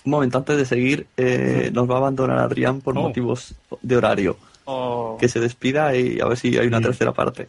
Un 0.05 0.11
momento 0.11 0.39
antes 0.39 0.57
de 0.57 0.65
seguir, 0.65 1.07
eh, 1.17 1.71
nos 1.73 1.89
va 1.89 1.95
a 1.95 1.99
abandonar 1.99 2.39
Adrián 2.39 2.81
por 2.81 2.99
Oh. 2.99 3.03
motivos 3.03 3.55
de 3.83 3.97
horario. 3.97 4.37
O- 4.65 5.17
Que 5.21 5.29
se 5.29 5.39
despida 5.41 5.95
y 5.97 6.21
a 6.21 6.27
ver 6.27 6.37
si 6.37 6.57
hay 6.59 6.67
una 6.67 6.79
Sí. 6.79 6.85
tercera 6.85 7.13
parte. 7.13 7.49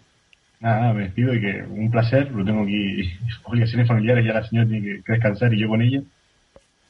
nada, 0.59 0.79
nada, 0.79 0.93
me 0.93 1.03
despido 1.03 1.33
y 1.33 1.41
que 1.41 1.61
un 1.67 1.91
placer, 1.91 2.31
lo 2.31 2.45
tengo 2.45 2.63
aquí, 2.63 3.11
obligaciones 3.43 3.85
familiares, 3.85 4.25
ya 4.25 4.33
la 4.33 4.47
señora 4.47 4.67
tiene 4.69 4.81
que, 4.85 5.03
que 5.03 5.11
descansar 5.11 5.53
y 5.53 5.59
yo 5.59 5.67
con 5.67 5.81
ella, 5.81 6.01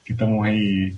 que 0.05 0.13
estamos 0.13 0.45
ahí 0.45 0.95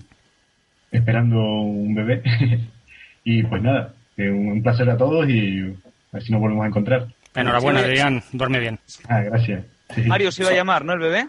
esperando 0.92 1.40
un 1.42 1.96
bebé. 1.96 2.22
y 3.24 3.44
pues 3.44 3.62
nada, 3.64 3.94
un, 4.18 4.52
un 4.52 4.64
placer 4.64 4.90
a 4.90 4.98
todos 4.98 5.28
y 5.30 5.62
a 5.62 6.14
ver 6.14 6.24
si 6.24 6.32
nos 6.32 6.42
volvemos 6.42 6.64
a 6.66 6.68
encontrar. 6.68 7.08
Enhorabuena. 7.36 7.82
Adrián. 7.82 8.24
Duerme 8.32 8.60
bien. 8.60 8.80
Ah, 9.08 9.22
gracias. 9.22 9.66
Sí. 9.94 10.02
Mario 10.04 10.32
se 10.32 10.44
iba 10.44 10.52
a 10.52 10.56
llamar, 10.56 10.86
¿no? 10.86 10.94
El 10.94 11.00
bebé. 11.00 11.28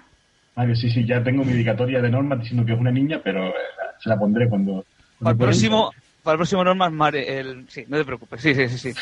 Mario, 0.54 0.74
sí, 0.74 0.90
sí, 0.90 1.04
ya 1.04 1.22
tengo 1.22 1.44
mi 1.44 1.52
dedicatoria 1.52 2.00
de 2.00 2.08
Norma 2.08 2.36
diciendo 2.36 2.64
que 2.64 2.72
es 2.72 2.78
una 2.78 2.90
niña, 2.90 3.20
pero 3.22 3.48
eh, 3.48 3.52
se 4.02 4.08
la 4.08 4.18
pondré 4.18 4.48
cuando... 4.48 4.86
Para 5.18 5.32
el 5.32 5.36
próximo, 5.36 5.92
para 6.22 6.34
el 6.34 6.38
próximo 6.38 6.64
Normas 6.64 6.92
Mare, 6.92 7.38
el, 7.38 7.66
sí, 7.68 7.84
no 7.88 7.98
te 7.98 8.04
preocupes, 8.04 8.40
sí, 8.40 8.54
sí, 8.54 8.68
sí, 8.68 8.78
sí. 8.78 9.00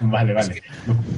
Vale, 0.00 0.34
vale. 0.34 0.62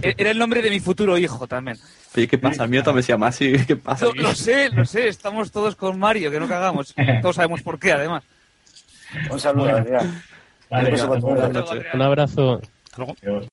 Era 0.03 0.31
el 0.31 0.39
nombre 0.39 0.63
de 0.63 0.71
mi 0.71 0.79
futuro 0.79 1.19
hijo 1.19 1.49
también. 1.49 1.77
Oye, 2.17 2.29
¿qué 2.29 2.39
pasa? 2.39 2.65
El 2.65 2.71
mío 2.71 2.83
también 2.83 3.03
se 3.03 3.13
llama 3.13 3.27
así. 3.29 3.55
¿Qué 3.67 3.77
pasa? 3.77 4.07
Lo, 4.07 4.15
lo 4.15 4.35
sé, 4.35 4.71
lo 4.71 4.85
sé, 4.85 5.09
estamos 5.09 5.51
todos 5.51 5.75
con 5.75 5.99
Mario, 5.99 6.31
que 6.31 6.39
no 6.39 6.47
cagamos. 6.47 6.95
Todos 7.23 7.37
sabemos 7.37 7.63
por 7.63 7.79
qué, 7.79 7.93
además. 7.93 8.23
Un 9.31 9.41
saludo, 9.41 9.83
Bueno. 9.83 10.01
Vale, 10.71 10.91
Un 11.93 12.03
abrazo. 12.03 12.61
Hasta 12.85 12.97
luego. 12.97 13.47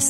The 0.00 0.09